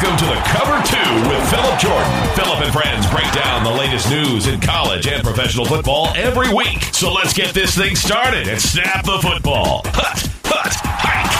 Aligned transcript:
Welcome 0.00 0.16
to 0.18 0.26
the 0.26 0.40
Cover 0.46 0.80
Two 0.86 1.28
with 1.28 1.50
Phillip 1.50 1.80
Jordan. 1.80 2.28
Phillip 2.36 2.60
and 2.60 2.72
friends 2.72 3.10
break 3.10 3.32
down 3.32 3.64
the 3.64 3.70
latest 3.72 4.08
news 4.08 4.46
in 4.46 4.60
college 4.60 5.08
and 5.08 5.24
professional 5.24 5.64
football 5.64 6.12
every 6.14 6.54
week. 6.54 6.84
So 6.94 7.12
let's 7.12 7.32
get 7.32 7.52
this 7.52 7.76
thing 7.76 7.96
started 7.96 8.46
and 8.46 8.60
snap 8.60 9.04
the 9.04 9.18
football. 9.18 9.82
Hut, 9.86 10.30
hut, 10.44 10.72
hike. 10.84 11.32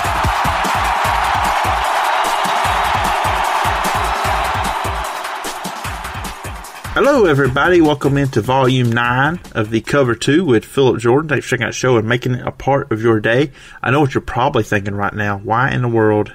Hello, 6.95 7.27
everybody. 7.27 7.81
Welcome 7.81 8.17
into 8.19 8.41
Volume 8.41 8.91
9 8.91 9.39
of 9.53 9.71
the 9.71 9.83
Cover 9.83 10.17
2 10.17 10.45
with 10.45 10.65
Phillip 10.65 10.99
Jordan. 10.99 11.29
Thanks 11.29 11.47
for 11.47 11.51
checking 11.51 11.67
out 11.67 11.69
the 11.69 11.75
show 11.75 11.97
and 11.97 12.09
making 12.09 12.35
it 12.35 12.45
a 12.45 12.51
part 12.51 12.91
of 12.91 13.01
your 13.01 13.21
day. 13.21 13.53
I 13.85 13.93
know 13.93 14.01
what 14.01 14.15
you're 14.15 14.21
probably 14.21 14.65
thinking 14.65 14.97
right 14.97 15.15
now. 15.15 15.39
Why 15.39 15.71
in 15.71 15.83
the 15.83 15.89
world 15.89 16.33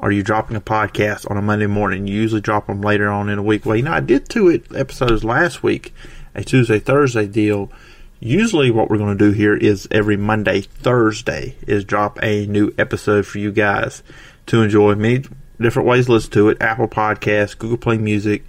are 0.00 0.12
you 0.12 0.22
dropping 0.22 0.56
a 0.56 0.60
podcast 0.60 1.28
on 1.30 1.36
a 1.36 1.42
Monday 1.42 1.66
morning? 1.66 2.06
You 2.06 2.14
usually 2.14 2.40
drop 2.40 2.66
them 2.66 2.80
later 2.80 3.10
on 3.10 3.28
in 3.28 3.36
the 3.36 3.42
week. 3.42 3.66
Well, 3.66 3.76
you 3.76 3.82
know, 3.82 3.92
I 3.92 4.00
did 4.00 4.28
two 4.28 4.62
episodes 4.74 5.24
last 5.24 5.62
week, 5.62 5.92
a 6.34 6.44
Tuesday, 6.44 6.78
Thursday 6.78 7.26
deal. 7.26 7.70
Usually, 8.20 8.70
what 8.70 8.90
we're 8.90 8.98
going 8.98 9.16
to 9.16 9.24
do 9.30 9.32
here 9.32 9.56
is 9.56 9.88
every 9.90 10.16
Monday, 10.16 10.62
Thursday, 10.62 11.56
is 11.66 11.84
drop 11.84 12.18
a 12.22 12.46
new 12.46 12.72
episode 12.78 13.26
for 13.26 13.38
you 13.38 13.50
guys 13.50 14.02
to 14.46 14.62
enjoy. 14.62 14.94
Many 14.94 15.24
different 15.60 15.88
ways 15.88 16.06
to 16.06 16.12
listen 16.12 16.30
to 16.32 16.48
it 16.48 16.60
Apple 16.60 16.88
Podcasts, 16.88 17.58
Google 17.58 17.78
Play 17.78 17.98
Music 17.98 18.44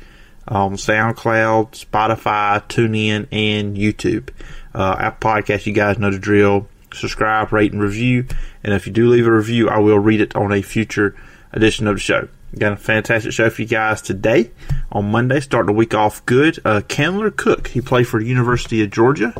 on 0.47 0.73
SoundCloud, 0.73 1.71
Spotify, 1.71 2.63
TuneIn, 2.67 3.27
and 3.31 3.75
YouTube. 3.75 4.29
Uh, 4.73 4.95
Apple 4.99 5.31
Podcast, 5.31 5.65
you 5.65 5.73
guys 5.73 5.97
know 5.97 6.11
the 6.11 6.19
drill. 6.19 6.67
Subscribe, 6.91 7.51
rate, 7.53 7.71
and 7.71 7.81
review. 7.81 8.25
And 8.63 8.73
if 8.73 8.87
you 8.87 8.93
do 8.93 9.09
leave 9.09 9.27
a 9.27 9.31
review, 9.31 9.69
I 9.69 9.79
will 9.79 9.99
read 9.99 10.21
it 10.21 10.35
on 10.35 10.51
a 10.51 10.61
future 10.63 11.15
edition 11.51 11.87
of 11.87 11.95
the 11.95 11.99
show. 11.99 12.27
Got 12.57 12.73
a 12.73 12.77
fantastic 12.77 13.31
show 13.31 13.49
for 13.49 13.61
you 13.61 13.67
guys 13.67 14.01
today 14.01 14.49
on 14.91 15.11
Monday, 15.11 15.39
starting 15.39 15.67
the 15.67 15.77
week 15.77 15.93
off 15.93 16.25
good. 16.25 16.57
Uh, 16.65 16.81
Candler 16.87 17.29
Cook, 17.29 17.67
he 17.67 17.81
played 17.81 18.07
for 18.07 18.19
the 18.19 18.25
University 18.25 18.81
of 18.81 18.89
Georgia. 18.89 19.33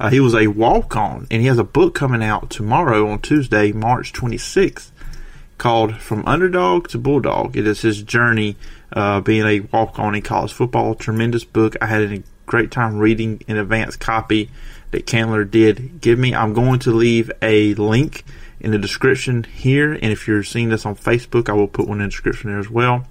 Uh, 0.00 0.10
he 0.10 0.18
was 0.18 0.34
a 0.34 0.48
walk 0.48 0.96
on, 0.96 1.28
and 1.30 1.40
he 1.40 1.48
has 1.48 1.58
a 1.58 1.64
book 1.64 1.94
coming 1.94 2.24
out 2.24 2.50
tomorrow 2.50 3.08
on 3.08 3.20
Tuesday, 3.20 3.70
March 3.70 4.12
26th, 4.12 4.90
called 5.58 5.96
From 5.96 6.26
Underdog 6.26 6.88
to 6.88 6.98
Bulldog. 6.98 7.56
It 7.56 7.68
is 7.68 7.82
his 7.82 8.02
journey 8.02 8.56
uh, 8.92 9.20
being 9.20 9.46
a 9.46 9.60
walk 9.60 9.98
on 10.00 10.16
in 10.16 10.22
college 10.22 10.52
football. 10.52 10.96
Tremendous 10.96 11.44
book. 11.44 11.76
I 11.80 11.86
had 11.86 12.02
a 12.12 12.22
great 12.46 12.72
time 12.72 12.98
reading 12.98 13.42
an 13.46 13.58
advanced 13.58 14.00
copy 14.00 14.50
that 14.90 15.06
Candler 15.06 15.44
did 15.44 16.00
give 16.00 16.18
me. 16.18 16.34
I'm 16.34 16.52
going 16.52 16.80
to 16.80 16.90
leave 16.90 17.30
a 17.42 17.74
link 17.74 18.24
in 18.66 18.72
the 18.72 18.78
description 18.78 19.44
here, 19.44 19.92
and 19.92 20.06
if 20.06 20.26
you're 20.26 20.42
seeing 20.42 20.70
this 20.70 20.84
on 20.84 20.96
Facebook, 20.96 21.48
I 21.48 21.52
will 21.52 21.68
put 21.68 21.86
one 21.86 22.00
in 22.00 22.06
the 22.06 22.10
description 22.10 22.50
there 22.50 22.58
as 22.58 22.68
well. 22.68 23.06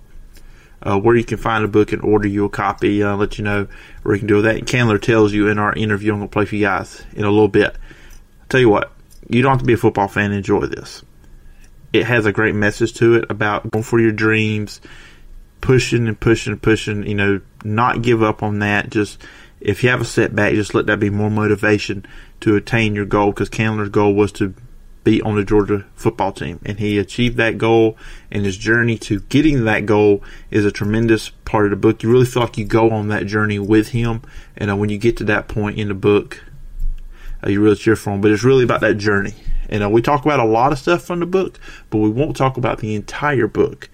Uh, 0.83 0.99
where 0.99 1.15
you 1.15 1.23
can 1.23 1.37
find 1.37 1.63
a 1.63 1.67
book 1.69 1.93
and 1.93 2.01
order 2.01 2.27
you 2.27 2.43
a 2.43 2.49
copy, 2.49 3.01
uh, 3.01 3.15
let 3.15 3.37
you 3.37 3.45
know 3.45 3.65
where 4.03 4.15
you 4.15 4.19
can 4.19 4.27
do 4.27 4.41
that. 4.41 4.57
And 4.57 4.67
Candler 4.67 5.01
tells 5.01 5.31
you 5.31 5.47
in 5.47 5.57
our 5.57 5.73
interview, 5.73 6.11
I'm 6.11 6.19
going 6.19 6.27
to 6.27 6.33
play 6.33 6.43
for 6.43 6.55
you 6.55 6.65
guys 6.65 7.05
in 7.13 7.23
a 7.23 7.29
little 7.29 7.47
bit. 7.47 7.69
I'll 7.69 8.47
tell 8.49 8.59
you 8.59 8.67
what, 8.67 8.91
you 9.29 9.41
don't 9.41 9.51
have 9.51 9.61
to 9.61 9.65
be 9.65 9.73
a 9.73 9.77
football 9.77 10.09
fan 10.09 10.31
to 10.31 10.35
enjoy 10.35 10.65
this. 10.65 11.03
It 11.93 12.05
has 12.05 12.25
a 12.25 12.33
great 12.33 12.53
message 12.53 12.93
to 12.95 13.15
it 13.15 13.31
about 13.31 13.71
going 13.71 13.81
for 13.81 14.01
your 14.01 14.11
dreams, 14.11 14.81
pushing 15.61 16.09
and 16.09 16.19
pushing 16.19 16.51
and 16.51 16.61
pushing, 16.61 17.07
you 17.07 17.15
know, 17.15 17.39
not 17.63 18.01
give 18.01 18.21
up 18.21 18.43
on 18.43 18.59
that. 18.59 18.89
Just 18.89 19.23
if 19.61 19.85
you 19.85 19.89
have 19.89 20.01
a 20.01 20.05
setback, 20.05 20.53
just 20.53 20.75
let 20.75 20.87
that 20.87 20.99
be 20.99 21.09
more 21.09 21.31
motivation 21.31 22.05
to 22.41 22.57
attain 22.57 22.93
your 22.93 23.05
goal 23.05 23.31
because 23.31 23.49
Candler's 23.49 23.89
goal 23.89 24.13
was 24.13 24.33
to 24.33 24.53
be 25.05 25.21
on 25.21 25.35
the 25.35 25.45
Georgia 25.45 25.85
football 25.95 26.33
team 26.33 26.59
and 26.65 26.79
he 26.79 26.97
achieved 26.97 27.37
that 27.37 27.57
goal 27.57 27.95
and 28.29 28.43
his 28.43 28.57
journey 28.57 28.97
to 28.97 29.21
getting 29.21 29.63
that 29.63 29.85
goal 29.85 30.21
is 30.51 30.65
a 30.65 30.71
tremendous 30.71 31.29
part 31.45 31.65
of 31.65 31.69
the 31.69 31.77
book. 31.77 32.03
You 32.03 32.11
really 32.11 32.25
feel 32.25 32.43
like 32.43 32.57
you 32.57 32.65
go 32.65 32.89
on 32.89 33.07
that 33.07 33.25
journey 33.25 33.59
with 33.59 33.89
him 33.89 34.23
and 34.57 34.69
uh, 34.69 34.75
when 34.75 34.89
you 34.89 34.97
get 34.97 35.15
to 35.17 35.23
that 35.25 35.47
point 35.47 35.77
in 35.77 35.88
the 35.88 35.94
book, 35.94 36.44
uh, 37.45 37.49
you 37.49 37.61
really 37.61 37.77
cheer 37.77 37.95
for 37.95 38.11
him, 38.11 38.19
but 38.19 38.31
it's 38.31 38.44
really 38.44 38.65
about 38.65 38.81
that 38.81 38.95
journey. 38.95 39.35
And 39.69 39.83
uh, 39.83 39.89
we 39.89 40.01
talk 40.01 40.25
about 40.25 40.39
a 40.39 40.45
lot 40.45 40.71
of 40.71 40.79
stuff 40.79 41.03
from 41.03 41.19
the 41.19 41.25
book, 41.25 41.59
but 41.89 41.99
we 41.99 42.09
won't 42.09 42.35
talk 42.35 42.57
about 42.57 42.79
the 42.79 42.95
entire 42.95 43.47
book. 43.47 43.89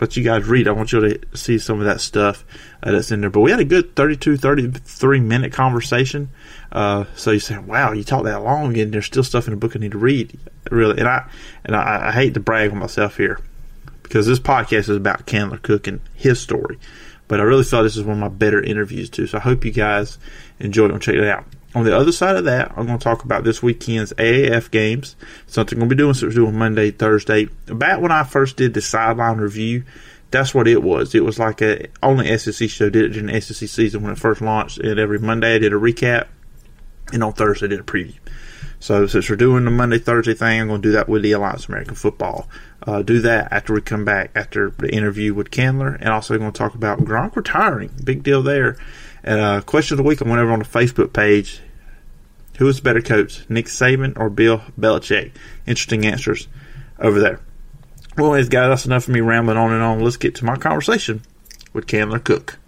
Let 0.00 0.16
you 0.16 0.24
guys 0.24 0.46
read. 0.46 0.66
I 0.66 0.72
want 0.72 0.92
you 0.92 1.00
to 1.00 1.36
see 1.36 1.58
some 1.58 1.78
of 1.78 1.86
that 1.86 2.00
stuff 2.00 2.44
uh, 2.82 2.92
that's 2.92 3.10
in 3.10 3.20
there. 3.20 3.30
But 3.30 3.40
we 3.40 3.50
had 3.50 3.60
a 3.60 3.64
good 3.64 3.94
32, 3.94 4.36
33 4.36 5.20
minute 5.20 5.52
conversation. 5.52 6.30
Uh, 6.70 7.04
so 7.14 7.30
you 7.30 7.38
say, 7.38 7.58
wow, 7.58 7.92
you 7.92 8.02
talked 8.02 8.24
that 8.24 8.42
long 8.42 8.76
and 8.78 8.92
there's 8.92 9.06
still 9.06 9.22
stuff 9.22 9.46
in 9.46 9.52
the 9.52 9.56
book 9.56 9.76
I 9.76 9.78
need 9.78 9.92
to 9.92 9.98
read. 9.98 10.38
Really. 10.70 10.98
And 10.98 11.08
I, 11.08 11.28
and 11.64 11.76
I, 11.76 12.08
I 12.08 12.12
hate 12.12 12.34
to 12.34 12.40
brag 12.40 12.70
on 12.72 12.78
myself 12.78 13.16
here 13.16 13.40
because 14.02 14.26
this 14.26 14.38
podcast 14.38 14.88
is 14.88 14.96
about 14.96 15.26
Candler 15.26 15.58
Cook 15.58 15.86
and 15.86 16.00
his 16.14 16.40
story. 16.40 16.78
But 17.28 17.40
I 17.40 17.44
really 17.44 17.64
thought 17.64 17.82
this 17.82 17.96
is 17.96 18.02
one 18.02 18.16
of 18.16 18.20
my 18.20 18.28
better 18.28 18.62
interviews 18.62 19.08
too. 19.08 19.26
So 19.26 19.38
I 19.38 19.40
hope 19.40 19.64
you 19.64 19.70
guys 19.70 20.18
enjoyed 20.58 20.90
it 20.90 20.94
and 20.94 21.02
check 21.02 21.14
it 21.14 21.24
out. 21.24 21.46
On 21.74 21.84
the 21.84 21.96
other 21.96 22.12
side 22.12 22.36
of 22.36 22.44
that, 22.44 22.72
I'm 22.76 22.86
going 22.86 22.98
to 22.98 23.02
talk 23.02 23.24
about 23.24 23.44
this 23.44 23.62
weekend's 23.62 24.12
AAF 24.14 24.70
games. 24.70 25.16
Something 25.46 25.76
I'm 25.76 25.88
going 25.88 25.90
to 25.90 25.94
be 25.94 25.98
doing, 25.98 26.14
we're 26.22 26.34
doing 26.34 26.58
Monday, 26.58 26.90
Thursday. 26.90 27.46
Back 27.66 28.00
when 28.00 28.12
I 28.12 28.24
first 28.24 28.58
did 28.58 28.74
the 28.74 28.82
sideline 28.82 29.38
review, 29.38 29.84
that's 30.30 30.54
what 30.54 30.68
it 30.68 30.82
was. 30.82 31.14
It 31.14 31.24
was 31.24 31.38
like 31.38 31.62
a 31.62 31.86
only 32.02 32.36
SEC 32.36 32.68
show 32.68 32.90
did 32.90 33.04
it 33.04 33.08
during 33.10 33.26
the 33.26 33.40
SEC 33.40 33.68
season 33.68 34.02
when 34.02 34.12
it 34.12 34.18
first 34.18 34.42
launched. 34.42 34.78
And 34.78 34.98
every 34.98 35.18
Monday 35.18 35.54
I 35.54 35.58
did 35.58 35.72
a 35.72 35.76
recap, 35.76 36.26
and 37.12 37.24
on 37.24 37.32
Thursday 37.32 37.66
I 37.66 37.70
did 37.70 37.80
a 37.80 37.84
preview. 37.84 38.16
So 38.80 39.06
since 39.06 39.30
we're 39.30 39.36
doing 39.36 39.64
the 39.64 39.70
Monday 39.70 39.98
Thursday 39.98 40.34
thing, 40.34 40.60
I'm 40.60 40.66
going 40.66 40.82
to 40.82 40.88
do 40.88 40.92
that 40.92 41.08
with 41.08 41.22
the 41.22 41.32
Alliance 41.32 41.68
American 41.68 41.94
Football. 41.94 42.48
Uh, 42.84 43.00
do 43.00 43.20
that 43.20 43.52
after 43.52 43.72
we 43.72 43.80
come 43.80 44.04
back 44.04 44.32
after 44.34 44.70
the 44.70 44.92
interview 44.92 45.34
with 45.34 45.52
Candler, 45.52 45.94
and 46.00 46.08
also 46.08 46.36
going 46.36 46.50
to 46.50 46.58
talk 46.58 46.74
about 46.74 46.98
Gronk 46.98 47.36
retiring. 47.36 47.92
Big 48.02 48.24
deal 48.24 48.42
there. 48.42 48.76
And 49.24 49.40
uh, 49.40 49.60
question 49.62 49.94
of 49.94 49.98
the 49.98 50.08
week, 50.08 50.20
I 50.20 50.28
went 50.28 50.40
over 50.40 50.52
on 50.52 50.58
the 50.58 50.64
Facebook 50.64 51.12
page. 51.12 51.60
Who 52.58 52.68
is 52.68 52.76
the 52.76 52.82
better 52.82 53.00
coach, 53.00 53.48
Nick 53.48 53.66
Saban 53.66 54.18
or 54.18 54.28
Bill 54.28 54.62
Belichick? 54.78 55.32
Interesting 55.66 56.04
answers 56.04 56.48
over 56.98 57.18
there. 57.18 57.40
Well, 58.16 58.26
anyways, 58.26 58.50
guys, 58.50 58.68
that's 58.68 58.86
enough 58.86 59.08
of 59.08 59.14
me 59.14 59.20
rambling 59.20 59.56
on 59.56 59.72
and 59.72 59.82
on. 59.82 60.00
Let's 60.00 60.18
get 60.18 60.34
to 60.36 60.44
my 60.44 60.56
conversation 60.56 61.22
with 61.72 61.86
Candler 61.86 62.18
Cook. 62.18 62.58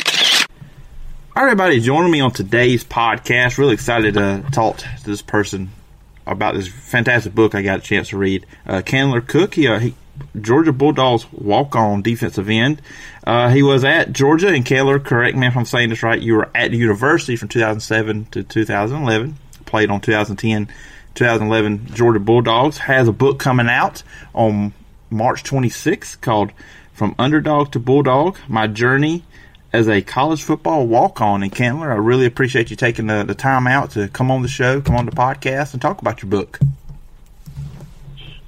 All 1.36 1.42
right, 1.42 1.50
everybody, 1.50 1.80
joining 1.80 2.12
me 2.12 2.20
on 2.20 2.30
today's 2.30 2.84
podcast. 2.84 3.58
Really 3.58 3.74
excited 3.74 4.14
to 4.14 4.44
talk 4.52 4.78
to 4.78 5.04
this 5.04 5.20
person 5.20 5.70
about 6.26 6.54
this 6.54 6.68
fantastic 6.68 7.34
book 7.34 7.54
I 7.54 7.62
got 7.62 7.80
a 7.80 7.82
chance 7.82 8.10
to 8.10 8.16
read. 8.16 8.46
Uh, 8.66 8.82
Candler 8.82 9.20
Cook, 9.20 9.54
he, 9.54 9.68
uh, 9.68 9.80
he 9.80 9.94
Georgia 10.40 10.72
Bulldogs 10.72 11.30
walk 11.32 11.76
on 11.76 12.02
defensive 12.02 12.48
end. 12.48 12.82
Uh, 13.26 13.48
he 13.48 13.62
was 13.62 13.84
at 13.84 14.12
Georgia 14.12 14.48
and 14.48 14.64
Candler, 14.64 14.98
correct 14.98 15.36
me 15.36 15.46
if 15.46 15.56
I'm 15.56 15.64
saying 15.64 15.90
this 15.90 16.02
right, 16.02 16.20
you 16.20 16.34
were 16.34 16.50
at 16.54 16.70
the 16.70 16.76
university 16.76 17.36
from 17.36 17.48
2007 17.48 18.26
to 18.32 18.42
2011, 18.42 19.36
played 19.64 19.90
on 19.90 20.00
2010, 20.00 20.68
2011 21.14 21.86
Georgia 21.94 22.20
Bulldogs. 22.20 22.78
Has 22.78 23.08
a 23.08 23.12
book 23.12 23.38
coming 23.38 23.68
out 23.68 24.02
on 24.34 24.72
March 25.10 25.44
26th 25.44 26.20
called 26.20 26.52
From 26.92 27.14
Underdog 27.18 27.72
to 27.72 27.78
Bulldog 27.78 28.38
My 28.48 28.66
Journey 28.66 29.24
as 29.72 29.88
a 29.88 30.02
College 30.02 30.42
Football 30.42 30.86
Walk 30.86 31.20
On. 31.20 31.42
And 31.42 31.52
Candler, 31.52 31.90
I 31.90 31.96
really 31.96 32.26
appreciate 32.26 32.70
you 32.70 32.76
taking 32.76 33.06
the, 33.06 33.24
the 33.24 33.34
time 33.34 33.66
out 33.66 33.90
to 33.92 34.08
come 34.08 34.30
on 34.30 34.42
the 34.42 34.48
show, 34.48 34.80
come 34.80 34.96
on 34.96 35.06
the 35.06 35.12
podcast, 35.12 35.72
and 35.72 35.82
talk 35.82 36.00
about 36.00 36.22
your 36.22 36.30
book. 36.30 36.60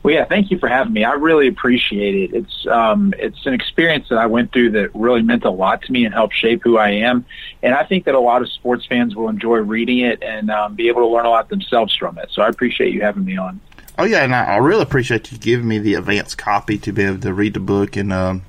Well, 0.07 0.15
yeah, 0.15 0.25
thank 0.25 0.53
you 0.53 0.59
for 0.61 0.69
having 0.69 0.93
me. 0.93 1.03
I 1.03 1.15
really 1.15 1.49
appreciate 1.49 2.15
it. 2.15 2.33
It's 2.33 2.67
um, 2.69 3.13
it's 3.19 3.45
an 3.45 3.55
experience 3.55 4.09
that 4.11 4.19
I 4.19 4.27
went 4.27 4.53
through 4.53 4.71
that 4.71 4.95
really 4.95 5.21
meant 5.21 5.45
a 5.45 5.51
lot 5.51 5.83
to 5.83 5.91
me 5.91 6.05
and 6.05 6.15
helped 6.15 6.37
shape 6.37 6.63
who 6.63 6.79
I 6.79 6.91
am. 6.91 7.27
And 7.61 7.75
I 7.75 7.83
think 7.83 8.05
that 8.05 8.15
a 8.15 8.21
lot 8.21 8.41
of 8.41 8.49
sports 8.53 8.87
fans 8.87 9.17
will 9.17 9.29
enjoy 9.29 9.57
reading 9.57 9.99
it 9.99 10.23
and 10.23 10.49
um, 10.49 10.77
be 10.77 10.87
able 10.87 11.01
to 11.01 11.09
learn 11.09 11.27
a 11.27 11.31
lot 11.31 11.49
themselves 11.49 11.93
from 11.97 12.19
it. 12.19 12.29
So 12.31 12.41
I 12.41 12.47
appreciate 12.47 12.95
you 12.95 13.03
having 13.03 13.25
me 13.25 13.37
on. 13.37 13.61
Oh 13.99 14.05
yeah, 14.05 14.23
and 14.23 14.33
I, 14.33 14.45
I 14.45 14.57
really 14.59 14.83
appreciate 14.83 15.33
you 15.33 15.39
giving 15.39 15.67
me 15.67 15.81
the 15.81 15.95
advanced 15.95 16.39
copy 16.39 16.79
to 16.79 16.93
be 16.93 17.03
able 17.03 17.19
to 17.19 17.35
read 17.35 17.55
the 17.55 17.61
book 17.61 17.97
and 17.97 18.13
um, 18.13 18.43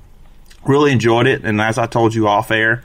really 0.64 0.92
enjoyed 0.92 1.26
it. 1.26 1.44
And 1.44 1.60
as 1.60 1.76
I 1.76 1.88
told 1.88 2.14
you 2.14 2.28
off 2.28 2.52
air, 2.52 2.84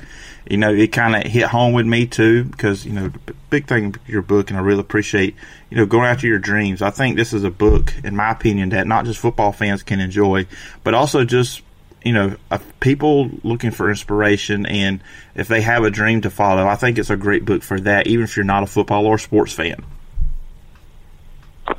you 0.50 0.58
know, 0.58 0.74
it 0.74 0.92
kind 0.92 1.16
of 1.16 1.32
hit 1.32 1.48
home 1.48 1.74
with 1.74 1.86
me 1.86 2.06
too 2.06 2.44
because 2.46 2.86
you 2.86 2.94
know, 2.94 3.12
big 3.50 3.68
thing 3.68 3.96
your 4.08 4.22
book, 4.22 4.50
and 4.50 4.58
I 4.58 4.62
really 4.62 4.82
appreciate 4.82 5.36
you 5.70 5.78
know 5.78 5.86
going 5.86 6.06
after 6.06 6.28
your 6.28 6.40
dreams. 6.40 6.82
I 6.82 6.90
think 6.90 7.16
this 7.16 7.34
is 7.34 7.44
a 7.44 7.52
book, 7.52 7.94
in 8.04 8.16
my 8.16 8.32
opinion, 8.32 8.70
that 8.70 8.88
not 8.88 9.06
just 9.06 9.20
football 9.20 9.52
fans 9.52 9.84
can 9.84 10.00
enjoy, 10.00 10.48
but 10.84 10.94
also 10.94 11.24
just 11.24 11.62
you 12.04 12.12
know, 12.12 12.36
people 12.82 13.30
looking 13.44 13.72
for 13.72 13.90
inspiration 13.90 14.66
and 14.66 15.00
if 15.36 15.48
they 15.48 15.62
have 15.62 15.84
a 15.84 15.90
dream 15.90 16.22
to 16.22 16.30
follow, 16.30 16.68
I 16.68 16.76
think 16.76 16.98
it's 16.98 17.10
a 17.10 17.16
great 17.16 17.46
book 17.46 17.64
for 17.64 17.80
that, 17.80 18.08
even 18.08 18.26
if 18.26 18.36
you're 18.36 18.44
not 18.44 18.64
a 18.64 18.68
football 18.68 19.06
or 19.06 19.18
sports 19.18 19.54
fan. 19.54 19.86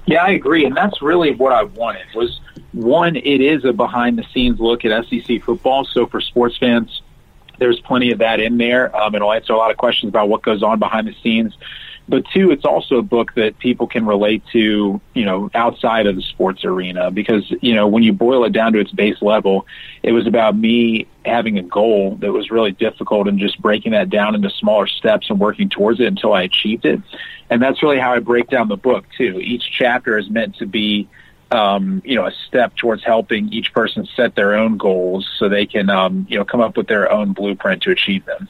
Yeah, 0.06 0.25
I 0.25 0.31
agree, 0.31 0.64
and 0.64 0.75
that's 0.75 1.02
really 1.02 1.34
what 1.34 1.52
I 1.52 1.64
wanted. 1.64 2.06
Was 2.14 2.40
one, 2.72 3.16
it 3.16 3.40
is 3.40 3.64
a 3.64 3.72
behind 3.72 4.19
the 4.19 4.25
scenes 4.32 4.58
look 4.61 4.84
at 4.84 5.06
SEC 5.06 5.43
football. 5.43 5.84
So 5.84 6.06
for 6.06 6.20
sports 6.20 6.56
fans, 6.56 7.02
there's 7.64 7.81
plenty 7.81 8.11
of 8.11 8.19
that 8.19 8.40
in 8.40 8.58
there. 8.58 8.94
Um, 8.94 9.14
it'll 9.14 9.32
answer 9.32 9.55
a 9.55 9.56
lot 9.56 9.70
of 9.70 9.78
questions 9.78 10.11
about 10.11 10.28
what 10.28 10.43
goes 10.43 10.62
on 10.62 10.78
behind 10.78 11.08
the 11.08 11.14
scenes. 11.22 11.56
but 12.06 12.22
two, 12.34 12.50
it's 12.50 12.66
also 12.66 12.96
a 12.96 13.02
book 13.02 13.34
that 13.37 13.58
people 13.58 13.87
can 13.87 14.05
relate 14.05 14.43
to, 14.52 15.00
you 15.14 15.25
know, 15.25 15.50
outside 15.55 16.06
of 16.06 16.14
the 16.14 16.20
sports 16.20 16.62
arena 16.62 17.11
because, 17.11 17.50
you 17.62 17.75
know, 17.75 17.88
when 17.88 18.02
you 18.02 18.12
boil 18.12 18.44
it 18.44 18.52
down 18.52 18.75
to 18.75 18.81
its 18.81 18.93
base 18.93 19.22
level, 19.22 19.66
it 20.02 20.12
was 20.12 20.26
about 20.26 20.55
me 20.55 21.06
having 21.25 21.56
a 21.56 21.62
goal 21.62 22.16
that 22.16 22.32
was 22.32 22.50
really 22.50 22.72
difficult 22.72 23.28
and 23.28 23.38
just 23.38 23.58
breaking 23.62 23.93
that 23.93 24.11
down 24.11 24.34
into 24.34 24.50
smaller 24.50 24.87
steps 24.87 25.31
and 25.31 25.40
working 25.40 25.70
towards 25.70 26.00
it 26.00 26.06
until 26.06 26.34
I 26.34 26.43
achieved 26.43 26.84
it. 26.84 27.00
And 27.49 27.62
that's 27.62 27.82
really 27.82 27.99
how 27.99 28.12
I 28.12 28.19
break 28.19 28.50
down 28.50 28.69
the 28.69 28.76
book 28.76 29.06
too. 29.16 29.40
Each 29.40 29.64
chapter 29.70 30.19
is 30.19 30.28
meant 30.28 30.56
to 30.56 30.66
be 30.66 31.08
um, 31.55 32.03
you 32.05 32.17
know, 32.17 32.27
a 32.27 32.33
step 32.49 32.75
towards 32.77 33.05
helping 33.05 33.53
each 33.53 33.73
person 33.73 34.09
set 34.17 34.35
their 34.35 34.55
own 34.55 34.77
goals 34.77 35.29
so 35.39 35.49
they 35.49 35.67
can, 35.67 35.89
um, 35.89 36.27
you 36.29 36.37
know, 36.37 36.45
come 36.45 36.61
up 36.61 36.77
with 36.77 36.89
their 36.89 37.11
own 37.11 37.33
blueprint 37.33 37.83
to 37.85 37.91
achieve 37.91 38.25
them. 38.25 38.49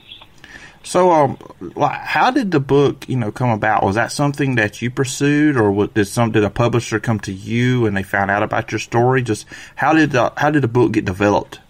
So, 0.82 1.12
um, 1.12 1.38
how 1.80 2.30
did 2.30 2.50
the 2.50 2.60
book, 2.60 3.08
you 3.08 3.16
know, 3.16 3.32
come 3.32 3.50
about? 3.50 3.82
Was 3.82 3.94
that 3.94 4.12
something 4.12 4.56
that 4.56 4.82
you 4.82 4.90
pursued, 4.90 5.56
or 5.56 5.86
did 5.86 6.06
some 6.06 6.30
did 6.32 6.44
a 6.44 6.50
publisher 6.50 7.00
come 7.00 7.20
to 7.20 7.32
you 7.32 7.86
and 7.86 7.96
they 7.96 8.02
found 8.02 8.30
out 8.30 8.42
about 8.42 8.70
your 8.70 8.78
story? 8.78 9.22
Just 9.22 9.46
how 9.76 9.94
did 9.94 10.12
the 10.12 10.32
how 10.36 10.50
did 10.50 10.62
the 10.62 10.68
book 10.68 10.92
get 10.92 11.04
developed? 11.04 11.60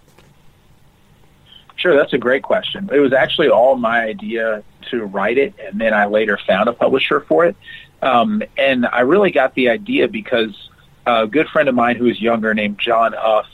Sure, 1.77 1.97
that's 1.97 2.13
a 2.13 2.19
great 2.19 2.43
question. 2.43 2.89
It 2.93 2.99
was 2.99 3.13
actually 3.13 3.51
all 3.51 3.77
my 3.77 4.03
idea 4.03 4.65
to 4.91 5.05
write 5.05 5.39
it, 5.39 5.55
and 5.61 5.81
then 5.81 5.95
I 5.95 6.07
later 6.07 6.39
found 6.47 6.69
a 6.69 6.73
publisher 6.73 7.21
for 7.21 7.45
it. 7.47 7.57
Um, 8.03 8.43
and 8.59 8.85
I 8.85 9.01
really 9.01 9.31
got 9.31 9.55
the 9.55 9.69
idea 9.69 10.09
because 10.09 10.71
a 11.07 11.27
good 11.27 11.49
friend 11.49 11.69
of 11.69 11.75
mine 11.75 11.97
who 11.97 12.05
was 12.05 12.21
younger 12.21 12.55
named 12.55 12.79
John 12.79 13.13
Huff 13.13 13.47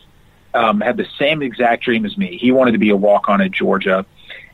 um, 0.55 0.81
had 0.81 0.97
the 0.97 1.06
same 1.19 1.43
exact 1.43 1.85
dream 1.85 2.05
as 2.05 2.17
me. 2.17 2.37
He 2.37 2.52
wanted 2.52 2.73
to 2.73 2.79
be 2.79 2.91
a 2.91 2.97
walk-on 2.97 3.41
at 3.41 3.50
Georgia. 3.50 4.05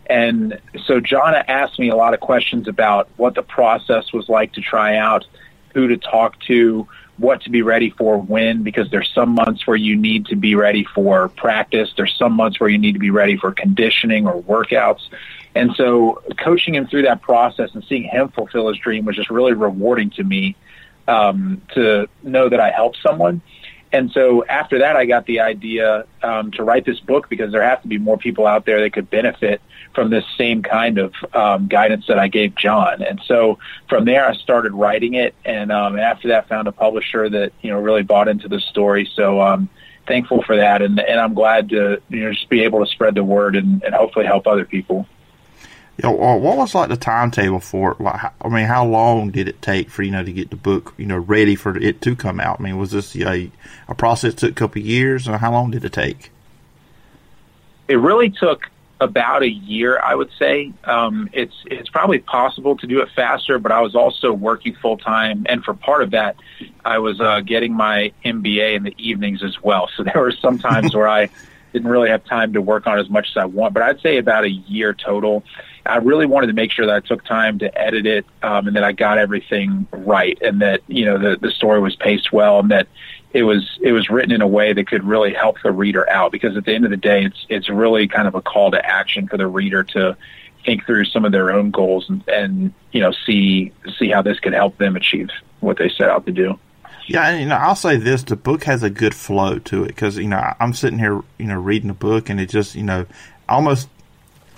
And 0.06 0.60
so 0.84 1.00
John 1.00 1.34
asked 1.34 1.78
me 1.78 1.88
a 1.88 1.96
lot 1.96 2.14
of 2.14 2.20
questions 2.20 2.68
about 2.68 3.08
what 3.16 3.34
the 3.34 3.42
process 3.42 4.12
was 4.12 4.28
like 4.28 4.52
to 4.52 4.60
try 4.60 4.96
out, 4.96 5.26
who 5.74 5.88
to 5.88 5.96
talk 5.96 6.38
to, 6.40 6.86
what 7.18 7.42
to 7.42 7.50
be 7.50 7.62
ready 7.62 7.90
for 7.90 8.18
when, 8.18 8.62
because 8.62 8.90
there's 8.90 9.10
some 9.12 9.30
months 9.30 9.66
where 9.66 9.76
you 9.76 9.96
need 9.96 10.26
to 10.26 10.36
be 10.36 10.54
ready 10.54 10.84
for 10.84 11.28
practice. 11.30 11.92
There's 11.96 12.14
some 12.16 12.34
months 12.34 12.60
where 12.60 12.68
you 12.68 12.78
need 12.78 12.92
to 12.92 12.98
be 12.98 13.10
ready 13.10 13.36
for 13.36 13.52
conditioning 13.52 14.26
or 14.26 14.42
workouts. 14.42 15.08
And 15.54 15.74
so 15.74 16.22
coaching 16.38 16.74
him 16.74 16.86
through 16.86 17.02
that 17.02 17.22
process 17.22 17.70
and 17.74 17.82
seeing 17.84 18.04
him 18.04 18.28
fulfill 18.28 18.68
his 18.68 18.76
dream 18.76 19.06
was 19.06 19.16
just 19.16 19.30
really 19.30 19.54
rewarding 19.54 20.10
to 20.10 20.24
me 20.24 20.54
um, 21.08 21.62
to 21.74 22.08
know 22.22 22.48
that 22.48 22.60
I 22.60 22.70
helped 22.70 22.98
someone. 23.02 23.42
And 23.92 24.10
so 24.10 24.44
after 24.44 24.80
that, 24.80 24.96
I 24.96 25.06
got 25.06 25.26
the 25.26 25.40
idea 25.40 26.04
um, 26.22 26.50
to 26.52 26.64
write 26.64 26.84
this 26.84 27.00
book 27.00 27.28
because 27.28 27.52
there 27.52 27.62
have 27.62 27.82
to 27.82 27.88
be 27.88 27.98
more 27.98 28.18
people 28.18 28.46
out 28.46 28.66
there 28.66 28.80
that 28.80 28.92
could 28.92 29.08
benefit 29.08 29.60
from 29.94 30.10
this 30.10 30.24
same 30.36 30.62
kind 30.62 30.98
of 30.98 31.14
um, 31.32 31.68
guidance 31.68 32.06
that 32.08 32.18
I 32.18 32.28
gave 32.28 32.54
John. 32.56 33.02
And 33.02 33.20
so 33.24 33.58
from 33.88 34.04
there, 34.04 34.28
I 34.28 34.34
started 34.34 34.74
writing 34.74 35.14
it, 35.14 35.34
and 35.44 35.72
um, 35.72 35.98
after 35.98 36.28
that, 36.28 36.48
found 36.48 36.68
a 36.68 36.72
publisher 36.72 37.28
that 37.30 37.52
you 37.62 37.70
know 37.70 37.80
really 37.80 38.02
bought 38.02 38.28
into 38.28 38.48
the 38.48 38.60
story. 38.60 39.08
So 39.14 39.40
um, 39.40 39.68
thankful 40.06 40.42
for 40.42 40.56
that, 40.56 40.82
and 40.82 41.00
and 41.00 41.18
I'm 41.18 41.34
glad 41.34 41.70
to 41.70 42.02
you 42.10 42.24
know 42.24 42.32
just 42.32 42.48
be 42.50 42.62
able 42.64 42.84
to 42.84 42.90
spread 42.90 43.14
the 43.14 43.24
word 43.24 43.56
and, 43.56 43.82
and 43.82 43.94
hopefully 43.94 44.26
help 44.26 44.46
other 44.46 44.66
people. 44.66 45.06
You 45.98 46.10
know, 46.10 46.12
what 46.12 46.58
was 46.58 46.74
like 46.74 46.90
the 46.90 46.96
timetable 46.96 47.60
for 47.60 47.92
it? 47.92 48.00
Like, 48.00 48.32
I 48.42 48.48
mean, 48.48 48.66
how 48.66 48.84
long 48.84 49.30
did 49.30 49.48
it 49.48 49.62
take 49.62 49.88
for 49.88 50.02
you 50.02 50.10
know 50.10 50.22
to 50.22 50.32
get 50.32 50.50
the 50.50 50.56
book 50.56 50.94
you 50.98 51.06
know 51.06 51.18
ready 51.18 51.54
for 51.54 51.76
it 51.76 52.02
to 52.02 52.14
come 52.14 52.38
out? 52.38 52.60
I 52.60 52.62
mean, 52.62 52.78
was 52.78 52.90
this 52.90 53.16
a 53.16 53.50
a 53.88 53.94
process 53.94 54.34
that 54.34 54.40
took 54.40 54.50
a 54.50 54.54
couple 54.54 54.82
of 54.82 54.86
years, 54.86 55.26
or 55.26 55.38
how 55.38 55.52
long 55.52 55.70
did 55.70 55.84
it 55.84 55.92
take? 55.92 56.30
It 57.88 57.96
really 57.96 58.30
took 58.30 58.68
about 59.00 59.42
a 59.42 59.50
year, 59.50 59.98
I 59.98 60.14
would 60.14 60.30
say. 60.38 60.72
Um, 60.84 61.28
it's 61.32 61.54
it's 61.66 61.88
probably 61.88 62.18
possible 62.18 62.76
to 62.78 62.86
do 62.86 63.00
it 63.00 63.08
faster, 63.14 63.58
but 63.58 63.72
I 63.72 63.80
was 63.80 63.94
also 63.94 64.32
working 64.32 64.74
full 64.74 64.96
time, 64.96 65.46
and 65.48 65.64
for 65.64 65.74
part 65.74 66.02
of 66.02 66.12
that, 66.12 66.36
I 66.84 66.98
was 66.98 67.20
uh, 67.20 67.40
getting 67.40 67.74
my 67.74 68.12
MBA 68.24 68.76
in 68.76 68.82
the 68.84 68.94
evenings 68.98 69.42
as 69.42 69.62
well. 69.62 69.88
So 69.96 70.02
there 70.02 70.20
were 70.20 70.32
some 70.32 70.58
times 70.58 70.94
where 70.94 71.08
I 71.08 71.28
didn't 71.72 71.90
really 71.90 72.08
have 72.08 72.24
time 72.24 72.54
to 72.54 72.62
work 72.62 72.86
on 72.86 72.98
as 72.98 73.10
much 73.10 73.28
as 73.30 73.36
I 73.36 73.44
want. 73.44 73.74
But 73.74 73.82
I'd 73.82 74.00
say 74.00 74.16
about 74.16 74.44
a 74.44 74.50
year 74.50 74.94
total. 74.94 75.44
I 75.86 75.96
really 75.96 76.26
wanted 76.26 76.48
to 76.48 76.52
make 76.52 76.72
sure 76.72 76.86
that 76.86 76.94
I 76.94 77.00
took 77.00 77.24
time 77.24 77.58
to 77.60 77.80
edit 77.80 78.06
it, 78.06 78.26
um, 78.42 78.66
and 78.66 78.76
that 78.76 78.84
I 78.84 78.92
got 78.92 79.18
everything 79.18 79.86
right, 79.92 80.38
and 80.42 80.60
that 80.62 80.82
you 80.88 81.04
know 81.04 81.18
the 81.18 81.36
the 81.36 81.50
story 81.50 81.80
was 81.80 81.96
paced 81.96 82.32
well, 82.32 82.60
and 82.60 82.70
that 82.70 82.88
it 83.32 83.42
was 83.42 83.78
it 83.82 83.92
was 83.92 84.08
written 84.08 84.32
in 84.32 84.40
a 84.42 84.46
way 84.46 84.72
that 84.72 84.86
could 84.86 85.04
really 85.04 85.32
help 85.32 85.56
the 85.62 85.72
reader 85.72 86.08
out 86.08 86.32
because 86.32 86.56
at 86.56 86.64
the 86.64 86.74
end 86.74 86.84
of 86.84 86.90
the 86.90 86.96
day 86.96 87.24
it's 87.24 87.46
it's 87.48 87.68
really 87.68 88.08
kind 88.08 88.28
of 88.28 88.34
a 88.34 88.42
call 88.42 88.70
to 88.70 88.84
action 88.84 89.28
for 89.28 89.36
the 89.36 89.46
reader 89.46 89.84
to 89.84 90.16
think 90.64 90.84
through 90.84 91.04
some 91.04 91.24
of 91.24 91.32
their 91.32 91.52
own 91.52 91.70
goals 91.70 92.08
and, 92.08 92.26
and 92.28 92.72
you 92.92 93.00
know 93.00 93.12
see 93.24 93.72
see 93.98 94.08
how 94.08 94.22
this 94.22 94.40
could 94.40 94.52
help 94.52 94.76
them 94.78 94.96
achieve 94.96 95.28
what 95.60 95.78
they 95.78 95.88
set 95.88 96.10
out 96.10 96.26
to 96.26 96.32
do. 96.32 96.58
Yeah, 97.08 97.28
and 97.28 97.40
you 97.40 97.46
know, 97.46 97.56
I'll 97.56 97.76
say 97.76 97.96
this: 97.96 98.24
the 98.24 98.36
book 98.36 98.64
has 98.64 98.82
a 98.82 98.90
good 98.90 99.14
flow 99.14 99.58
to 99.60 99.84
it 99.84 99.88
because 99.88 100.18
you 100.18 100.28
know 100.28 100.54
I'm 100.58 100.72
sitting 100.72 100.98
here, 100.98 101.22
you 101.38 101.46
know, 101.46 101.60
reading 101.60 101.88
the 101.88 101.94
book, 101.94 102.28
and 102.28 102.40
it 102.40 102.48
just 102.48 102.74
you 102.74 102.82
know 102.82 103.06
almost 103.48 103.88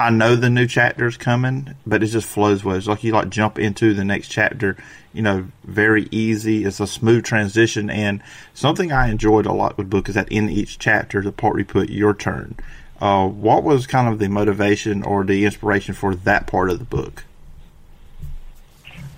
I 0.01 0.11
know 0.11 0.37
the 0.37 0.51
new 0.51 0.67
chapter 0.67 1.07
is 1.07 1.17
coming, 1.17 1.75
but 1.87 2.03
it 2.03 2.07
just 2.07 2.29
flows 2.29 2.63
well. 2.63 2.77
It's 2.77 2.87
like 2.87 3.03
you 3.03 3.13
like 3.13 3.31
jump 3.31 3.59
into 3.59 3.95
the 3.95 4.05
next 4.05 4.29
chapter, 4.29 4.77
you 5.13 5.23
know, 5.23 5.49
very 5.65 6.07
easy. 6.13 6.65
It's 6.65 6.79
a 6.79 6.87
smooth 6.87 7.25
transition. 7.25 7.91
And 7.91 8.23
something 8.55 8.93
I 8.93 9.11
enjoyed 9.11 9.47
a 9.47 9.53
lot 9.53 9.77
with 9.77 9.91
book 9.91 10.09
is 10.09 10.15
that 10.15 10.31
in 10.31 10.49
each 10.49 10.79
chapter, 10.79 11.21
the 11.21 11.33
part 11.33 11.57
we 11.57 11.65
put 11.65 11.89
your 11.91 12.15
turn. 12.15 12.55
Uh, 13.01 13.27
what 13.27 13.65
was 13.65 13.87
kind 13.87 14.09
of 14.09 14.21
the 14.21 14.29
motivation 14.29 15.03
or 15.03 15.25
the 15.25 15.45
inspiration 15.45 15.95
for 15.95 16.15
that 16.15 16.47
part 16.47 16.71
of 16.71 16.79
the 16.79 16.85
book? 16.85 17.25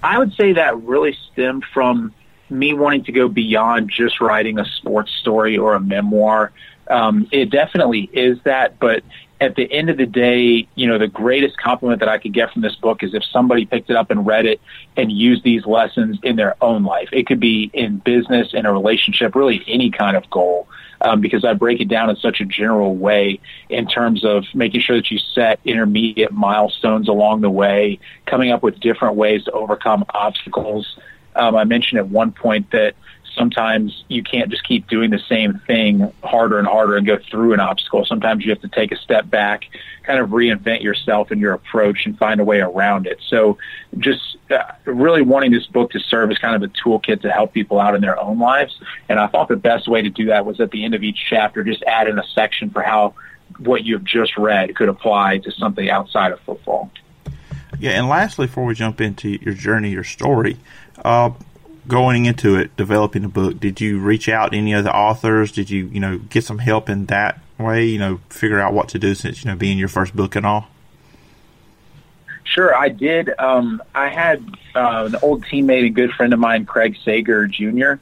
I 0.03 0.19
would 0.19 0.33
say 0.33 0.55
that 0.55 0.81
really 0.83 1.17
stemmed 1.33 1.65
from 1.75 2.15
me 2.49 2.73
wanting 2.73 3.05
to 3.05 3.13
go 3.13 3.29
beyond 3.29 3.91
just 3.91 4.21
writing 4.21 4.59
a 4.59 4.65
sports 4.65 5.13
story 5.13 5.59
or 5.59 5.75
a 5.75 5.81
memoir. 5.81 6.53
Um, 6.89 7.29
it 7.31 7.51
definitely 7.51 8.09
is 8.13 8.41
that, 8.43 8.79
but 8.79 9.05
at 9.41 9.57
the 9.57 9.71
end 9.73 9.89
of 9.89 9.97
the 9.97 10.07
day, 10.07 10.69
you 10.75 10.87
know, 10.87 10.99
the 10.99 11.09
greatest 11.09 11.57
compliment 11.57 12.01
that 12.01 12.09
I 12.09 12.19
could 12.19 12.35
get 12.35 12.53
from 12.53 12.61
this 12.61 12.77
book 12.77 13.03
is 13.03 13.15
if 13.15 13.25
somebody 13.25 13.65
picked 13.65 13.89
it 13.89 13.97
up 13.97 14.11
and 14.11 14.27
read 14.27 14.45
it 14.45 14.61
and 14.97 15.11
used 15.11 15.43
these 15.43 15.65
lessons 15.65 16.19
in 16.23 16.37
their 16.37 16.63
own 16.63 16.85
life. 16.85 17.09
It 17.11 17.27
could 17.27 17.41
be 17.41 17.71
in 17.73 17.99
business, 17.99 18.53
in 18.53 18.67
a 18.67 18.73
relationship, 18.73 19.35
really 19.35 19.65
any 19.67 19.91
kind 19.91 20.17
of 20.17 20.29
goal. 20.31 20.69
Um, 21.03 21.23
because 21.23 21.47
I 21.47 21.55
break 21.55 21.81
it 21.81 21.89
down 21.89 22.11
in 22.11 22.17
such 22.17 22.43
a 22.43 22.45
general 22.45 22.95
way 22.95 23.41
in 23.71 23.87
terms 23.87 24.23
of 24.23 24.45
making 24.53 24.83
sure 24.83 24.97
that 24.97 25.11
you 25.11 25.17
set 25.17 25.59
intermediate 25.65 26.31
milestones 26.31 27.09
along 27.09 27.41
the 27.41 27.49
way, 27.49 27.99
coming 28.27 28.51
up 28.51 28.63
with 28.63 28.79
different 28.81 29.17
ways 29.17 29.45
to 29.45 29.53
overcome 29.53 30.05
obstacles. 30.13 30.99
Um, 31.35 31.57
I 31.57 31.65
mentioned 31.65 32.01
at 32.01 32.09
one 32.09 32.33
point 32.33 32.71
that 32.73 32.97
sometimes 33.35 34.05
you 34.09 34.23
can't 34.23 34.51
just 34.51 34.65
keep 34.65 34.89
doing 34.89 35.11
the 35.11 35.19
same 35.29 35.61
thing 35.67 36.13
harder 36.23 36.59
and 36.59 36.67
harder 36.67 36.97
and 36.97 37.07
go 37.07 37.19
through 37.31 37.53
an 37.53 37.61
obstacle. 37.61 38.05
Sometimes 38.05 38.45
you 38.45 38.51
have 38.51 38.61
to 38.63 38.69
take 38.69 38.93
a 38.93 38.97
step 38.97 39.29
back, 39.29 39.65
kind 40.03 40.19
of 40.19 40.31
reinvent 40.31 40.83
yourself 40.83 41.31
and 41.31 41.41
your 41.41 41.53
approach 41.53 42.07
and 42.07 42.19
find 42.19 42.41
a 42.41 42.45
way 42.45 42.61
around 42.61 43.07
it. 43.07 43.19
So 43.27 43.59
just 43.99 44.37
uh, 44.51 44.63
really 44.85 45.23
wanting 45.23 45.53
this 45.53 45.67
book 45.67 45.91
to 45.93 46.01
serve 46.01 46.31
as 46.31 46.39
kind 46.39 46.57
of 46.57 46.63
a 46.63 46.73
toolkit 46.73 47.23
to 47.23 47.31
help 47.31 47.53
people 47.53 47.79
out 47.79 47.95
in 47.95 48.01
their 48.01 48.19
own 48.19 48.39
lives. 48.39 48.79
And 49.09 49.19
I 49.19 49.27
thought 49.27 49.49
the 49.49 49.57
best 49.57 49.89
way 49.89 50.03
to 50.03 50.11
do 50.11 50.27
that 50.27 50.45
was 50.45 50.61
at 50.61 50.71
the 50.71 50.85
end 50.85 50.95
of 50.95 51.03
each 51.03 51.25
chapter, 51.29 51.65
just 51.65 51.83
add 51.85 52.09
in 52.09 52.19
a 52.19 52.25
section 52.35 52.71
for 52.71 52.83
how 52.83 53.15
what 53.59 53.85
you've 53.85 54.05
just 54.05 54.37
read 54.37 54.75
could 54.77 54.89
apply 54.89 55.39
to 55.39 55.51
something 55.53 55.91
outside 55.91 56.33
of 56.33 56.41
football. 56.41 56.91
Yeah, 57.79 57.93
and 57.93 58.09
lastly, 58.09 58.47
before 58.47 58.65
we 58.65 58.75
jump 58.75 59.01
into 59.01 59.31
your 59.43 59.55
journey, 59.55 59.91
your 59.91 60.05
story, 60.05 60.59
uh, 61.05 61.31
going 61.91 62.25
into 62.25 62.57
it, 62.57 62.75
developing 62.77 63.23
the 63.23 63.29
book, 63.29 63.61
did 63.61 63.81
you 63.81 63.99
reach 63.99 64.29
out 64.29 64.53
to 64.53 64.59
any 64.59 64.73
other 64.73 64.91
authors? 64.91 65.53
Did 65.53 65.69
you, 65.69 65.87
you 65.87 66.01
know, 66.01 66.19
get 66.19 66.45
some 66.45 66.59
help 66.59 66.89
in 66.89 67.07
that 67.07 67.41
way? 67.59 67.85
You 67.85 67.99
know, 67.99 68.21
figure 68.31 68.61
out 68.61 68.73
what 68.73 68.89
to 68.91 68.99
do 68.99 69.15
since 69.15 69.45
you 69.45 69.51
know 69.51 69.57
being 69.57 69.77
your 69.77 69.89
first 69.89 70.17
book 70.17 70.37
and 70.37 70.47
all. 70.47 70.69
Sure, 72.45 72.75
I 72.75 72.89
did. 72.89 73.31
Um, 73.39 73.83
I 73.95 74.09
had 74.09 74.43
uh, 74.75 75.11
an 75.13 75.17
old 75.23 75.45
teammate 75.45 75.87
and 75.87 75.95
good 75.95 76.13
friend 76.13 76.33
of 76.33 76.41
mine, 76.41 76.65
Craig 76.65 76.97
Sager 77.05 77.47
Jr., 77.47 77.95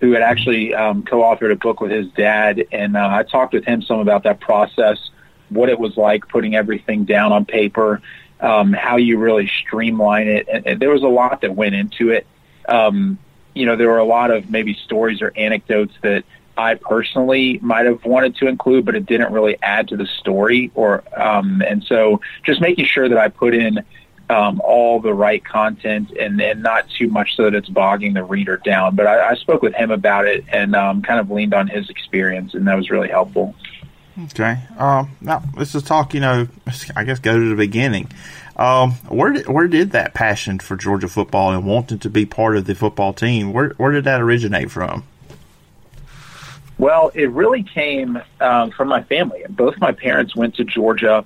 who 0.00 0.12
had 0.12 0.22
actually 0.22 0.74
um, 0.74 1.04
co-authored 1.04 1.52
a 1.52 1.56
book 1.56 1.80
with 1.80 1.92
his 1.92 2.08
dad, 2.12 2.64
and 2.72 2.96
uh, 2.96 3.08
I 3.12 3.22
talked 3.22 3.52
with 3.52 3.64
him 3.64 3.82
some 3.82 4.00
about 4.00 4.24
that 4.24 4.40
process, 4.40 5.10
what 5.50 5.68
it 5.68 5.78
was 5.78 5.96
like 5.96 6.26
putting 6.28 6.56
everything 6.56 7.04
down 7.04 7.32
on 7.32 7.44
paper, 7.44 8.02
um, 8.40 8.72
how 8.72 8.96
you 8.96 9.18
really 9.18 9.46
streamline 9.46 10.26
it, 10.26 10.48
and, 10.48 10.66
and 10.66 10.80
there 10.80 10.90
was 10.90 11.02
a 11.02 11.08
lot 11.08 11.42
that 11.42 11.54
went 11.54 11.76
into 11.76 12.10
it. 12.10 12.26
Um, 12.68 13.18
you 13.54 13.66
know, 13.66 13.76
there 13.76 13.88
were 13.88 13.98
a 13.98 14.04
lot 14.04 14.30
of 14.30 14.50
maybe 14.50 14.74
stories 14.74 15.22
or 15.22 15.32
anecdotes 15.36 15.94
that 16.02 16.24
I 16.56 16.74
personally 16.74 17.58
might 17.62 17.86
have 17.86 18.04
wanted 18.04 18.36
to 18.36 18.46
include, 18.46 18.84
but 18.84 18.94
it 18.94 19.06
didn't 19.06 19.32
really 19.32 19.56
add 19.62 19.88
to 19.88 19.96
the 19.96 20.06
story. 20.06 20.70
Or 20.74 21.02
um, 21.20 21.62
and 21.66 21.82
so 21.84 22.20
just 22.42 22.60
making 22.60 22.86
sure 22.86 23.08
that 23.08 23.18
I 23.18 23.28
put 23.28 23.54
in 23.54 23.84
um, 24.30 24.60
all 24.64 25.00
the 25.00 25.12
right 25.12 25.44
content 25.44 26.10
and, 26.12 26.40
and 26.40 26.62
not 26.62 26.88
too 26.88 27.08
much 27.08 27.36
so 27.36 27.44
that 27.44 27.54
it's 27.54 27.68
bogging 27.68 28.14
the 28.14 28.24
reader 28.24 28.56
down. 28.56 28.96
But 28.96 29.06
I, 29.06 29.30
I 29.30 29.34
spoke 29.34 29.62
with 29.62 29.74
him 29.74 29.90
about 29.90 30.26
it 30.26 30.44
and 30.48 30.74
um, 30.74 31.02
kind 31.02 31.20
of 31.20 31.30
leaned 31.30 31.54
on 31.54 31.68
his 31.68 31.90
experience, 31.90 32.54
and 32.54 32.66
that 32.66 32.76
was 32.76 32.90
really 32.90 33.08
helpful. 33.08 33.54
Okay. 34.18 34.58
Um, 34.76 35.16
now 35.20 35.42
let's 35.56 35.72
just 35.72 35.86
talk. 35.86 36.14
You 36.14 36.20
know, 36.20 36.48
I 36.96 37.04
guess 37.04 37.18
go 37.18 37.38
to 37.38 37.48
the 37.48 37.56
beginning. 37.56 38.10
Um, 38.56 38.92
where 39.08 39.32
did 39.32 39.48
where 39.48 39.68
did 39.68 39.92
that 39.92 40.14
passion 40.14 40.58
for 40.58 40.76
Georgia 40.76 41.08
football 41.08 41.52
and 41.52 41.66
wanting 41.66 41.98
to 42.00 42.10
be 42.10 42.26
part 42.26 42.56
of 42.56 42.66
the 42.66 42.74
football 42.74 43.12
team? 43.12 43.52
Where 43.52 43.70
where 43.70 43.92
did 43.92 44.04
that 44.04 44.20
originate 44.20 44.70
from? 44.70 45.04
Well, 46.78 47.12
it 47.14 47.30
really 47.30 47.62
came 47.62 48.20
um, 48.40 48.70
from 48.72 48.88
my 48.88 49.02
family. 49.04 49.44
Both 49.48 49.78
my 49.78 49.92
parents 49.92 50.34
went 50.34 50.56
to 50.56 50.64
Georgia. 50.64 51.24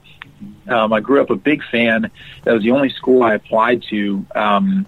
Um, 0.69 0.93
I 0.93 1.01
grew 1.01 1.21
up 1.23 1.31
a 1.31 1.37
big 1.37 1.63
fan. 1.65 2.11
That 2.45 2.53
was 2.53 2.63
the 2.63 2.73
only 2.73 2.91
school 2.91 3.23
I 3.23 3.35
applied 3.35 3.83
to 3.91 4.25
um, 4.35 4.87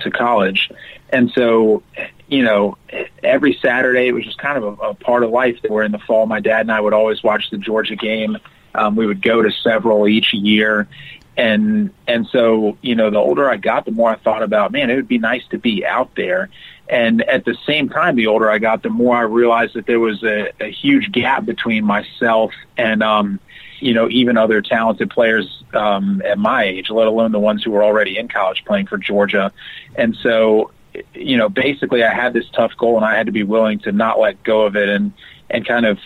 to 0.00 0.10
college, 0.10 0.70
and 1.10 1.30
so 1.30 1.82
you 2.28 2.42
know, 2.42 2.76
every 3.22 3.58
Saturday 3.62 4.08
it 4.08 4.12
was 4.12 4.24
just 4.24 4.38
kind 4.38 4.58
of 4.58 4.64
a, 4.64 4.88
a 4.88 4.94
part 4.94 5.22
of 5.22 5.30
life. 5.30 5.60
That 5.62 5.70
where 5.70 5.84
in 5.84 5.92
the 5.92 5.98
fall, 5.98 6.26
my 6.26 6.40
dad 6.40 6.62
and 6.62 6.72
I 6.72 6.80
would 6.80 6.92
always 6.92 7.22
watch 7.22 7.50
the 7.50 7.58
Georgia 7.58 7.96
game. 7.96 8.38
Um, 8.74 8.96
we 8.96 9.06
would 9.06 9.22
go 9.22 9.42
to 9.42 9.50
several 9.50 10.08
each 10.08 10.34
year, 10.34 10.88
and 11.36 11.90
and 12.06 12.26
so 12.26 12.76
you 12.82 12.94
know, 12.94 13.10
the 13.10 13.18
older 13.18 13.48
I 13.48 13.56
got, 13.56 13.84
the 13.84 13.92
more 13.92 14.10
I 14.10 14.16
thought 14.16 14.42
about, 14.42 14.72
man, 14.72 14.90
it 14.90 14.96
would 14.96 15.08
be 15.08 15.18
nice 15.18 15.46
to 15.50 15.58
be 15.58 15.84
out 15.86 16.14
there. 16.16 16.48
And 16.88 17.22
at 17.22 17.44
the 17.44 17.56
same 17.66 17.88
time, 17.88 18.14
the 18.14 18.28
older 18.28 18.48
I 18.48 18.58
got, 18.58 18.82
the 18.82 18.90
more 18.90 19.16
I 19.16 19.22
realized 19.22 19.74
that 19.74 19.86
there 19.86 19.98
was 19.98 20.22
a, 20.22 20.52
a 20.60 20.70
huge 20.70 21.10
gap 21.10 21.44
between 21.44 21.84
myself 21.84 22.52
and 22.76 23.02
um, 23.02 23.40
you 23.80 23.92
know, 23.92 24.08
even 24.08 24.36
other 24.36 24.62
talented 24.62 25.10
players 25.10 25.64
um, 25.74 26.22
at 26.24 26.38
my 26.38 26.64
age, 26.64 26.90
let 26.90 27.06
alone 27.06 27.32
the 27.32 27.40
ones 27.40 27.62
who 27.62 27.70
were 27.70 27.84
already 27.84 28.18
in 28.18 28.28
college 28.28 28.64
playing 28.64 28.86
for 28.86 28.98
Georgia. 28.98 29.52
And 29.96 30.16
so 30.16 30.70
you 31.14 31.36
know, 31.36 31.48
basically 31.48 32.02
I 32.02 32.14
had 32.14 32.32
this 32.32 32.48
tough 32.50 32.72
goal 32.76 32.96
and 32.96 33.04
I 33.04 33.16
had 33.16 33.26
to 33.26 33.32
be 33.32 33.42
willing 33.42 33.78
to 33.80 33.92
not 33.92 34.18
let 34.18 34.42
go 34.42 34.62
of 34.62 34.76
it 34.76 34.88
and, 34.88 35.12
and 35.50 35.66
kind 35.66 35.86
of 35.86 35.98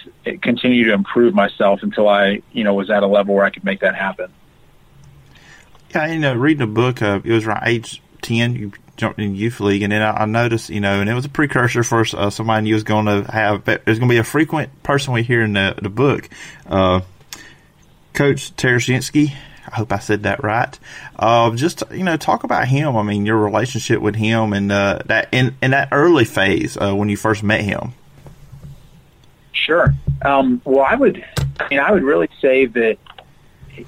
continue 0.42 0.84
to 0.84 0.92
improve 0.92 1.34
myself 1.34 1.82
until 1.82 2.08
I, 2.08 2.42
you 2.52 2.64
know, 2.64 2.74
was 2.74 2.90
at 2.90 3.02
a 3.02 3.06
level 3.06 3.34
where 3.34 3.44
I 3.44 3.50
could 3.50 3.64
make 3.64 3.80
that 3.80 3.94
happen. 3.94 4.32
Yeah, 5.94 6.06
you 6.06 6.18
know, 6.20 6.34
reading 6.34 6.62
a 6.62 6.66
book, 6.66 7.02
uh, 7.02 7.20
it 7.24 7.32
was 7.32 7.46
around 7.46 7.66
age 7.66 8.00
10, 8.22 8.54
you 8.54 8.72
jumped 8.96 9.18
in 9.18 9.34
youth 9.34 9.60
league, 9.60 9.82
and 9.82 9.92
then 9.92 10.02
I, 10.02 10.22
I 10.22 10.24
noticed, 10.26 10.70
you 10.70 10.80
know, 10.80 11.00
and 11.00 11.10
it 11.10 11.14
was 11.14 11.24
a 11.24 11.30
precursor 11.30 11.82
for 11.82 12.04
uh, 12.14 12.30
somebody 12.30 12.68
you 12.68 12.74
was 12.74 12.84
going 12.84 13.06
to 13.06 13.30
have, 13.30 13.64
there's 13.64 13.98
going 13.98 14.08
to 14.08 14.14
be 14.14 14.18
a 14.18 14.24
frequent 14.24 14.82
person 14.82 15.14
we 15.14 15.22
hear 15.22 15.42
in 15.42 15.54
the, 15.54 15.74
the 15.80 15.88
book, 15.88 16.28
uh, 16.66 17.00
Coach 18.12 18.54
Tereshinski, 18.56 19.34
I 19.72 19.76
hope 19.76 19.92
I 19.92 19.98
said 19.98 20.24
that 20.24 20.42
right. 20.42 20.78
Uh, 21.18 21.54
just 21.54 21.82
you 21.90 22.04
know, 22.04 22.16
talk 22.16 22.44
about 22.44 22.68
him. 22.68 22.96
I 22.96 23.02
mean, 23.02 23.26
your 23.26 23.36
relationship 23.36 24.00
with 24.00 24.16
him 24.16 24.52
and 24.52 24.70
uh, 24.72 25.00
that 25.06 25.28
in 25.32 25.56
in 25.62 25.70
that 25.72 25.88
early 25.92 26.24
phase 26.24 26.76
uh, 26.76 26.94
when 26.94 27.08
you 27.08 27.16
first 27.16 27.42
met 27.42 27.60
him. 27.60 27.92
Sure. 29.52 29.94
Um, 30.22 30.60
well, 30.64 30.84
I 30.84 30.94
would. 30.94 31.24
I 31.58 31.68
mean, 31.68 31.78
I 31.78 31.90
would 31.92 32.02
really 32.02 32.28
say 32.40 32.66
that 32.66 32.98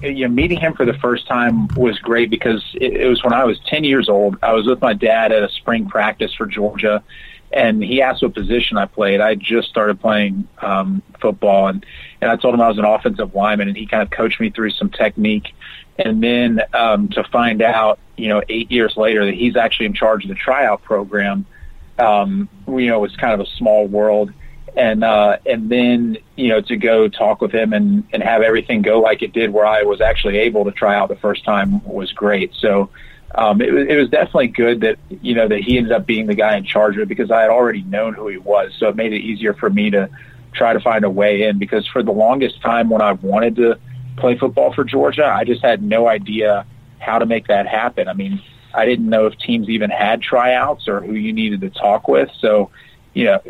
you 0.01 0.27
know, 0.27 0.29
meeting 0.29 0.59
him 0.59 0.75
for 0.75 0.85
the 0.85 0.95
first 0.95 1.27
time 1.27 1.69
was 1.69 1.99
great 1.99 2.31
because 2.31 2.65
it, 2.75 2.97
it 2.97 3.09
was 3.09 3.23
when 3.25 3.33
I 3.33 3.45
was 3.45 3.59
10 3.67 3.85
years 3.85 4.09
old. 4.09 4.37
I 4.43 4.53
was 4.53 4.67
with 4.67 4.81
my 4.81 4.93
dad 4.93 5.33
at 5.33 5.43
a 5.43 5.49
spring 5.49 5.89
practice 5.89 6.33
for 6.35 6.47
Georgia, 6.47 7.03
and 7.53 7.83
he 7.83 8.01
asked 8.01 8.23
what 8.23 8.35
position 8.35 8.79
I 8.79 8.87
played. 8.87 9.21
I 9.21 9.35
just 9.35 9.69
started 9.69 10.01
playing 10.01 10.49
um, 10.59 11.03
football, 11.21 11.69
and 11.69 11.85
and 12.21 12.31
I 12.31 12.37
told 12.37 12.55
him 12.55 12.61
I 12.61 12.69
was 12.69 12.79
an 12.79 12.85
offensive 12.85 13.35
lineman, 13.35 13.69
and 13.69 13.77
he 13.77 13.87
kind 13.87 14.03
of 14.03 14.11
coached 14.11 14.41
me 14.41 14.51
through 14.51 14.71
some 14.71 14.91
technique. 14.91 15.55
And 15.99 16.23
then 16.23 16.63
um, 16.73 17.09
to 17.11 17.25
find 17.25 17.61
out, 17.61 17.99
you 18.17 18.29
know, 18.29 18.43
eight 18.49 18.71
years 18.71 18.97
later 18.97 19.27
that 19.27 19.35
he's 19.35 19.57
actually 19.57 19.87
in 19.87 19.93
charge 19.93 20.25
of 20.25 20.31
the 20.31 20.35
tryout 20.35 20.83
program, 20.83 21.45
um, 21.99 22.49
you 22.67 22.87
know, 22.87 23.01
was 23.01 23.15
kind 23.17 23.35
of 23.35 23.41
a 23.41 23.51
small 23.51 23.87
world. 23.87 24.33
And 24.75 25.05
uh, 25.05 25.37
and 25.45 25.69
then 25.69 26.17
you 26.37 26.49
know 26.49 26.63
to 26.63 26.77
go 26.77 27.07
talk 27.07 27.43
with 27.43 27.53
him 27.53 27.75
and 27.75 28.05
and 28.11 28.23
have 28.23 28.41
everything 28.41 28.81
go 28.81 29.01
like 29.01 29.21
it 29.21 29.35
did, 29.35 29.53
where 29.53 29.67
I 29.67 29.83
was 29.83 30.01
actually 30.01 30.39
able 30.39 30.65
to 30.65 30.73
try 30.73 30.97
out 30.97 31.11
the 31.11 31.17
first 31.17 31.45
time 31.45 31.85
was 31.85 32.13
great. 32.13 32.55
So 32.55 32.89
um, 33.35 33.61
it, 33.61 33.73
it 33.73 33.97
was 33.97 34.11
definitely 34.11 34.49
good 34.49 34.81
that 34.81 34.99
you 35.09 35.35
know 35.35 35.49
that 35.49 35.61
he 35.61 35.79
ended 35.79 35.93
up 35.93 36.07
being 36.07 36.27
the 36.27 36.35
guy 36.35 36.57
in 36.57 36.65
charge 36.65 36.97
of 36.97 37.03
it 37.03 37.09
because 37.09 37.31
I 37.31 37.41
had 37.43 37.51
already 37.51 37.83
known 37.83 38.15
who 38.15 38.29
he 38.29 38.37
was, 38.37 38.73
so 38.79 38.89
it 38.89 38.97
made 38.97 39.13
it 39.13 39.21
easier 39.21 39.55
for 39.55 39.71
me 39.71 39.91
to 39.91 40.11
try 40.53 40.73
to 40.73 40.81
find 40.81 41.05
a 41.05 41.11
way 41.11 41.43
in. 41.45 41.59
Because 41.59 41.87
for 41.87 42.03
the 42.03 42.13
longest 42.13 42.61
time, 42.61 42.91
when 42.91 43.01
I 43.01 43.13
wanted 43.13 43.57
to 43.57 43.79
play 44.17 44.37
football 44.37 44.73
for 44.73 44.85
Georgia, 44.85 45.25
I 45.25 45.45
just 45.45 45.63
had 45.63 45.83
no 45.83 46.07
idea 46.07 46.67
how 46.99 47.19
to 47.19 47.27
make 47.27 47.49
that 47.49 47.67
happen. 47.67 48.07
I 48.09 48.13
mean, 48.13 48.43
I 48.75 48.87
didn't 48.87 49.09
know 49.09 49.27
if 49.27 49.39
teams 49.39 49.69
even 49.69 49.91
had 49.91 50.23
tryouts 50.23 50.89
or 50.89 51.01
who 51.01 51.15
you 51.15 51.33
needed 51.33 51.61
to 51.63 51.71
talk 51.71 52.09
with. 52.09 52.31
So, 52.39 52.71
you 53.15 53.25
know, 53.25 53.41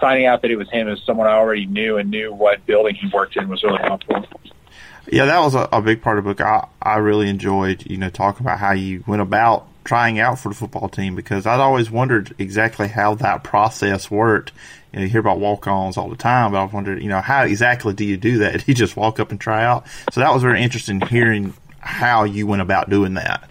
finding 0.00 0.26
out 0.26 0.42
that 0.42 0.50
it 0.50 0.56
was 0.56 0.70
him 0.70 0.88
as 0.88 1.02
someone 1.02 1.26
I 1.26 1.32
already 1.32 1.66
knew 1.66 1.98
and 1.98 2.10
knew 2.10 2.32
what 2.32 2.64
building 2.66 2.94
he 2.94 3.08
worked 3.08 3.36
in 3.36 3.48
was 3.48 3.62
really 3.62 3.82
helpful. 3.82 4.26
Yeah, 5.10 5.26
that 5.26 5.40
was 5.40 5.54
a, 5.54 5.68
a 5.72 5.82
big 5.82 6.02
part 6.02 6.18
of 6.18 6.24
the 6.24 6.34
book. 6.34 6.40
I, 6.40 6.66
I 6.80 6.96
really 6.96 7.28
enjoyed, 7.28 7.84
you 7.86 7.96
know, 7.96 8.10
talking 8.10 8.44
about 8.44 8.58
how 8.58 8.72
you 8.72 9.04
went 9.06 9.22
about 9.22 9.66
trying 9.84 10.18
out 10.18 10.38
for 10.38 10.48
the 10.48 10.54
football 10.54 10.88
team 10.88 11.14
because 11.14 11.46
I'd 11.46 11.60
always 11.60 11.90
wondered 11.90 12.34
exactly 12.38 12.88
how 12.88 13.14
that 13.16 13.44
process 13.44 14.10
worked. 14.10 14.52
You, 14.92 14.98
know, 14.98 15.04
you 15.04 15.10
hear 15.10 15.20
about 15.20 15.38
walk-ons 15.40 15.96
all 15.96 16.08
the 16.08 16.16
time, 16.16 16.52
but 16.52 16.58
I 16.58 16.64
wondered, 16.64 17.02
you 17.02 17.08
know, 17.08 17.20
how 17.20 17.42
exactly 17.42 17.92
do 17.92 18.04
you 18.04 18.16
do 18.16 18.38
that? 18.38 18.52
Did 18.60 18.68
you 18.68 18.74
just 18.74 18.96
walk 18.96 19.20
up 19.20 19.30
and 19.30 19.40
try 19.40 19.64
out? 19.64 19.86
So 20.12 20.20
that 20.20 20.32
was 20.32 20.42
very 20.42 20.62
interesting 20.62 21.00
hearing 21.02 21.54
how 21.80 22.24
you 22.24 22.46
went 22.46 22.62
about 22.62 22.88
doing 22.88 23.14
that. 23.14 23.48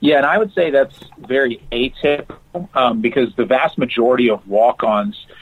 Yeah, 0.00 0.18
and 0.18 0.26
I 0.26 0.38
would 0.38 0.52
say 0.52 0.70
that's 0.70 1.00
very 1.18 1.60
atypical 1.72 2.68
um, 2.74 3.00
because 3.00 3.34
the 3.34 3.46
vast 3.46 3.78
majority 3.78 4.28
of 4.30 4.46
walk-ons– 4.46 5.26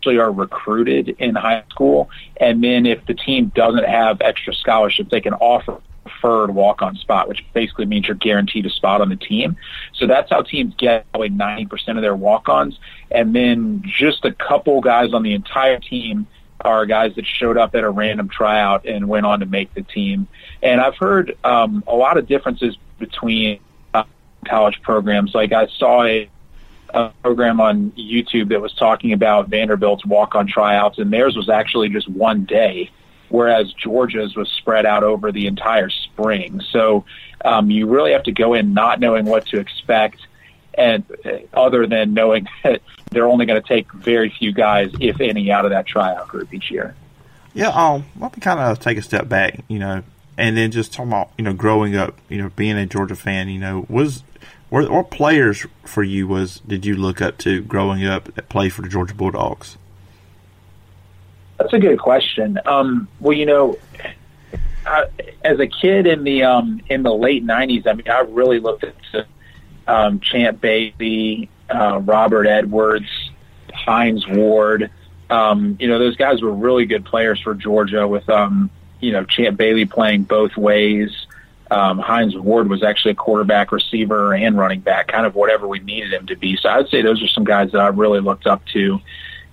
actually 0.00 0.18
are 0.18 0.32
recruited 0.32 1.10
in 1.18 1.34
high 1.34 1.62
school. 1.70 2.08
And 2.38 2.64
then 2.64 2.86
if 2.86 3.04
the 3.04 3.12
team 3.12 3.52
doesn't 3.54 3.84
have 3.84 4.22
extra 4.22 4.54
scholarships, 4.54 5.10
they 5.10 5.20
can 5.20 5.34
offer 5.34 5.78
preferred 6.04 6.54
walk-on 6.54 6.96
spot, 6.96 7.28
which 7.28 7.44
basically 7.52 7.84
means 7.84 8.08
you're 8.08 8.16
guaranteed 8.16 8.64
a 8.64 8.70
spot 8.70 9.02
on 9.02 9.10
the 9.10 9.16
team. 9.16 9.56
So 9.92 10.06
that's 10.06 10.30
how 10.30 10.40
teams 10.40 10.74
get 10.76 11.10
probably 11.12 11.28
90% 11.28 11.96
of 11.96 12.02
their 12.02 12.16
walk-ons. 12.16 12.78
And 13.10 13.36
then 13.36 13.82
just 13.84 14.24
a 14.24 14.32
couple 14.32 14.80
guys 14.80 15.12
on 15.12 15.22
the 15.22 15.34
entire 15.34 15.78
team 15.78 16.26
are 16.62 16.86
guys 16.86 17.14
that 17.16 17.26
showed 17.26 17.58
up 17.58 17.74
at 17.74 17.84
a 17.84 17.90
random 17.90 18.30
tryout 18.30 18.86
and 18.86 19.06
went 19.06 19.26
on 19.26 19.40
to 19.40 19.46
make 19.46 19.72
the 19.74 19.82
team. 19.82 20.26
And 20.62 20.80
I've 20.80 20.96
heard 20.96 21.36
um, 21.44 21.84
a 21.86 21.94
lot 21.94 22.16
of 22.16 22.26
differences 22.26 22.76
between 22.98 23.60
uh, 23.92 24.04
college 24.46 24.80
programs. 24.80 25.34
Like 25.34 25.52
I 25.52 25.66
saw 25.66 26.04
a 26.04 26.30
a 26.94 27.12
program 27.22 27.60
on 27.60 27.92
YouTube 27.92 28.48
that 28.50 28.60
was 28.60 28.72
talking 28.74 29.12
about 29.12 29.48
Vanderbilt's 29.48 30.04
walk-on 30.04 30.46
tryouts, 30.46 30.98
and 30.98 31.12
theirs 31.12 31.36
was 31.36 31.48
actually 31.48 31.88
just 31.88 32.08
one 32.08 32.44
day, 32.44 32.90
whereas 33.28 33.72
Georgia's 33.72 34.36
was 34.36 34.48
spread 34.48 34.86
out 34.86 35.02
over 35.02 35.32
the 35.32 35.46
entire 35.46 35.90
spring. 35.90 36.60
So 36.70 37.04
um, 37.44 37.70
you 37.70 37.86
really 37.86 38.12
have 38.12 38.24
to 38.24 38.32
go 38.32 38.54
in 38.54 38.74
not 38.74 39.00
knowing 39.00 39.24
what 39.24 39.46
to 39.46 39.58
expect, 39.58 40.20
and 40.74 41.04
uh, 41.24 41.38
other 41.52 41.86
than 41.86 42.14
knowing 42.14 42.46
that 42.64 42.82
they're 43.10 43.26
only 43.26 43.46
going 43.46 43.60
to 43.60 43.68
take 43.68 43.92
very 43.92 44.30
few 44.30 44.52
guys, 44.52 44.90
if 45.00 45.20
any, 45.20 45.50
out 45.50 45.64
of 45.64 45.70
that 45.70 45.86
tryout 45.86 46.28
group 46.28 46.52
each 46.54 46.70
year. 46.70 46.94
Yeah, 47.52 47.70
um, 47.70 48.04
let 48.18 48.36
me 48.36 48.40
kind 48.40 48.60
of 48.60 48.78
take 48.78 48.96
a 48.96 49.02
step 49.02 49.28
back, 49.28 49.60
you 49.68 49.78
know, 49.78 50.04
and 50.38 50.56
then 50.56 50.70
just 50.70 50.92
talk 50.92 51.06
about 51.06 51.32
you 51.36 51.44
know 51.44 51.52
growing 51.52 51.96
up, 51.96 52.16
you 52.28 52.38
know, 52.38 52.50
being 52.50 52.76
a 52.76 52.86
Georgia 52.86 53.16
fan. 53.16 53.48
You 53.48 53.58
know, 53.58 53.86
was 53.88 54.22
what, 54.70 54.88
what 54.90 55.10
players 55.10 55.66
for 55.84 56.02
you 56.02 56.26
was 56.26 56.60
did 56.60 56.86
you 56.86 56.96
look 56.96 57.20
up 57.20 57.38
to 57.38 57.60
growing 57.62 58.06
up 58.06 58.34
that 58.34 58.48
play 58.48 58.68
for 58.68 58.82
the 58.82 58.88
Georgia 58.88 59.14
Bulldogs? 59.14 59.76
That's 61.58 61.72
a 61.72 61.78
good 61.78 61.98
question. 61.98 62.58
Um, 62.64 63.08
well, 63.20 63.36
you 63.36 63.44
know, 63.44 63.78
I, 64.86 65.06
as 65.44 65.58
a 65.60 65.66
kid 65.66 66.06
in 66.06 66.24
the 66.24 66.44
um, 66.44 66.80
in 66.88 67.02
the 67.02 67.14
late 67.14 67.44
'90s, 67.44 67.86
I 67.86 67.92
mean, 67.92 68.08
I 68.08 68.20
really 68.20 68.60
looked 68.60 68.84
at 68.84 69.26
um, 69.86 70.20
Champ 70.20 70.60
Bailey, 70.60 71.50
uh, 71.68 72.00
Robert 72.02 72.46
Edwards, 72.46 73.30
Hines 73.74 74.26
Ward. 74.26 74.90
Um, 75.28 75.76
you 75.78 75.88
know, 75.88 75.98
those 75.98 76.16
guys 76.16 76.40
were 76.42 76.52
really 76.52 76.86
good 76.86 77.04
players 77.04 77.40
for 77.40 77.54
Georgia. 77.54 78.08
With 78.08 78.28
um, 78.30 78.70
you 79.00 79.12
know, 79.12 79.24
Champ 79.24 79.58
Bailey 79.58 79.84
playing 79.84 80.22
both 80.22 80.56
ways 80.56 81.26
um, 81.70 81.98
Hines 81.98 82.36
Ward 82.36 82.68
was 82.68 82.82
actually 82.82 83.12
a 83.12 83.16
quarterback, 83.16 83.72
receiver, 83.72 84.34
and 84.34 84.58
running 84.58 84.80
back, 84.80 85.08
kind 85.08 85.26
of 85.26 85.34
whatever 85.34 85.68
we 85.68 85.78
needed 85.78 86.12
him 86.12 86.26
to 86.26 86.36
be. 86.36 86.56
So 86.56 86.68
I'd 86.68 86.88
say 86.88 87.02
those 87.02 87.22
are 87.22 87.28
some 87.28 87.44
guys 87.44 87.72
that 87.72 87.80
I 87.80 87.88
really 87.88 88.20
looked 88.20 88.46
up 88.46 88.64
to. 88.72 89.00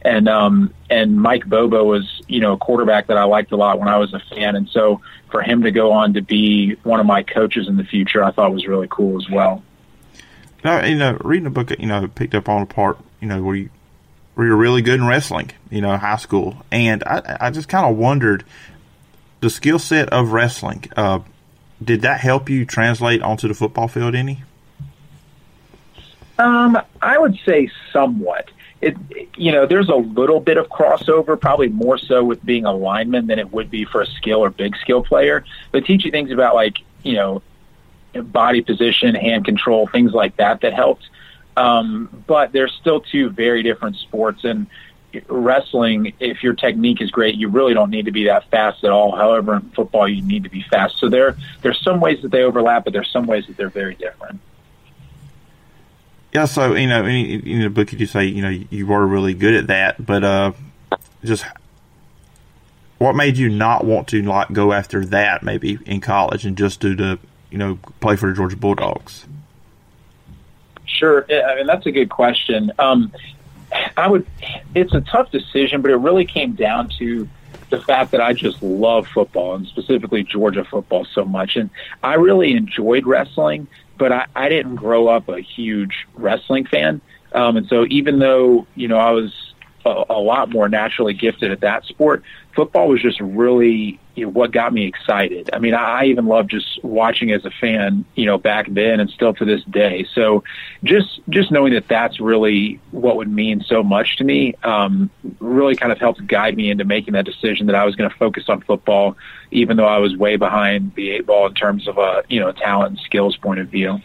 And 0.01 0.29
um, 0.29 0.73
and 0.89 1.19
Mike 1.19 1.45
Bobo 1.45 1.83
was, 1.83 2.21
you 2.27 2.39
know, 2.39 2.53
a 2.53 2.57
quarterback 2.57 3.07
that 3.07 3.17
I 3.17 3.23
liked 3.23 3.51
a 3.51 3.57
lot 3.57 3.79
when 3.79 3.87
I 3.87 3.97
was 3.97 4.13
a 4.13 4.19
fan. 4.19 4.55
And 4.55 4.69
so 4.69 5.01
for 5.29 5.41
him 5.41 5.63
to 5.63 5.71
go 5.71 5.91
on 5.91 6.13
to 6.13 6.21
be 6.21 6.75
one 6.83 6.99
of 6.99 7.05
my 7.05 7.23
coaches 7.23 7.67
in 7.67 7.77
the 7.77 7.83
future, 7.83 8.23
I 8.23 8.31
thought 8.31 8.53
was 8.53 8.67
really 8.67 8.87
cool 8.89 9.17
as 9.17 9.29
well. 9.29 9.63
Now, 10.63 10.85
you 10.85 10.95
know, 10.95 11.17
reading 11.21 11.47
a 11.47 11.51
book, 11.51 11.71
you 11.77 11.87
know, 11.87 12.07
picked 12.07 12.35
up 12.35 12.47
on 12.47 12.61
a 12.61 12.65
part, 12.65 12.97
you 13.19 13.27
know, 13.27 13.41
where 13.41 13.55
you 13.55 13.69
where 14.35 14.47
you're 14.47 14.55
really 14.55 14.83
good 14.83 14.99
in 14.99 15.07
wrestling, 15.07 15.51
you 15.71 15.81
know, 15.81 15.97
high 15.97 16.17
school, 16.17 16.63
and 16.71 17.03
I, 17.05 17.37
I 17.41 17.49
just 17.49 17.67
kind 17.67 17.85
of 17.87 17.97
wondered 17.97 18.43
the 19.39 19.49
skill 19.49 19.79
set 19.79 20.09
of 20.09 20.31
wrestling. 20.31 20.85
Uh, 20.95 21.19
did 21.83 22.01
that 22.01 22.19
help 22.21 22.49
you 22.49 22.65
translate 22.65 23.21
onto 23.21 23.47
the 23.47 23.53
football 23.53 23.87
field 23.87 24.15
any? 24.15 24.43
Um, 26.39 26.77
I 27.01 27.17
would 27.17 27.37
say 27.45 27.69
somewhat. 27.91 28.49
it, 28.81 28.95
you 29.35 29.51
know, 29.51 29.65
there's 29.65 29.89
a 29.89 29.95
little 29.95 30.39
bit 30.39 30.57
of 30.57 30.67
crossover, 30.69 31.39
probably 31.39 31.69
more 31.69 31.97
so 31.97 32.23
with 32.23 32.43
being 32.45 32.65
a 32.65 32.73
lineman 32.73 33.27
than 33.27 33.39
it 33.39 33.51
would 33.51 33.71
be 33.71 33.85
for 33.85 34.01
a 34.01 34.05
skill 34.05 34.43
or 34.43 34.49
big 34.49 34.75
skill 34.77 35.03
player. 35.03 35.43
But 35.71 35.85
teach 35.85 36.05
you 36.05 36.11
things 36.11 36.31
about 36.31 36.55
like, 36.55 36.77
you 37.03 37.13
know, 37.13 37.41
body 38.13 38.61
position, 38.61 39.15
hand 39.15 39.45
control, 39.45 39.87
things 39.87 40.11
like 40.13 40.37
that 40.37 40.61
that 40.61 40.73
helped. 40.73 41.07
Um, 41.55 42.23
but 42.27 42.51
they're 42.51 42.67
still 42.67 43.01
two 43.01 43.29
very 43.29 43.63
different 43.63 43.95
sports. 43.97 44.43
And 44.43 44.67
wrestling, 45.27 46.13
if 46.19 46.43
your 46.43 46.53
technique 46.53 47.01
is 47.01 47.11
great, 47.11 47.35
you 47.35 47.49
really 47.49 47.73
don't 47.73 47.89
need 47.89 48.05
to 48.05 48.11
be 48.11 48.25
that 48.25 48.49
fast 48.49 48.83
at 48.83 48.91
all. 48.91 49.15
However, 49.15 49.55
in 49.55 49.69
football, 49.71 50.07
you 50.07 50.21
need 50.21 50.43
to 50.43 50.49
be 50.49 50.63
fast. 50.63 50.97
So 50.99 51.09
there, 51.09 51.37
there's 51.61 51.81
some 51.81 51.99
ways 51.99 52.21
that 52.21 52.31
they 52.31 52.43
overlap, 52.43 52.83
but 52.83 52.93
there's 52.93 53.11
some 53.11 53.27
ways 53.27 53.47
that 53.47 53.57
they're 53.57 53.69
very 53.69 53.95
different. 53.95 54.39
Yeah, 56.33 56.45
so 56.45 56.75
you 56.75 56.87
know, 56.87 57.05
in, 57.05 57.41
in 57.47 57.61
the 57.61 57.69
book, 57.69 57.91
you 57.93 58.05
say 58.05 58.25
you 58.25 58.41
know 58.41 58.49
you 58.49 58.85
were 58.85 59.05
really 59.07 59.33
good 59.33 59.55
at 59.55 59.67
that, 59.67 60.05
but 60.05 60.23
uh, 60.23 60.51
just 61.23 61.45
what 62.97 63.15
made 63.15 63.37
you 63.37 63.49
not 63.49 63.85
want 63.85 64.07
to 64.09 64.21
like 64.23 64.51
go 64.51 64.73
after 64.73 65.05
that 65.05 65.43
maybe 65.43 65.77
in 65.85 66.01
college 66.01 66.45
and 66.45 66.57
just 66.57 66.79
do 66.79 66.95
the 66.95 67.19
you 67.49 67.57
know 67.57 67.79
play 67.99 68.15
for 68.15 68.29
the 68.29 68.35
Georgia 68.35 68.57
Bulldogs? 68.57 69.25
Sure, 70.85 71.25
I 71.31 71.55
mean 71.55 71.67
that's 71.67 71.85
a 71.85 71.91
good 71.91 72.09
question. 72.09 72.71
Um, 72.79 73.11
I 73.95 74.07
would. 74.07 74.25
It's 74.75 74.93
a 74.93 75.01
tough 75.01 75.31
decision, 75.31 75.81
but 75.81 75.91
it 75.91 75.97
really 75.97 76.25
came 76.25 76.53
down 76.53 76.89
to 76.99 77.27
the 77.69 77.81
fact 77.81 78.11
that 78.11 78.21
I 78.21 78.33
just 78.33 78.61
love 78.63 79.07
football 79.13 79.55
and 79.55 79.67
specifically 79.67 80.23
Georgia 80.23 80.63
football 80.63 81.05
so 81.05 81.25
much, 81.25 81.57
and 81.57 81.69
I 82.01 82.15
really 82.15 82.53
enjoyed 82.53 83.05
wrestling 83.05 83.67
but 83.97 84.11
I, 84.11 84.25
I 84.35 84.49
didn't 84.49 84.75
grow 84.75 85.07
up 85.07 85.27
a 85.29 85.39
huge 85.39 86.07
wrestling 86.15 86.65
fan. 86.65 87.01
Um, 87.33 87.57
and 87.57 87.67
so 87.67 87.85
even 87.89 88.19
though, 88.19 88.67
you 88.75 88.87
know, 88.87 88.97
I 88.97 89.11
was 89.11 89.53
a, 89.85 90.05
a 90.09 90.19
lot 90.19 90.49
more 90.49 90.69
naturally 90.69 91.13
gifted 91.13 91.51
at 91.51 91.61
that 91.61 91.85
sport, 91.85 92.23
football 92.55 92.87
was 92.87 93.01
just 93.01 93.19
really 93.19 93.99
you 94.17 94.25
know, 94.25 94.31
what 94.31 94.51
got 94.51 94.73
me 94.73 94.85
excited. 94.85 95.51
I 95.53 95.59
mean, 95.59 95.75
I, 95.75 96.05
even 96.05 96.25
love 96.25 96.47
just 96.47 96.83
watching 96.83 97.31
as 97.31 97.45
a 97.45 97.51
fan, 97.51 98.03
you 98.15 98.25
know, 98.25 98.39
back 98.39 98.65
then 98.67 98.99
and 98.99 99.09
still 99.11 99.31
to 99.35 99.45
this 99.45 99.63
day. 99.65 100.07
So 100.13 100.43
just, 100.83 101.19
just 101.29 101.51
knowing 101.51 101.73
that 101.73 101.87
that's 101.87 102.19
really 102.19 102.79
what 102.89 103.17
would 103.17 103.31
mean 103.31 103.61
so 103.61 103.83
much 103.83 104.17
to 104.17 104.23
me, 104.23 104.55
um, 104.63 105.11
really 105.39 105.75
kind 105.75 105.91
of 105.91 105.99
helped 105.99 106.25
guide 106.25 106.57
me 106.57 106.71
into 106.71 106.83
making 106.83 107.13
that 107.13 107.25
decision 107.25 107.67
that 107.67 107.75
I 107.75 107.85
was 107.85 107.95
going 107.95 108.09
to 108.09 108.15
focus 108.17 108.45
on 108.49 108.61
football, 108.61 109.15
even 109.51 109.77
though 109.77 109.85
I 109.87 109.99
was 109.99 110.17
way 110.17 110.35
behind 110.35 110.95
the 110.95 111.11
eight 111.11 111.27
ball 111.27 111.45
in 111.45 111.53
terms 111.53 111.87
of 111.87 111.99
a, 111.99 112.23
you 112.27 112.39
know, 112.39 112.51
talent 112.51 112.97
and 112.97 112.99
skills 113.01 113.37
point 113.37 113.59
of 113.59 113.69
view. 113.69 113.99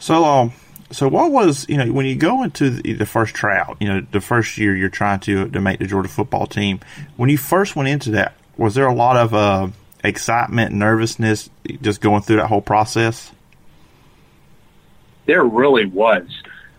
So, 0.00 0.24
um, 0.24 0.52
so 0.90 1.08
what 1.08 1.30
was 1.30 1.68
you 1.68 1.76
know 1.76 1.92
when 1.92 2.06
you 2.06 2.16
go 2.16 2.42
into 2.42 2.70
the, 2.70 2.94
the, 2.94 3.06
first 3.06 3.34
tryout, 3.34 3.76
you 3.80 3.88
know 3.88 4.04
the 4.10 4.20
first 4.20 4.58
year 4.58 4.74
you're 4.74 4.88
trying 4.88 5.20
to 5.20 5.48
to 5.48 5.60
make 5.60 5.78
the 5.78 5.86
Georgia 5.86 6.08
football 6.08 6.46
team. 6.46 6.80
When 7.16 7.30
you 7.30 7.38
first 7.38 7.76
went 7.76 7.88
into 7.88 8.10
that, 8.12 8.34
was 8.60 8.74
there 8.74 8.86
a 8.86 8.94
lot 8.94 9.16
of 9.16 9.32
uh, 9.32 9.68
excitement, 10.04 10.74
nervousness, 10.74 11.48
just 11.80 12.02
going 12.02 12.20
through 12.20 12.36
that 12.36 12.48
whole 12.48 12.60
process? 12.60 13.32
There 15.24 15.42
really 15.42 15.86
was. 15.86 16.28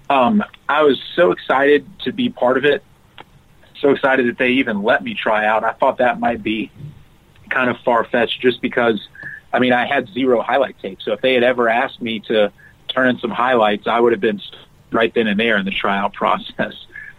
Um, 0.08 0.44
I 0.70 0.84
was 0.84 1.02
so 1.16 1.32
excited 1.32 1.88
to 2.02 2.12
be 2.12 2.30
part 2.30 2.58
of 2.58 2.66
it. 2.66 2.84
So 3.80 3.90
excited 3.90 4.28
that 4.28 4.38
they 4.38 4.50
even 4.52 4.84
let 4.84 5.04
me 5.04 5.16
try 5.16 5.48
out. 5.48 5.64
I 5.64 5.74
thought 5.74 5.98
that 5.98 6.20
might 6.20 6.44
be 6.44 6.72
kind 7.50 7.68
of 7.72 7.78
far 7.80 8.06
fetched, 8.06 8.42
just 8.42 8.62
because. 8.62 9.00
I 9.52 9.58
mean, 9.58 9.74
I 9.74 9.88
had 9.88 10.08
zero 10.10 10.42
highlight 10.42 10.80
tape. 10.80 11.00
So 11.02 11.14
if 11.14 11.22
they 11.22 11.34
had 11.34 11.44
ever 11.44 11.68
asked 11.68 12.00
me 12.02 12.20
to 12.28 12.54
turn 12.90 13.10
in 13.10 13.20
some 13.20 13.32
highlights, 13.32 13.88
I 13.88 14.00
would 14.00 14.12
have 14.12 14.22
been 14.22 14.40
right 14.92 15.12
then 15.14 15.26
and 15.28 15.40
there 15.40 15.58
in 15.58 15.66
the 15.66 15.72
tryout 15.72 16.14
process. 16.22 16.74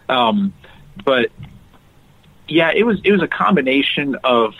Um, 0.07 0.53
but 1.03 1.31
yeah, 2.47 2.71
it 2.71 2.85
was 2.85 2.99
it 3.03 3.11
was 3.11 3.21
a 3.21 3.27
combination 3.27 4.15
of 4.23 4.53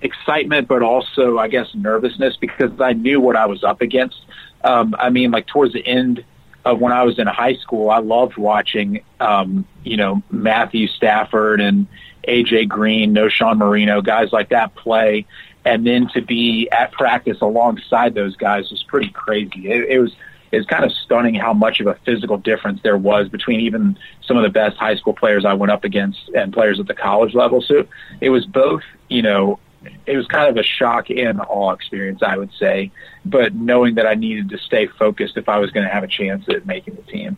excitement, 0.00 0.68
but 0.68 0.82
also 0.82 1.38
I 1.38 1.48
guess 1.48 1.74
nervousness 1.74 2.36
because 2.36 2.80
I 2.80 2.92
knew 2.92 3.20
what 3.20 3.36
I 3.36 3.46
was 3.46 3.64
up 3.64 3.80
against. 3.80 4.24
Um, 4.62 4.94
I 4.98 5.10
mean, 5.10 5.30
like 5.30 5.46
towards 5.46 5.72
the 5.72 5.86
end 5.86 6.24
of 6.64 6.80
when 6.80 6.92
I 6.92 7.02
was 7.04 7.18
in 7.18 7.26
high 7.26 7.56
school, 7.56 7.90
I 7.90 7.98
loved 7.98 8.36
watching, 8.36 9.02
um, 9.20 9.66
you 9.82 9.96
know, 9.96 10.22
Matthew 10.30 10.88
Stafford 10.88 11.60
and 11.60 11.86
AJ 12.26 12.68
Green, 12.68 13.14
Knowshon 13.14 13.58
Moreno, 13.58 14.00
guys 14.00 14.32
like 14.32 14.48
that 14.48 14.74
play, 14.74 15.26
and 15.64 15.86
then 15.86 16.08
to 16.14 16.22
be 16.22 16.68
at 16.70 16.92
practice 16.92 17.40
alongside 17.42 18.14
those 18.14 18.36
guys 18.36 18.70
was 18.70 18.82
pretty 18.82 19.10
crazy. 19.10 19.70
It, 19.70 19.90
it 19.90 19.98
was 19.98 20.14
is 20.54 20.66
kind 20.66 20.84
of 20.84 20.92
stunning 20.92 21.34
how 21.34 21.52
much 21.52 21.80
of 21.80 21.86
a 21.86 21.94
physical 22.04 22.38
difference 22.38 22.80
there 22.82 22.96
was 22.96 23.28
between 23.28 23.60
even 23.60 23.98
some 24.22 24.36
of 24.36 24.42
the 24.42 24.50
best 24.50 24.76
high 24.76 24.96
school 24.96 25.14
players 25.14 25.44
I 25.44 25.54
went 25.54 25.72
up 25.72 25.84
against 25.84 26.30
and 26.34 26.52
players 26.52 26.80
at 26.80 26.86
the 26.86 26.94
college 26.94 27.34
level. 27.34 27.60
So 27.60 27.86
it 28.20 28.30
was 28.30 28.46
both, 28.46 28.82
you 29.08 29.22
know, 29.22 29.58
it 30.06 30.16
was 30.16 30.26
kind 30.26 30.48
of 30.48 30.56
a 30.56 30.62
shock 30.62 31.10
and 31.10 31.40
awe 31.40 31.72
experience, 31.72 32.22
I 32.22 32.36
would 32.36 32.52
say, 32.58 32.90
but 33.24 33.54
knowing 33.54 33.96
that 33.96 34.06
I 34.06 34.14
needed 34.14 34.48
to 34.50 34.58
stay 34.58 34.86
focused 34.86 35.36
if 35.36 35.48
I 35.48 35.58
was 35.58 35.70
going 35.70 35.86
to 35.86 35.92
have 35.92 36.04
a 36.04 36.08
chance 36.08 36.48
at 36.48 36.66
making 36.66 36.94
the 36.94 37.02
team. 37.02 37.36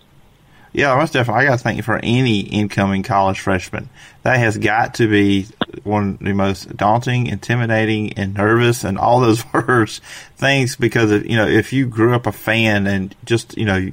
Yeah, 0.76 0.94
most 0.94 1.14
definitely. 1.14 1.42
I 1.42 1.48
got 1.48 1.56
to 1.56 1.62
thank 1.64 1.78
you 1.78 1.82
for 1.82 1.96
any 2.02 2.40
incoming 2.40 3.02
college 3.02 3.40
freshman. 3.40 3.88
That 4.24 4.38
has 4.38 4.58
got 4.58 4.96
to 4.96 5.08
be 5.08 5.46
one 5.84 6.10
of 6.10 6.18
the 6.18 6.34
most 6.34 6.76
daunting, 6.76 7.28
intimidating, 7.28 8.12
and 8.18 8.34
nervous, 8.34 8.84
and 8.84 8.98
all 8.98 9.20
those 9.20 9.42
words 9.54 10.02
things. 10.36 10.76
Because 10.76 11.10
of, 11.12 11.24
you 11.24 11.36
know, 11.38 11.46
if 11.46 11.72
you 11.72 11.86
grew 11.86 12.14
up 12.14 12.26
a 12.26 12.32
fan 12.32 12.86
and 12.86 13.14
just 13.24 13.56
you 13.56 13.64
know, 13.64 13.90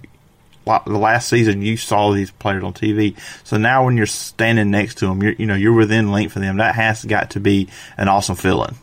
the 0.65 0.97
last 0.97 1.29
season 1.29 1.61
you 1.61 1.77
saw 1.77 2.11
these 2.11 2.31
players 2.31 2.65
on 2.65 2.73
TV, 2.73 3.17
so 3.45 3.55
now 3.55 3.85
when 3.85 3.95
you're 3.95 4.05
standing 4.05 4.69
next 4.69 4.95
to 4.95 5.07
them, 5.07 5.23
you're 5.23 5.33
you 5.35 5.45
know 5.45 5.55
you're 5.55 5.71
within 5.71 6.11
length 6.11 6.35
of 6.35 6.41
them. 6.41 6.57
That 6.57 6.75
has 6.75 7.05
got 7.05 7.29
to 7.29 7.39
be 7.39 7.69
an 7.95 8.09
awesome 8.09 8.35
feeling. 8.35 8.75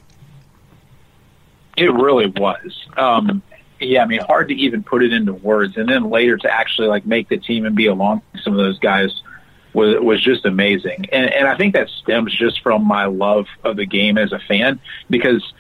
It 1.77 1.93
really 1.93 2.29
was. 2.29 2.87
Um, 2.97 3.43
yeah, 3.81 4.03
I 4.03 4.07
mean, 4.07 4.21
hard 4.21 4.49
to 4.49 4.55
even 4.55 4.83
put 4.83 5.03
it 5.03 5.13
into 5.13 5.33
words. 5.33 5.77
And 5.77 5.89
then 5.89 6.11
later 6.11 6.37
to 6.37 6.53
actually 6.53 6.89
like 6.89 7.07
make 7.07 7.29
the 7.29 7.39
team 7.39 7.65
and 7.65 7.75
be 7.75 7.87
along 7.87 8.23
some 8.43 8.53
of 8.53 8.59
those 8.59 8.79
guys 8.79 9.23
was 9.73 10.01
was 10.01 10.23
just 10.23 10.45
amazing. 10.45 11.07
And 11.13 11.33
and 11.33 11.49
I 11.49 11.57
think 11.57 11.75
that 11.75 11.89
stems 11.89 12.35
just 12.35 12.61
from 12.63 12.87
my 12.87 13.07
love 13.07 13.47
of 13.65 13.77
the 13.77 13.87
game 13.87 14.19
as 14.19 14.33
a 14.33 14.39
fan 14.39 14.81
because 15.09 15.53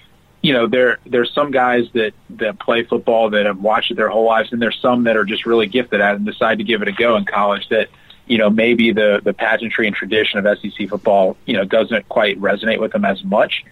you 0.42 0.52
know 0.52 0.66
there 0.66 0.98
there's 1.06 1.32
some 1.32 1.50
guys 1.50 1.86
that 1.94 2.12
that 2.30 2.58
play 2.58 2.84
football 2.84 3.30
that 3.30 3.46
have 3.46 3.60
watched 3.60 3.90
it 3.90 3.96
their 3.96 4.08
whole 4.08 4.24
lives 4.24 4.52
and 4.52 4.60
there's 4.60 4.78
some 4.80 5.04
that 5.04 5.16
are 5.16 5.24
just 5.24 5.46
really 5.46 5.66
gifted 5.66 6.00
at 6.00 6.14
it 6.14 6.16
and 6.16 6.26
decide 6.26 6.58
to 6.58 6.64
give 6.64 6.82
it 6.82 6.88
a 6.88 6.92
go 6.92 7.16
in 7.16 7.24
college 7.24 7.68
that 7.68 7.88
you 8.26 8.38
know 8.38 8.48
maybe 8.48 8.92
the 8.92 9.20
the 9.22 9.34
pageantry 9.34 9.86
and 9.86 9.94
tradition 9.94 10.44
of 10.44 10.58
SEC 10.58 10.88
football 10.88 11.36
you 11.46 11.54
know 11.54 11.64
doesn't 11.64 12.08
quite 12.08 12.40
resonate 12.40 12.80
with 12.80 12.92
them 12.92 13.04
as 13.04 13.22
much 13.22 13.64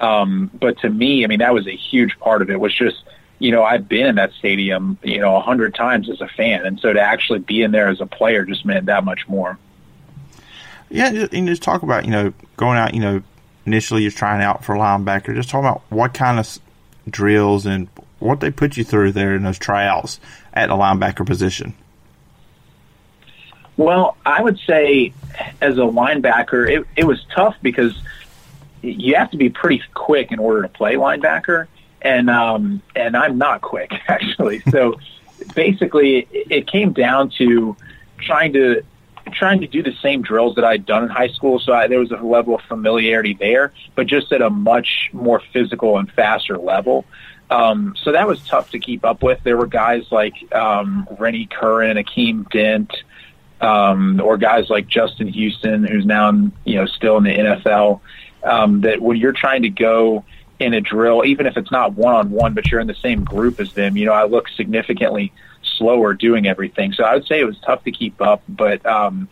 um 0.00 0.50
but 0.54 0.78
to 0.78 0.88
me 0.88 1.24
I 1.24 1.26
mean 1.26 1.40
that 1.40 1.52
was 1.52 1.66
a 1.66 1.76
huge 1.76 2.18
part 2.18 2.40
of 2.40 2.50
it 2.50 2.58
was 2.58 2.74
just 2.74 3.02
you 3.38 3.50
know, 3.50 3.64
I've 3.64 3.88
been 3.88 4.06
in 4.06 4.14
that 4.16 4.32
stadium, 4.32 4.98
you 5.02 5.20
know, 5.20 5.36
a 5.36 5.40
hundred 5.40 5.74
times 5.74 6.08
as 6.08 6.20
a 6.20 6.28
fan. 6.28 6.64
And 6.64 6.78
so 6.80 6.92
to 6.92 7.00
actually 7.00 7.40
be 7.40 7.62
in 7.62 7.72
there 7.72 7.88
as 7.88 8.00
a 8.00 8.06
player 8.06 8.44
just 8.44 8.64
meant 8.64 8.86
that 8.86 9.04
much 9.04 9.28
more. 9.28 9.58
Yeah. 10.90 11.26
And 11.32 11.46
just 11.46 11.62
talk 11.62 11.82
about, 11.82 12.04
you 12.04 12.10
know, 12.10 12.32
going 12.56 12.78
out, 12.78 12.94
you 12.94 13.00
know, 13.00 13.22
initially 13.66 14.02
you're 14.02 14.10
trying 14.10 14.42
out 14.42 14.64
for 14.64 14.74
linebacker. 14.76 15.34
Just 15.34 15.50
talk 15.50 15.60
about 15.60 15.82
what 15.88 16.14
kind 16.14 16.38
of 16.38 16.58
drills 17.08 17.66
and 17.66 17.88
what 18.18 18.40
they 18.40 18.50
put 18.50 18.76
you 18.76 18.84
through 18.84 19.12
there 19.12 19.34
in 19.34 19.42
those 19.42 19.58
tryouts 19.58 20.20
at 20.52 20.68
the 20.68 20.74
linebacker 20.74 21.26
position. 21.26 21.74
Well, 23.76 24.16
I 24.24 24.40
would 24.40 24.58
say 24.60 25.12
as 25.60 25.76
a 25.76 25.82
linebacker, 25.82 26.70
it, 26.70 26.86
it 26.96 27.04
was 27.04 27.24
tough 27.34 27.56
because 27.60 28.00
you 28.82 29.16
have 29.16 29.30
to 29.32 29.36
be 29.36 29.48
pretty 29.48 29.82
quick 29.94 30.30
in 30.30 30.38
order 30.38 30.62
to 30.62 30.68
play 30.68 30.94
linebacker 30.94 31.66
and 32.04 32.30
um, 32.30 32.82
and 32.94 33.16
I'm 33.16 33.38
not 33.38 33.62
quick 33.62 33.92
actually. 34.08 34.60
So 34.70 35.00
basically, 35.54 36.28
it, 36.30 36.68
came 36.68 36.92
down 36.92 37.30
to 37.38 37.76
trying 38.18 38.52
to 38.52 38.84
trying 39.32 39.62
to 39.62 39.66
do 39.66 39.82
the 39.82 39.94
same 40.02 40.22
drills 40.22 40.54
that 40.56 40.64
I'd 40.64 40.84
done 40.84 41.04
in 41.04 41.08
high 41.08 41.28
school. 41.28 41.58
So 41.58 41.72
I, 41.72 41.88
there 41.88 41.98
was 41.98 42.12
a 42.12 42.16
level 42.16 42.54
of 42.54 42.60
familiarity 42.62 43.34
there, 43.34 43.72
but 43.94 44.06
just 44.06 44.30
at 44.32 44.42
a 44.42 44.50
much 44.50 45.10
more 45.12 45.40
physical 45.52 45.98
and 45.98 46.10
faster 46.12 46.58
level. 46.58 47.06
Um, 47.50 47.94
so 48.02 48.12
that 48.12 48.26
was 48.26 48.40
tough 48.46 48.70
to 48.70 48.78
keep 48.78 49.04
up 49.04 49.22
with. 49.22 49.42
There 49.42 49.56
were 49.56 49.66
guys 49.66 50.04
like 50.10 50.34
um, 50.54 51.08
Rennie 51.18 51.46
Curran, 51.46 51.96
Akeem 51.96 52.48
Dent, 52.50 52.92
um, 53.60 54.20
or 54.20 54.36
guys 54.36 54.68
like 54.68 54.86
Justin 54.86 55.28
Houston, 55.28 55.84
who's 55.84 56.04
now 56.04 56.28
in, 56.28 56.52
you 56.64 56.76
know 56.76 56.86
still 56.86 57.16
in 57.16 57.24
the 57.24 57.30
NFL. 57.30 58.00
Um, 58.42 58.82
that 58.82 59.00
when 59.00 59.16
you're 59.16 59.32
trying 59.32 59.62
to 59.62 59.70
go 59.70 60.22
in 60.64 60.72
a 60.72 60.80
drill, 60.80 61.24
even 61.24 61.46
if 61.46 61.56
it's 61.56 61.70
not 61.70 61.92
one 61.92 62.14
on 62.14 62.30
one, 62.30 62.54
but 62.54 62.70
you're 62.70 62.80
in 62.80 62.86
the 62.86 62.94
same 62.94 63.22
group 63.22 63.60
as 63.60 63.72
them, 63.74 63.96
you 63.96 64.06
know, 64.06 64.12
I 64.12 64.24
look 64.24 64.48
significantly 64.48 65.32
slower 65.76 66.14
doing 66.14 66.46
everything. 66.46 66.94
So 66.94 67.04
I 67.04 67.14
would 67.14 67.26
say 67.26 67.38
it 67.40 67.44
was 67.44 67.58
tough 67.60 67.84
to 67.84 67.92
keep 67.92 68.20
up, 68.22 68.42
but 68.48 68.84
um, 68.86 69.28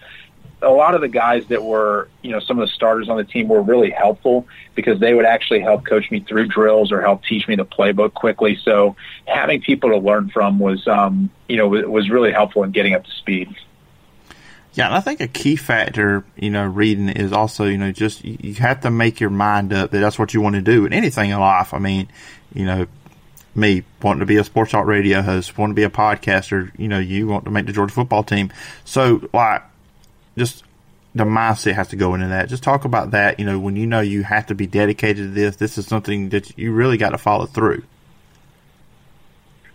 a 0.60 0.70
lot 0.70 0.94
of 0.94 1.00
the 1.00 1.08
guys 1.08 1.46
that 1.48 1.64
were, 1.64 2.08
you 2.22 2.30
know, 2.30 2.38
some 2.40 2.58
of 2.58 2.68
the 2.68 2.74
starters 2.74 3.08
on 3.08 3.16
the 3.16 3.24
team 3.24 3.48
were 3.48 3.62
really 3.62 3.90
helpful 3.90 4.46
because 4.74 5.00
they 5.00 5.14
would 5.14 5.24
actually 5.24 5.60
help 5.60 5.86
coach 5.86 6.10
me 6.10 6.20
through 6.20 6.48
drills 6.48 6.92
or 6.92 7.00
help 7.00 7.24
teach 7.24 7.48
me 7.48 7.56
the 7.56 7.64
playbook 7.64 8.12
quickly. 8.12 8.58
So 8.62 8.94
having 9.26 9.62
people 9.62 9.88
to 9.90 9.96
learn 9.96 10.28
from 10.28 10.58
was, 10.58 10.86
um, 10.86 11.30
you 11.48 11.56
know, 11.56 11.68
was 11.68 12.10
really 12.10 12.32
helpful 12.32 12.62
in 12.62 12.72
getting 12.72 12.92
up 12.92 13.04
to 13.04 13.10
speed. 13.10 13.54
Yeah, 14.74 14.86
and 14.86 14.94
I 14.94 15.00
think 15.00 15.20
a 15.20 15.28
key 15.28 15.56
factor, 15.56 16.24
you 16.36 16.48
know, 16.48 16.64
reading 16.64 17.10
is 17.10 17.32
also, 17.32 17.66
you 17.66 17.76
know, 17.76 17.92
just 17.92 18.24
you 18.24 18.54
have 18.54 18.80
to 18.82 18.90
make 18.90 19.20
your 19.20 19.30
mind 19.30 19.72
up 19.72 19.90
that 19.90 19.98
that's 19.98 20.18
what 20.18 20.32
you 20.32 20.40
want 20.40 20.54
to 20.54 20.62
do 20.62 20.86
in 20.86 20.94
anything 20.94 21.30
in 21.30 21.38
life. 21.38 21.74
I 21.74 21.78
mean, 21.78 22.08
you 22.54 22.64
know, 22.64 22.86
me 23.54 23.84
wanting 24.00 24.20
to 24.20 24.26
be 24.26 24.36
a 24.36 24.44
sports 24.44 24.70
talk 24.70 24.86
radio 24.86 25.20
host, 25.20 25.58
wanting 25.58 25.74
to 25.74 25.78
be 25.78 25.84
a 25.84 25.90
podcaster, 25.90 26.70
you 26.78 26.88
know, 26.88 26.98
you 26.98 27.26
want 27.26 27.44
to 27.44 27.50
make 27.50 27.66
the 27.66 27.72
Georgia 27.72 27.92
football 27.92 28.22
team. 28.22 28.50
So, 28.84 29.28
like, 29.34 29.62
just 30.38 30.64
the 31.14 31.24
mindset 31.24 31.74
has 31.74 31.88
to 31.88 31.96
go 31.96 32.14
into 32.14 32.28
that. 32.28 32.48
Just 32.48 32.62
talk 32.62 32.86
about 32.86 33.10
that, 33.10 33.38
you 33.38 33.44
know, 33.44 33.58
when 33.58 33.76
you 33.76 33.86
know 33.86 34.00
you 34.00 34.22
have 34.22 34.46
to 34.46 34.54
be 34.54 34.66
dedicated 34.66 35.16
to 35.16 35.28
this, 35.28 35.56
this 35.56 35.76
is 35.76 35.86
something 35.86 36.30
that 36.30 36.58
you 36.58 36.72
really 36.72 36.96
got 36.96 37.10
to 37.10 37.18
follow 37.18 37.44
through. 37.44 37.82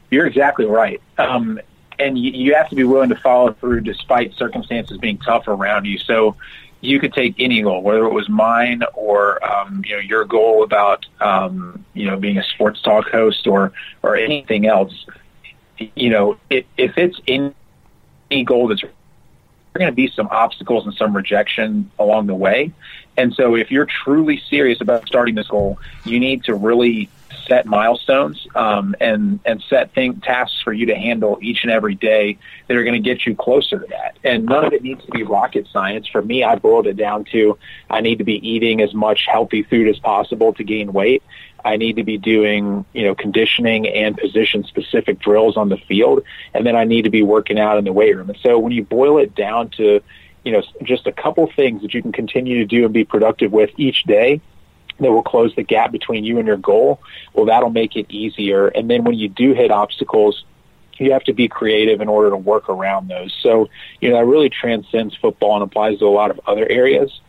You're 0.10 0.26
exactly 0.26 0.66
right. 0.66 1.02
Um, 1.20 1.60
and 2.00 2.18
you, 2.18 2.32
you 2.32 2.56
have 2.56 2.70
to 2.70 2.76
be 2.76 2.84
willing 2.84 3.10
to 3.10 3.16
follow 3.16 3.54
through 3.54 3.82
despite 3.82 4.34
circumstances 4.36 4.98
being 4.98 5.18
tough 5.18 5.48
around 5.48 5.86
you. 5.86 5.98
So 5.98 6.36
you 6.82 7.00
could 7.00 7.14
take 7.14 7.36
any 7.40 7.62
goal, 7.62 7.82
whether 7.82 8.06
it 8.06 8.14
was 8.14 8.30
mine 8.30 8.84
or 8.94 9.44
um, 9.44 9.84
you 9.86 9.96
know 9.96 10.02
your 10.02 10.26
goal 10.26 10.64
about 10.64 11.06
um, 11.20 11.86
you 11.94 12.06
know 12.06 12.18
being 12.18 12.38
a 12.38 12.44
sports 12.44 12.82
talk 12.82 13.10
host 13.10 13.48
or 13.48 13.74
or 14.04 14.16
anything 14.16 14.68
else. 14.68 15.06
You 15.78 16.10
know, 16.10 16.40
it, 16.50 16.66
if 16.78 16.98
it's 16.98 17.20
any 17.28 18.44
goal 18.44 18.68
that's 18.68 18.84
are 18.84 19.80
going 19.80 19.92
to 19.92 19.96
be 19.96 20.10
some 20.10 20.28
obstacles 20.32 20.86
and 20.86 20.96
some 20.96 21.16
rejection 21.16 21.92
along 22.00 22.28
the 22.28 22.36
way. 22.36 22.72
And 23.16 23.34
so 23.34 23.56
if 23.56 23.72
you're 23.72 23.86
truly 23.86 24.42
serious 24.50 24.82
about 24.82 25.08
starting 25.08 25.36
this 25.36 25.48
goal, 25.48 25.80
you 26.04 26.20
need 26.20 26.44
to 26.46 26.56
really 26.56 27.10
set 27.48 27.66
milestones 27.66 28.48
um, 28.56 28.96
and 29.00 29.40
and 29.46 29.64
set 29.70 29.94
thing, 29.94 30.20
tasks 30.22 30.62
for 30.64 30.74
you 30.74 30.88
to 30.88 30.96
handle 30.96 31.38
each 31.42 31.64
and 31.64 31.72
every 31.72 31.96
day 31.96 32.38
that 32.68 32.76
are 32.76 32.84
going 32.84 33.02
to 33.02 33.10
get 33.10 33.26
you 33.26 33.36
closer 33.36 33.80
to 33.80 33.88
that. 33.88 34.18
And 34.24 34.46
none 34.46 34.66
of 34.66 34.74
it 34.74 34.84
needs 34.84 35.04
to 35.06 35.12
be 35.12 35.24
rocket 35.24 35.68
science. 35.72 36.08
For 36.08 36.22
me, 36.22 36.44
I 36.44 36.56
boiled 36.56 36.88
it 36.88 36.98
down 36.98 37.26
to 37.32 37.58
I 37.90 38.02
need 38.02 38.18
to 38.18 38.24
be 38.24 38.48
eating 38.48 38.82
as 38.82 38.94
much 38.94 39.26
healthy 39.26 39.64
food 39.64 39.88
as 39.88 40.00
possible 40.00 40.54
to 40.54 40.64
gain 40.64 40.94
weight. 40.94 41.24
I 41.64 41.78
need 41.78 41.98
to 41.98 42.04
be 42.04 42.18
doing, 42.18 42.86
you 42.94 43.04
know, 43.04 43.16
conditioning 43.16 43.88
and 43.88 44.16
position 44.18 44.64
specific 44.64 45.20
drills 45.20 45.58
on 45.58 45.70
the 45.70 45.78
field. 45.78 46.24
And 46.54 46.66
then 46.66 46.76
I 46.76 46.86
need 46.86 47.04
to 47.04 47.10
be 47.10 47.24
working 47.24 47.60
out 47.60 47.78
in 47.78 47.84
the 47.84 47.94
weight 47.94 48.16
room. 48.16 48.30
And 48.30 48.40
so 48.42 48.58
when 48.60 48.72
you 48.72 48.84
boil 48.84 49.18
it 49.18 49.36
down 49.36 49.70
to, 49.72 50.02
you 50.46 50.52
know, 50.52 50.64
just 50.84 51.08
a 51.08 51.12
couple 51.12 51.52
things 51.52 51.82
that 51.82 51.94
you 51.94 52.02
can 52.02 52.12
continue 52.12 52.60
to 52.60 52.66
do 52.66 52.86
and 52.86 52.94
be 52.94 53.04
productive 53.04 53.52
with 53.52 53.72
each 53.78 54.04
day, 54.04 54.40
that 55.00 55.12
will 55.12 55.24
close 55.24 55.56
the 55.56 55.64
gap 55.64 55.92
between 55.92 56.24
you 56.24 56.38
and 56.40 56.48
your 56.48 56.58
goal, 56.58 57.00
well, 57.34 57.46
that'll 57.46 57.70
make 57.70 57.96
it 57.96 58.08
easier. 58.10 58.68
And 58.68 58.90
then 58.90 59.04
when 59.04 59.16
you 59.16 59.30
do 59.30 59.54
hit 59.54 59.72
obstacles, 59.72 60.44
you 60.98 61.12
have 61.12 61.24
to 61.26 61.34
be 61.34 61.48
creative 61.48 62.02
in 62.02 62.08
order 62.08 62.30
to 62.32 62.38
work 62.38 62.70
around 62.70 63.08
those. 63.08 63.36
So, 63.42 63.70
you 64.02 64.10
know, 64.10 64.18
that 64.18 64.26
really 64.26 64.50
transcends 64.50 65.16
football 65.16 65.56
and 65.56 65.64
applies 65.64 66.00
to 66.00 66.06
a 66.06 66.10
lot 66.10 66.32
of 66.32 66.40
other 66.48 66.68
areas. 66.68 67.20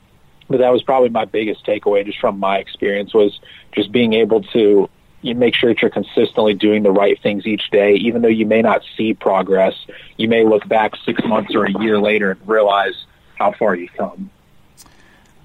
But 0.49 0.59
that 0.59 0.71
was 0.71 0.83
probably 0.83 1.11
my 1.11 1.27
biggest 1.27 1.67
takeaway 1.67 2.07
just 2.07 2.19
from 2.19 2.39
my 2.39 2.59
experience 2.59 3.13
was 3.13 3.39
just 3.73 3.93
being 3.93 4.15
able 4.15 4.43
to 4.55 4.89
you 5.21 5.35
make 5.35 5.55
sure 5.55 5.71
that 5.75 5.83
you're 5.83 5.91
consistently 5.91 6.55
doing 6.55 6.83
the 6.83 6.91
right 6.91 7.21
things 7.21 7.47
each 7.47 7.71
day, 7.71 7.95
even 7.95 8.23
though 8.23 8.29
you 8.29 8.47
may 8.47 8.63
not 8.63 8.83
see 8.97 9.15
progress. 9.15 9.75
You 10.17 10.29
may 10.29 10.45
look 10.45 10.67
back 10.69 10.95
six 11.05 11.23
months 11.25 11.55
or 11.55 11.65
a 11.65 11.73
year 11.81 12.01
later 12.01 12.31
and 12.33 12.49
realize 12.49 12.95
how 13.37 13.53
far 13.53 13.75
you've 13.75 13.93
come. 13.95 14.31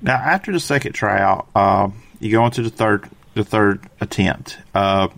Now, 0.01 0.15
after 0.15 0.51
the 0.51 0.59
second 0.59 0.93
tryout, 0.93 1.47
uh, 1.55 1.89
you 2.23 2.31
go 2.31 2.45
into 2.45 2.61
the 2.61 2.69
third 2.69 3.09
the 3.33 3.43
third 3.43 3.81
attempt. 3.99 4.57
Uh, 4.73 5.09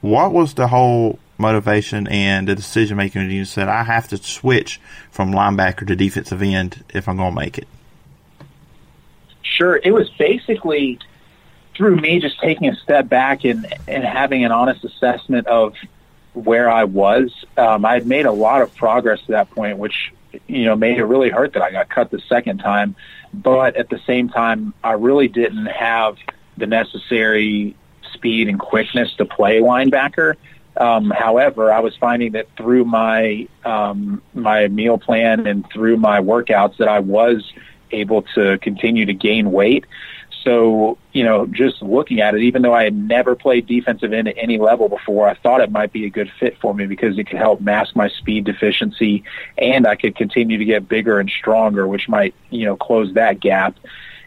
what 0.00 0.32
was 0.32 0.54
the 0.54 0.68
whole 0.68 1.18
motivation 1.38 2.06
and 2.08 2.48
the 2.48 2.54
decision 2.54 2.96
making? 2.96 3.22
When 3.22 3.30
you 3.30 3.44
said 3.44 3.68
I 3.68 3.84
have 3.84 4.08
to 4.08 4.16
switch 4.16 4.80
from 5.10 5.32
linebacker 5.32 5.86
to 5.86 5.96
defensive 5.96 6.42
end 6.42 6.84
if 6.92 7.08
I'm 7.08 7.16
going 7.16 7.34
to 7.34 7.40
make 7.40 7.58
it. 7.58 7.68
Sure, 9.42 9.80
it 9.82 9.92
was 9.92 10.10
basically 10.10 10.98
through 11.76 11.96
me 11.96 12.20
just 12.20 12.40
taking 12.40 12.68
a 12.68 12.76
step 12.76 13.08
back 13.08 13.44
and 13.44 13.66
and 13.86 14.04
having 14.04 14.44
an 14.44 14.52
honest 14.52 14.84
assessment 14.84 15.46
of 15.46 15.74
where 16.32 16.68
I 16.68 16.84
was. 16.84 17.44
Um, 17.56 17.84
I 17.84 17.94
had 17.94 18.06
made 18.06 18.26
a 18.26 18.32
lot 18.32 18.62
of 18.62 18.74
progress 18.74 19.20
to 19.22 19.32
that 19.32 19.50
point, 19.50 19.78
which 19.78 20.12
you 20.46 20.64
know 20.64 20.76
made 20.76 20.98
it 20.98 21.04
really 21.04 21.30
hurt 21.30 21.52
that 21.54 21.62
I 21.62 21.70
got 21.70 21.88
cut 21.88 22.10
the 22.10 22.20
second 22.28 22.58
time. 22.58 22.96
But 23.32 23.76
at 23.76 23.88
the 23.88 24.00
same 24.06 24.28
time, 24.28 24.74
I 24.82 24.92
really 24.92 25.28
didn't 25.28 25.66
have 25.66 26.16
the 26.56 26.66
necessary 26.66 27.74
speed 28.12 28.48
and 28.48 28.58
quickness 28.58 29.12
to 29.14 29.24
play 29.24 29.60
linebacker. 29.60 30.36
Um, 30.76 31.10
however, 31.10 31.72
I 31.72 31.80
was 31.80 31.96
finding 31.96 32.32
that 32.32 32.48
through 32.56 32.84
my 32.84 33.48
um, 33.64 34.22
my 34.34 34.68
meal 34.68 34.98
plan 34.98 35.46
and 35.46 35.68
through 35.70 35.96
my 35.96 36.20
workouts 36.20 36.76
that 36.78 36.88
I 36.88 37.00
was 37.00 37.52
able 37.90 38.22
to 38.34 38.58
continue 38.58 39.06
to 39.06 39.14
gain 39.14 39.52
weight. 39.52 39.84
So, 40.44 40.98
you 41.12 41.24
know, 41.24 41.46
just 41.46 41.80
looking 41.80 42.20
at 42.20 42.34
it, 42.34 42.42
even 42.42 42.60
though 42.60 42.74
I 42.74 42.84
had 42.84 42.94
never 42.94 43.34
played 43.34 43.66
defensive 43.66 44.12
end 44.12 44.28
at 44.28 44.36
any 44.36 44.58
level 44.58 44.90
before, 44.90 45.26
I 45.26 45.34
thought 45.34 45.62
it 45.62 45.72
might 45.72 45.90
be 45.90 46.04
a 46.04 46.10
good 46.10 46.30
fit 46.38 46.58
for 46.60 46.74
me 46.74 46.86
because 46.86 47.18
it 47.18 47.24
could 47.24 47.38
help 47.38 47.62
mask 47.62 47.96
my 47.96 48.08
speed 48.10 48.44
deficiency 48.44 49.24
and 49.56 49.86
I 49.86 49.96
could 49.96 50.14
continue 50.14 50.58
to 50.58 50.64
get 50.64 50.86
bigger 50.86 51.18
and 51.18 51.30
stronger, 51.30 51.88
which 51.88 52.10
might, 52.10 52.34
you 52.50 52.66
know, 52.66 52.76
close 52.76 53.14
that 53.14 53.40
gap. 53.40 53.76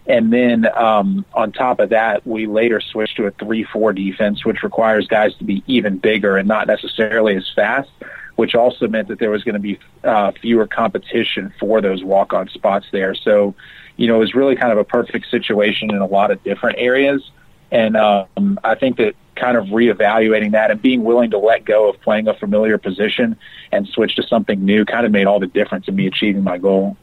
And 0.07 0.33
then 0.33 0.65
um, 0.75 1.23
on 1.33 1.51
top 1.51 1.79
of 1.79 1.89
that, 1.89 2.25
we 2.25 2.47
later 2.47 2.81
switched 2.81 3.17
to 3.17 3.27
a 3.27 3.31
3-4 3.31 3.93
defense, 3.93 4.43
which 4.43 4.63
requires 4.63 5.05
guys 5.05 5.35
to 5.35 5.43
be 5.43 5.63
even 5.67 5.97
bigger 5.97 6.37
and 6.37 6.47
not 6.47 6.65
necessarily 6.65 7.35
as 7.35 7.47
fast, 7.55 7.89
which 8.37 8.55
also 8.55 8.87
meant 8.87 9.09
that 9.09 9.19
there 9.19 9.29
was 9.29 9.43
going 9.43 9.53
to 9.53 9.59
be 9.59 9.77
uh, 10.03 10.31
fewer 10.31 10.65
competition 10.65 11.53
for 11.59 11.81
those 11.81 12.03
walk-on 12.03 12.47
spots 12.47 12.87
there. 12.91 13.13
So, 13.13 13.53
you 13.97 14.07
know, 14.07 14.15
it 14.15 14.19
was 14.19 14.33
really 14.33 14.55
kind 14.55 14.71
of 14.71 14.77
a 14.77 14.83
perfect 14.83 15.29
situation 15.29 15.89
in 15.89 15.97
a 15.97 16.05
lot 16.05 16.31
of 16.31 16.43
different 16.43 16.77
areas. 16.79 17.29
And 17.71 17.97
um, 17.97 18.59
I 18.63 18.75
think 18.75 18.97
that 18.97 19.15
kind 19.35 19.57
of 19.57 19.65
reevaluating 19.65 20.51
that 20.51 20.71
and 20.71 20.81
being 20.81 21.03
willing 21.03 21.31
to 21.31 21.37
let 21.37 21.65
go 21.65 21.89
of 21.89 21.99
playing 22.01 22.27
a 22.27 22.33
familiar 22.33 22.77
position 22.77 23.37
and 23.71 23.87
switch 23.87 24.15
to 24.15 24.23
something 24.23 24.63
new 24.63 24.85
kind 24.85 25.05
of 25.05 25.11
made 25.11 25.27
all 25.27 25.39
the 25.39 25.47
difference 25.47 25.87
in 25.87 25.95
me 25.95 26.07
achieving 26.07 26.43
my 26.43 26.57
goal. 26.57 26.95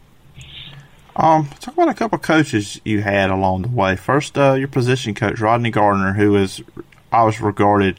Um, 1.17 1.49
talk 1.61 1.75
about 1.75 1.89
a 1.89 1.95
couple 1.95 2.17
of 2.17 2.23
coaches 2.23 2.81
you 2.85 3.03
had 3.03 3.31
along 3.31 3.63
the 3.63 3.69
way. 3.69 3.95
First, 3.95 4.37
uh, 4.37 4.55
your 4.55 4.69
position 4.69 5.15
coach, 5.15 5.39
Rodney 5.39 5.71
Garner, 5.71 6.15
who 6.15 6.35
is 6.37 6.63
I 7.13 7.23
was 7.23 7.41
regarded 7.41 7.99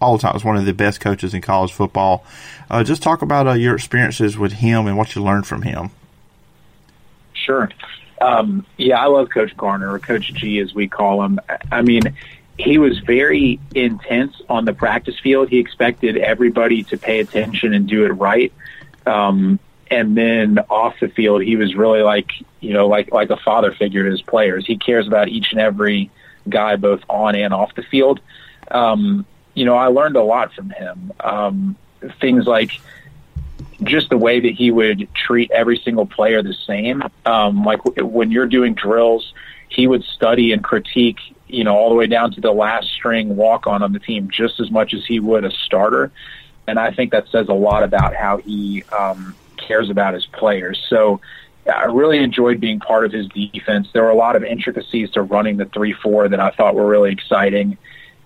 all 0.00 0.16
the 0.16 0.22
time 0.22 0.34
as 0.34 0.44
one 0.44 0.56
of 0.56 0.64
the 0.64 0.72
best 0.72 1.00
coaches 1.00 1.34
in 1.34 1.40
college 1.40 1.72
football. 1.72 2.24
Uh, 2.68 2.82
just 2.82 3.00
talk 3.00 3.22
about 3.22 3.46
uh, 3.46 3.52
your 3.52 3.76
experiences 3.76 4.36
with 4.36 4.54
him 4.54 4.88
and 4.88 4.96
what 4.98 5.14
you 5.14 5.22
learned 5.22 5.46
from 5.46 5.62
him. 5.62 5.90
Sure. 7.32 7.70
Um, 8.20 8.66
yeah, 8.76 9.00
I 9.00 9.06
love 9.06 9.30
Coach 9.30 9.56
Garner, 9.56 9.92
or 9.92 9.98
Coach 9.98 10.32
G 10.34 10.58
as 10.58 10.74
we 10.74 10.88
call 10.88 11.22
him. 11.22 11.40
I 11.70 11.82
mean, 11.82 12.16
he 12.58 12.78
was 12.78 12.98
very 12.98 13.60
intense 13.74 14.40
on 14.48 14.64
the 14.64 14.72
practice 14.72 15.18
field. 15.20 15.48
He 15.48 15.58
expected 15.58 16.16
everybody 16.16 16.82
to 16.84 16.98
pay 16.98 17.20
attention 17.20 17.72
and 17.72 17.86
do 17.86 18.04
it 18.04 18.08
right. 18.08 18.52
Um, 19.06 19.60
and 19.90 20.16
then 20.16 20.58
off 20.68 20.96
the 21.00 21.08
field, 21.08 21.42
he 21.42 21.56
was 21.56 21.74
really 21.74 22.02
like, 22.02 22.32
you 22.60 22.74
know, 22.74 22.88
like, 22.88 23.12
like 23.12 23.30
a 23.30 23.36
father 23.36 23.72
figure 23.72 24.04
to 24.04 24.10
his 24.10 24.22
players. 24.22 24.66
He 24.66 24.76
cares 24.76 25.06
about 25.06 25.28
each 25.28 25.52
and 25.52 25.60
every 25.60 26.10
guy, 26.48 26.76
both 26.76 27.02
on 27.08 27.34
and 27.34 27.54
off 27.54 27.74
the 27.74 27.82
field. 27.84 28.20
Um, 28.70 29.24
you 29.54 29.64
know, 29.64 29.76
I 29.76 29.86
learned 29.86 30.16
a 30.16 30.22
lot 30.22 30.52
from 30.52 30.70
him. 30.70 31.12
Um, 31.20 31.76
things 32.20 32.46
like, 32.46 32.72
just 33.82 34.10
the 34.10 34.18
way 34.18 34.40
that 34.40 34.54
he 34.54 34.70
would 34.70 35.08
treat 35.14 35.50
every 35.50 35.78
single 35.78 36.06
player 36.06 36.42
the 36.42 36.54
same. 36.54 37.02
Um, 37.24 37.64
like 37.64 37.80
when 37.96 38.30
you're 38.30 38.46
doing 38.46 38.74
drills, 38.74 39.32
he 39.68 39.86
would 39.86 40.04
study 40.04 40.52
and 40.52 40.64
critique, 40.64 41.18
you 41.46 41.64
know, 41.64 41.76
all 41.76 41.88
the 41.88 41.94
way 41.94 42.06
down 42.06 42.32
to 42.32 42.40
the 42.40 42.52
last 42.52 42.88
string 42.88 43.36
walk 43.36 43.66
on 43.66 43.82
on 43.82 43.92
the 43.92 43.98
team 43.98 44.28
just 44.30 44.60
as 44.60 44.70
much 44.70 44.94
as 44.94 45.04
he 45.06 45.20
would 45.20 45.44
a 45.44 45.50
starter. 45.50 46.10
And 46.66 46.78
I 46.78 46.90
think 46.90 47.12
that 47.12 47.28
says 47.28 47.48
a 47.48 47.54
lot 47.54 47.82
about 47.82 48.14
how 48.14 48.38
he 48.38 48.82
um, 48.84 49.34
cares 49.56 49.90
about 49.90 50.14
his 50.14 50.26
players. 50.26 50.84
So 50.88 51.20
I 51.72 51.84
really 51.84 52.18
enjoyed 52.18 52.60
being 52.60 52.80
part 52.80 53.04
of 53.04 53.12
his 53.12 53.28
defense. 53.28 53.88
There 53.92 54.02
were 54.02 54.10
a 54.10 54.16
lot 54.16 54.36
of 54.36 54.44
intricacies 54.44 55.10
to 55.12 55.22
running 55.22 55.56
the 55.56 55.66
3-4 55.66 56.30
that 56.30 56.40
I 56.40 56.50
thought 56.50 56.74
were 56.74 56.86
really 56.86 57.12
exciting. 57.12 57.78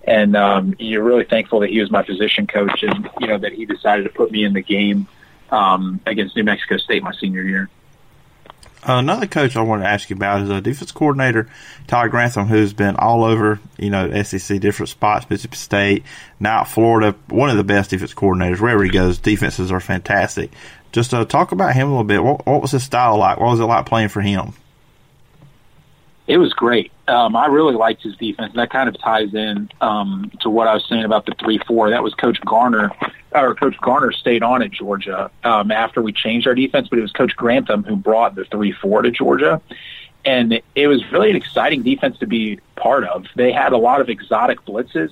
And 0.05 0.35
um, 0.35 0.75
you're 0.79 1.03
really 1.03 1.23
thankful 1.23 1.61
that 1.61 1.69
he 1.69 1.79
was 1.79 1.91
my 1.91 2.03
position 2.03 2.47
coach 2.47 2.83
and, 2.83 3.09
you 3.19 3.27
know, 3.27 3.37
that 3.37 3.53
he 3.53 3.65
decided 3.65 4.03
to 4.03 4.09
put 4.09 4.31
me 4.31 4.43
in 4.43 4.53
the 4.53 4.61
game 4.61 5.07
um, 5.53 6.01
against 6.05 6.35
New 6.35 6.43
Mexico 6.43 6.77
State 6.77 7.03
my 7.03 7.13
senior 7.13 7.43
year. 7.43 7.69
Uh, 8.85 8.97
another 8.97 9.27
coach 9.27 9.55
I 9.55 9.61
want 9.61 9.81
to 9.83 9.87
ask 9.87 10.09
you 10.09 10.15
about 10.17 10.41
is 10.41 10.49
a 10.49 10.59
defense 10.59 10.91
coordinator, 10.91 11.47
Todd 11.87 12.11
Grantham, 12.11 12.47
who's 12.47 12.73
been 12.73 12.97
all 12.97 13.23
over, 13.23 13.61
you 13.77 13.89
know, 13.89 14.23
SEC, 14.23 14.59
different 14.59 14.89
spots, 14.89 15.29
Mississippi 15.29 15.55
State, 15.55 16.03
now 16.39 16.61
at 16.61 16.67
Florida, 16.67 17.15
one 17.29 17.49
of 17.49 17.55
the 17.55 17.63
best 17.63 17.91
defense 17.91 18.13
coordinators. 18.13 18.59
Wherever 18.59 18.83
he 18.83 18.89
goes, 18.89 19.19
defenses 19.19 19.71
are 19.71 19.79
fantastic. 19.79 20.51
Just 20.91 21.13
uh, 21.13 21.23
talk 21.23 21.53
about 21.53 21.73
him 21.73 21.87
a 21.87 21.91
little 21.91 22.03
bit. 22.03 22.21
What, 22.21 22.45
what 22.45 22.61
was 22.61 22.71
his 22.71 22.83
style 22.83 23.17
like? 23.17 23.39
What 23.39 23.51
was 23.51 23.59
it 23.61 23.65
like 23.65 23.85
playing 23.85 24.09
for 24.09 24.21
him? 24.21 24.53
It 26.27 26.37
was 26.37 26.51
great. 26.53 26.91
Um, 27.07 27.35
I 27.35 27.47
really 27.47 27.75
liked 27.75 28.03
his 28.03 28.15
defense, 28.15 28.51
and 28.51 28.59
that 28.59 28.69
kind 28.69 28.87
of 28.87 28.97
ties 28.99 29.33
in 29.33 29.69
um, 29.81 30.31
to 30.41 30.49
what 30.49 30.67
I 30.67 30.73
was 30.73 30.85
saying 30.87 31.03
about 31.03 31.25
the 31.25 31.35
three 31.39 31.59
four. 31.67 31.89
That 31.89 32.03
was 32.03 32.13
Coach 32.13 32.39
Garner, 32.41 32.91
or 33.33 33.55
Coach 33.55 33.77
Garner 33.81 34.11
stayed 34.11 34.43
on 34.43 34.61
at 34.61 34.71
Georgia 34.71 35.29
um, 35.43 35.71
after 35.71 36.01
we 36.01 36.13
changed 36.13 36.47
our 36.47 36.55
defense, 36.55 36.87
but 36.87 36.99
it 36.99 37.01
was 37.01 37.11
Coach 37.11 37.35
Grantham 37.35 37.83
who 37.83 37.95
brought 37.95 38.35
the 38.35 38.45
three 38.45 38.71
four 38.71 39.01
to 39.01 39.11
Georgia, 39.11 39.61
and 40.23 40.61
it 40.75 40.87
was 40.87 41.03
really 41.11 41.29
an 41.29 41.35
exciting 41.35 41.83
defense 41.83 42.17
to 42.19 42.27
be 42.27 42.59
part 42.75 43.03
of. 43.03 43.25
They 43.35 43.51
had 43.51 43.73
a 43.73 43.77
lot 43.77 43.99
of 43.99 44.09
exotic 44.09 44.63
blitzes 44.65 45.11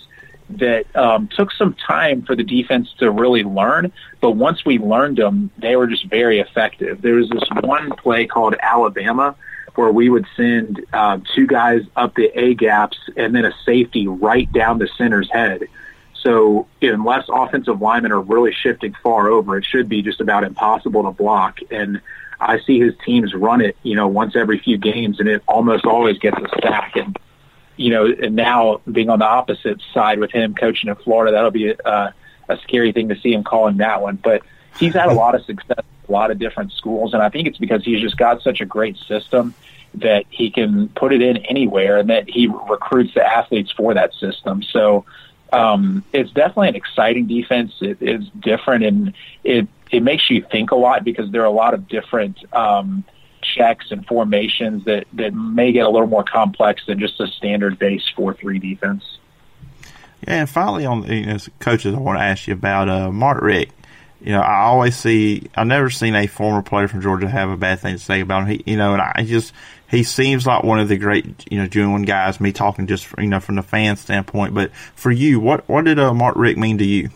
that 0.52 0.94
um, 0.96 1.28
took 1.28 1.52
some 1.52 1.74
time 1.74 2.22
for 2.24 2.36
the 2.36 2.44
defense 2.44 2.94
to 3.00 3.12
really 3.12 3.44
learn, 3.44 3.92
but 4.22 4.32
once 4.32 4.64
we 4.64 4.78
learned 4.80 5.18
them, 5.18 5.50
they 5.58 5.76
were 5.76 5.88
just 5.88 6.06
very 6.06 6.40
effective. 6.40 7.02
There 7.02 7.16
was 7.16 7.30
this 7.30 7.44
one 7.62 7.92
play 7.92 8.28
called 8.28 8.56
Alabama 8.62 9.36
where 9.82 9.92
we 9.92 10.10
would 10.10 10.28
send 10.38 10.86
uh, 10.94 11.18
two 11.36 11.48
guys 11.48 11.82
up 11.96 12.14
the 12.14 12.28
A 12.40 12.54
gaps 12.54 12.98
and 13.18 13.34
then 13.34 13.46
a 13.46 13.54
safety 13.66 14.08
right 14.08 14.52
down 14.52 14.78
the 14.78 14.88
center's 14.96 15.30
head. 15.32 15.64
So 16.22 16.68
unless 16.84 17.26
offensive 17.30 17.82
linemen 17.82 18.12
are 18.12 18.22
really 18.22 18.54
shifting 18.54 18.96
far 19.02 19.28
over, 19.28 19.58
it 19.58 19.66
should 19.66 19.90
be 19.90 20.04
just 20.04 20.22
about 20.22 20.44
impossible 20.44 21.04
to 21.04 21.12
block. 21.12 21.60
And 21.72 22.00
I 22.40 22.60
see 22.60 22.80
his 22.80 22.94
teams 23.04 23.34
run 23.34 23.62
it, 23.62 23.76
you 23.82 23.96
know, 23.96 24.08
once 24.08 24.36
every 24.36 24.60
few 24.60 24.78
games, 24.78 25.20
and 25.20 25.28
it 25.28 25.42
almost 25.48 25.86
always 25.86 26.20
gets 26.20 26.38
a 26.38 26.62
sack. 26.62 26.96
And 26.96 27.18
you 27.76 27.90
know, 27.90 28.06
and 28.06 28.36
now 28.36 28.82
being 28.92 29.10
on 29.10 29.18
the 29.18 29.26
opposite 29.26 29.82
side 29.96 30.20
with 30.20 30.30
him 30.30 30.54
coaching 30.54 30.92
in 30.92 30.96
Florida, 30.98 31.32
that'll 31.32 31.50
be 31.50 31.70
a, 31.72 32.14
a 32.50 32.58
scary 32.62 32.92
thing 32.92 33.10
to 33.10 33.20
see 33.20 33.34
him 33.34 33.44
calling 33.44 33.78
that 33.78 34.04
one. 34.04 34.18
But 34.18 34.44
he's 34.80 34.94
had 34.94 35.10
a 35.10 35.14
lot 35.14 35.34
of 35.34 35.44
success 35.46 35.84
a 36.08 36.12
lot 36.12 36.30
of 36.30 36.40
different 36.40 36.72
schools, 36.74 37.14
and 37.14 37.24
I 37.24 37.30
think 37.30 37.48
it's 37.48 37.58
because 37.58 37.84
he's 37.84 38.02
just 38.02 38.18
got 38.18 38.42
such 38.44 38.62
a 38.62 38.66
great 38.66 38.98
system 38.98 39.56
that 39.96 40.26
he 40.30 40.50
can 40.52 40.90
put 40.90 41.14
it 41.14 41.22
in 41.22 41.38
anywhere, 41.38 41.98
and 41.98 42.10
that 42.10 42.30
he 42.30 42.48
recruits 42.48 43.14
the 43.14 43.26
athletes 43.26 43.72
for 43.72 43.94
that 43.94 44.14
system. 44.14 44.64
So 44.64 45.06
um, 45.52 46.04
it's 46.14 46.32
definitely 46.32 46.70
an 46.70 46.76
exciting 46.76 47.28
defense. 47.28 47.74
It 47.82 48.02
is 48.02 48.26
different, 48.40 48.84
and 48.84 49.14
it 49.44 49.68
it 49.92 50.02
makes 50.02 50.30
you 50.30 50.46
think 50.50 50.72
a 50.72 50.76
lot 50.76 51.04
because 51.04 51.32
there 51.32 51.42
are 51.42 51.46
a 51.46 51.52
lot 51.52 51.74
of 51.74 51.88
different. 51.88 52.38
Um, 52.54 53.04
checks 53.44 53.90
and 53.90 54.06
formations 54.06 54.86
that, 54.86 55.08
that 55.14 55.34
may 55.34 55.72
get 55.72 55.84
a 55.84 55.90
little 55.90 56.08
more 56.08 56.24
complex 56.24 56.86
than 56.86 57.00
just 57.00 57.20
a 57.20 57.26
standard 57.26 57.80
base 57.80 58.04
4-3 58.16 58.62
defense. 58.62 59.18
Yeah, 60.28 60.42
and 60.42 60.50
finally, 60.50 60.86
on 60.86 61.12
you 61.12 61.26
know, 61.26 61.38
coaches, 61.58 61.96
I 61.96 61.98
want 61.98 62.20
to 62.20 62.24
ask 62.24 62.48
you 62.48 62.54
about 62.54 62.88
uh, 62.88 63.12
Mark 63.12 63.42
Richt 63.42 63.74
you 64.24 64.32
know, 64.34 64.42
I 64.42 64.62
always 64.62 64.96
see, 64.96 65.50
I've 65.56 65.68
never 65.68 65.90
seen 65.90 66.16
a 66.16 66.28
former 66.28 66.62
player 66.62 66.88
from 66.88 67.02
Georgia 67.02 67.28
have 67.28 67.50
a 67.50 67.58
bad 67.58 67.80
thing 67.80 67.96
to 67.96 68.00
say 68.00 68.22
about 68.22 68.44
him. 68.44 68.50
He, 68.50 68.72
you 68.72 68.78
know, 68.78 68.94
and 68.94 69.02
I 69.02 69.24
just, 69.26 69.52
he 69.92 70.04
seems 70.04 70.48
like 70.48 70.64
one 70.64 70.80
of 70.80 70.88
the 70.88 70.98
great, 70.98 71.46
you 71.52 71.58
know, 71.58 71.68
genuine 71.68 72.04
guys, 72.04 72.40
me 72.40 72.54
talking 72.54 72.88
just, 72.88 73.08
you 73.18 73.28
know, 73.28 73.42
from 73.42 73.56
the 73.56 73.62
fan 73.62 73.98
standpoint. 73.98 74.54
But 74.54 74.72
for 74.96 75.12
you, 75.12 75.40
what, 75.40 75.68
what 75.68 75.84
did 75.84 76.00
uh, 76.00 76.14
Mark 76.14 76.38
Richt 76.38 76.58
mean 76.58 76.78
to 76.78 76.86
you? 76.86 77.10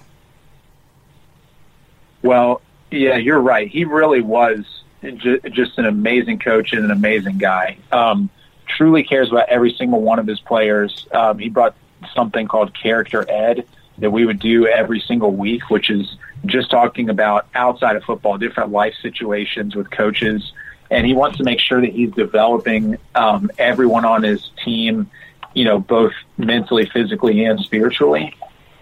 Well, 2.21 2.61
yeah, 2.91 3.15
you're 3.15 3.39
right. 3.39 3.67
He 3.69 3.85
really 3.85 4.21
was 4.21 4.65
just 5.01 5.77
an 5.77 5.85
amazing 5.85 6.39
coach 6.39 6.73
and 6.73 6.83
an 6.83 6.91
amazing 6.91 7.37
guy. 7.37 7.77
Um, 7.91 8.29
truly 8.67 9.03
cares 9.03 9.31
about 9.31 9.47
every 9.47 9.73
single 9.73 10.01
one 10.01 10.19
of 10.19 10.27
his 10.27 10.41
players. 10.41 11.07
Um, 11.13 11.39
he 11.39 11.49
brought 11.49 11.75
something 12.13 12.47
called 12.47 12.77
character 12.77 13.25
ed 13.29 13.65
that 13.99 14.11
we 14.11 14.25
would 14.25 14.39
do 14.39 14.67
every 14.67 14.99
single 14.99 15.31
week, 15.31 15.69
which 15.69 15.89
is 15.89 16.17
just 16.45 16.69
talking 16.69 17.09
about 17.09 17.47
outside 17.55 17.95
of 17.95 18.03
football, 18.03 18.37
different 18.37 18.71
life 18.71 18.93
situations 19.01 19.75
with 19.75 19.89
coaches. 19.89 20.51
And 20.91 21.05
he 21.05 21.13
wants 21.13 21.37
to 21.37 21.43
make 21.43 21.59
sure 21.59 21.81
that 21.81 21.91
he's 21.91 22.11
developing 22.11 22.97
um, 23.15 23.49
everyone 23.57 24.05
on 24.05 24.23
his 24.23 24.51
team, 24.63 25.09
you 25.53 25.65
know, 25.65 25.79
both 25.79 26.13
mentally, 26.37 26.85
physically, 26.85 27.43
and 27.43 27.59
spiritually. 27.59 28.35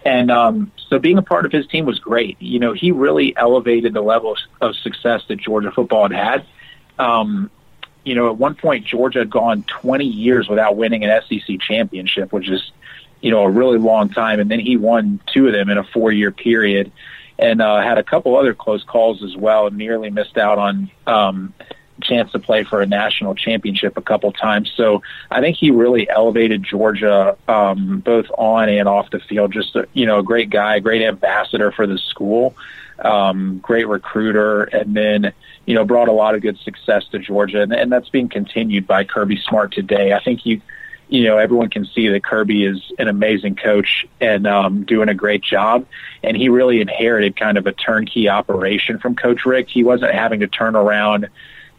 And 0.05 0.29
um, 0.29 0.71
so 0.89 0.99
being 0.99 1.17
a 1.17 1.21
part 1.21 1.45
of 1.45 1.51
his 1.51 1.65
team 1.67 1.85
was 1.85 1.99
great. 1.99 2.41
You 2.41 2.59
know, 2.59 2.73
he 2.73 2.91
really 2.91 3.35
elevated 3.37 3.93
the 3.93 4.01
level 4.01 4.35
of 4.59 4.75
success 4.75 5.23
that 5.29 5.37
Georgia 5.37 5.71
football 5.71 6.09
had 6.09 6.11
had. 6.11 6.45
Um, 6.99 7.49
you 8.03 8.15
know, 8.15 8.29
at 8.29 8.37
one 8.37 8.55
point, 8.55 8.85
Georgia 8.85 9.19
had 9.19 9.29
gone 9.29 9.63
20 9.63 10.05
years 10.05 10.49
without 10.49 10.75
winning 10.75 11.05
an 11.05 11.21
SEC 11.27 11.59
championship, 11.61 12.33
which 12.33 12.49
is, 12.49 12.71
you 13.21 13.31
know, 13.31 13.43
a 13.43 13.49
really 13.49 13.77
long 13.77 14.09
time. 14.09 14.41
And 14.41 14.51
then 14.51 14.59
he 14.59 14.75
won 14.75 15.21
two 15.27 15.47
of 15.47 15.53
them 15.53 15.69
in 15.69 15.77
a 15.77 15.83
four 15.85 16.11
year 16.11 16.31
period 16.31 16.91
and 17.39 17.61
uh, 17.61 17.81
had 17.81 17.97
a 17.97 18.03
couple 18.03 18.35
other 18.35 18.53
close 18.53 18.83
calls 18.83 19.23
as 19.23 19.35
well, 19.35 19.67
and 19.67 19.77
nearly 19.77 20.09
missed 20.09 20.37
out 20.37 20.59
on 20.59 20.91
um, 21.07 21.53
chance 22.01 22.31
to 22.31 22.39
play 22.39 22.63
for 22.63 22.81
a 22.81 22.85
national 22.85 23.35
championship 23.35 23.97
a 23.97 24.01
couple 24.01 24.31
times. 24.31 24.71
So 24.75 25.01
I 25.29 25.41
think 25.41 25.57
he 25.57 25.71
really 25.71 26.09
elevated 26.09 26.63
Georgia 26.63 27.37
um, 27.47 27.99
both 27.99 28.25
on 28.37 28.69
and 28.69 28.87
off 28.87 29.09
the 29.11 29.19
field. 29.19 29.53
Just 29.53 29.75
a, 29.75 29.87
you 29.93 30.05
know, 30.05 30.19
a 30.19 30.23
great 30.23 30.49
guy, 30.49 30.79
great 30.79 31.01
ambassador 31.01 31.71
for 31.71 31.87
the 31.87 31.97
school, 31.97 32.55
um, 32.99 33.59
great 33.59 33.87
recruiter, 33.87 34.63
and 34.63 34.95
then 34.95 35.33
you 35.65 35.75
know 35.75 35.85
brought 35.85 36.07
a 36.07 36.13
lot 36.13 36.35
of 36.35 36.41
good 36.41 36.57
success 36.59 37.05
to 37.11 37.19
Georgia, 37.19 37.61
and, 37.61 37.73
and 37.73 37.91
that's 37.91 38.09
being 38.09 38.29
continued 38.29 38.87
by 38.87 39.03
Kirby 39.03 39.37
Smart 39.37 39.73
today. 39.73 40.13
I 40.13 40.19
think 40.23 40.45
you 40.45 40.61
you 41.13 41.25
know, 41.25 41.37
everyone 41.37 41.69
can 41.69 41.85
see 41.85 42.07
that 42.07 42.23
Kirby 42.23 42.65
is 42.65 42.91
an 42.97 43.07
amazing 43.07 43.55
coach 43.55 44.07
and 44.19 44.47
um, 44.47 44.83
doing 44.83 45.09
a 45.09 45.13
great 45.13 45.43
job. 45.43 45.85
And 46.23 46.35
he 46.35 46.49
really 46.49 46.81
inherited 46.81 47.35
kind 47.35 47.57
of 47.57 47.67
a 47.67 47.71
turnkey 47.71 48.29
operation 48.29 48.97
from 48.97 49.15
Coach 49.15 49.45
Richt. 49.45 49.69
He 49.69 49.83
wasn't 49.83 50.13
having 50.13 50.39
to 50.39 50.47
turn 50.47 50.75
around, 50.75 51.29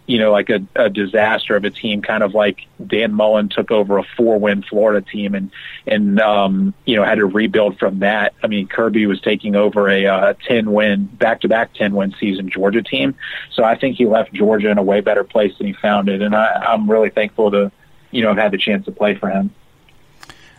you 0.07 0.19
know, 0.19 0.33
like 0.33 0.51
a, 0.51 0.63
a 0.77 0.91
disaster 0.91 1.57
of 1.57 1.65
a 1.65 1.71
team, 1.71 2.03
kind 2.03 2.23
of 2.23 2.35
like 2.35 2.67
Dan 2.87 3.15
Mullen 3.15 3.49
took 3.49 3.71
over 3.71 3.99
a 3.99 4.05
four-win 4.17 4.63
Florida 4.63 5.05
team 5.05 5.35
and 5.35 5.51
and 5.87 6.21
um, 6.21 6.75
you 6.85 6.97
know 6.97 7.05
had 7.05 7.17
to 7.17 7.27
rebuild 7.27 7.79
from 7.79 8.01
that. 8.01 8.35
I 8.43 8.47
mean, 8.47 8.69
Kirby 8.69 9.07
was 9.07 9.21
taking 9.21 9.57
over 9.57 9.89
a 9.89 10.07
uh, 10.07 10.35
ten-win, 10.47 11.07
back-to-back 11.07 11.75
ten-win 11.75 12.15
season 12.21 12.51
Georgia 12.51 12.83
team. 12.83 13.15
So 13.53 13.65
I 13.65 13.77
think 13.77 13.97
he 13.97 14.07
left 14.07 14.33
Georgia 14.33 14.71
in 14.71 14.79
a 14.79 14.83
way 14.83 15.01
better 15.01 15.25
place 15.25 15.57
than 15.59 15.67
he 15.67 15.73
found 15.73 16.09
it, 16.09 16.23
and 16.23 16.35
I, 16.35 16.65
I'm 16.69 16.91
really 16.91 17.11
thankful 17.11 17.51
to 17.53 17.73
you 18.15 18.23
know, 18.23 18.29
have 18.29 18.39
had 18.39 18.53
the 18.53 18.59
chance 18.59 18.85
to 18.87 18.93
play 18.93 19.15
for 19.17 19.29
him. 19.29 19.51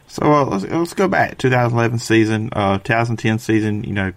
So 0.08 0.24
uh, 0.32 0.46
let's, 0.46 0.66
let's 0.66 0.94
go 0.94 1.08
back 1.08 1.38
2011 1.38 2.00
season, 2.00 2.50
uh, 2.54 2.78
2010 2.80 3.40
season. 3.40 3.84
You 3.84 3.94
know, 3.94 4.14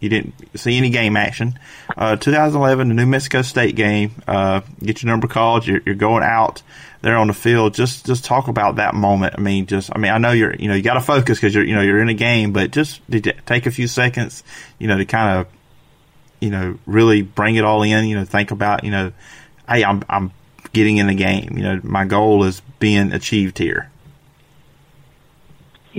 you 0.00 0.08
didn't 0.08 0.34
see 0.58 0.76
any 0.76 0.90
game 0.90 1.16
action. 1.16 1.58
Uh, 1.96 2.16
2011, 2.16 2.88
the 2.88 2.94
New 2.94 3.06
Mexico 3.06 3.42
State 3.42 3.76
game. 3.76 4.22
Uh, 4.26 4.62
get 4.82 5.02
your 5.02 5.10
number 5.10 5.28
called. 5.28 5.66
You're, 5.66 5.80
you're 5.84 5.94
going 5.94 6.24
out 6.24 6.62
there 7.02 7.16
on 7.16 7.28
the 7.28 7.34
field. 7.34 7.74
Just 7.74 8.06
just 8.06 8.24
talk 8.24 8.48
about 8.48 8.76
that 8.76 8.94
moment. 8.94 9.34
I 9.36 9.40
mean, 9.40 9.66
just 9.66 9.90
I 9.94 9.98
mean, 9.98 10.10
I 10.10 10.18
know 10.18 10.32
you're 10.32 10.54
you 10.54 10.68
know 10.68 10.74
you 10.74 10.82
got 10.82 10.94
to 10.94 11.00
focus 11.00 11.38
because 11.38 11.54
you're 11.54 11.64
you 11.64 11.74
know 11.74 11.82
you're 11.82 12.00
in 12.00 12.08
a 12.08 12.14
game, 12.14 12.52
but 12.52 12.70
just 12.70 13.00
take 13.46 13.66
a 13.66 13.70
few 13.70 13.86
seconds, 13.86 14.42
you 14.78 14.88
know, 14.88 14.96
to 14.96 15.04
kind 15.04 15.40
of 15.40 15.46
you 16.40 16.50
know 16.50 16.78
really 16.86 17.22
bring 17.22 17.56
it 17.56 17.64
all 17.64 17.82
in. 17.82 18.06
You 18.06 18.16
know, 18.16 18.24
think 18.24 18.50
about 18.50 18.84
you 18.84 18.90
know, 18.90 19.12
hey, 19.68 19.84
I'm 19.84 20.02
I'm 20.08 20.32
getting 20.72 20.96
in 20.96 21.08
the 21.08 21.14
game. 21.14 21.56
You 21.56 21.62
know, 21.62 21.80
my 21.82 22.06
goal 22.06 22.44
is 22.44 22.62
being 22.78 23.12
achieved 23.12 23.58
here. 23.58 23.90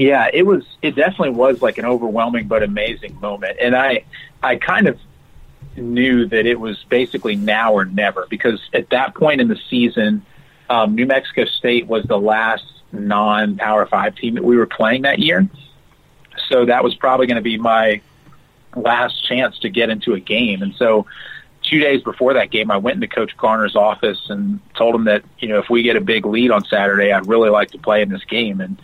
Yeah, 0.01 0.31
it 0.33 0.47
was. 0.47 0.63
It 0.81 0.95
definitely 0.95 1.29
was 1.29 1.61
like 1.61 1.77
an 1.77 1.85
overwhelming 1.85 2.47
but 2.47 2.63
amazing 2.63 3.19
moment, 3.19 3.57
and 3.61 3.75
I, 3.75 4.03
I 4.41 4.55
kind 4.55 4.87
of 4.87 4.97
knew 5.77 6.25
that 6.25 6.47
it 6.47 6.59
was 6.59 6.83
basically 6.89 7.35
now 7.35 7.73
or 7.73 7.85
never 7.85 8.25
because 8.27 8.59
at 8.73 8.89
that 8.89 9.13
point 9.13 9.41
in 9.41 9.47
the 9.47 9.59
season, 9.69 10.25
um, 10.71 10.95
New 10.95 11.05
Mexico 11.05 11.45
State 11.45 11.85
was 11.85 12.03
the 12.05 12.17
last 12.17 12.65
non-Power 12.91 13.85
Five 13.85 14.15
team 14.15 14.33
that 14.33 14.43
we 14.43 14.57
were 14.57 14.65
playing 14.65 15.03
that 15.03 15.19
year, 15.19 15.47
so 16.49 16.65
that 16.65 16.83
was 16.83 16.95
probably 16.95 17.27
going 17.27 17.35
to 17.35 17.43
be 17.43 17.59
my 17.59 18.01
last 18.75 19.23
chance 19.27 19.59
to 19.59 19.69
get 19.69 19.91
into 19.91 20.15
a 20.15 20.19
game, 20.19 20.63
and 20.63 20.73
so 20.77 21.05
two 21.61 21.79
days 21.79 22.01
before 22.01 22.33
that 22.33 22.49
game, 22.49 22.71
I 22.71 22.77
went 22.77 22.95
into 22.95 23.07
Coach 23.07 23.37
Garner's 23.37 23.75
office 23.75 24.31
and 24.31 24.59
told 24.73 24.95
him 24.95 25.03
that, 25.03 25.23
you 25.37 25.47
know, 25.47 25.59
if 25.59 25.69
we 25.69 25.83
get 25.83 25.95
a 25.95 26.01
big 26.01 26.25
lead 26.25 26.49
on 26.49 26.65
Saturday, 26.65 27.11
I'd 27.11 27.27
really 27.27 27.51
like 27.51 27.69
to 27.69 27.77
play 27.77 28.01
in 28.01 28.09
this 28.09 28.23
game. 28.23 28.61
And, 28.61 28.81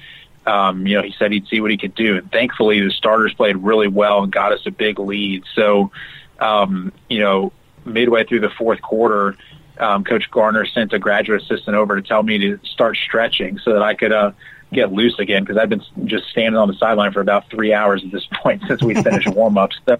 um, 0.48 0.88
you 0.88 0.96
know, 0.96 1.04
he 1.04 1.14
said 1.20 1.32
he'd 1.32 1.48
see 1.48 1.60
what 1.60 1.72
he 1.72 1.78
could 1.78 1.94
do. 1.94 2.18
And 2.18 2.32
thankfully, 2.32 2.80
the 2.80 2.92
starters 2.92 3.34
played 3.34 3.58
really 3.58 3.90
well 3.90 4.24
and 4.24 4.32
got 4.32 4.54
us 4.54 4.66
a 4.66 4.72
big 4.72 4.98
lead. 4.98 5.44
So, 5.54 5.92
um, 6.40 6.94
you 7.10 7.20
know, 7.20 7.52
midway 7.86 8.24
through 8.24 8.40
the 8.40 8.50
fourth 8.50 8.82
quarter, 8.82 9.36
um, 9.78 10.06
Coach 10.06 10.32
Garner 10.32 10.66
sent 10.66 10.94
a 10.94 11.00
graduate 11.00 11.44
assistant 11.44 11.76
over 11.76 12.00
to 12.00 12.02
tell 12.02 12.24
me 12.24 12.38
to 12.40 12.60
start 12.64 12.98
stretching 12.98 13.60
so 13.60 13.74
that 13.74 13.82
I 13.82 13.94
could, 13.94 14.12
uh, 14.12 14.32
get 14.74 14.92
loose 14.92 15.18
again 15.18 15.44
because 15.44 15.58
I've 15.58 15.70
been 15.70 15.84
just 16.06 16.28
standing 16.28 16.58
on 16.58 16.68
the 16.68 16.74
sideline 16.74 17.14
for 17.14 17.22
about 17.22 17.50
three 17.50 17.74
hours 17.74 18.04
at 18.04 18.12
this 18.12 18.26
point 18.34 18.64
since 18.68 18.82
we 18.82 18.96
finished 18.96 19.28
warm 19.28 19.58
ups. 19.58 19.78
So, 19.86 20.00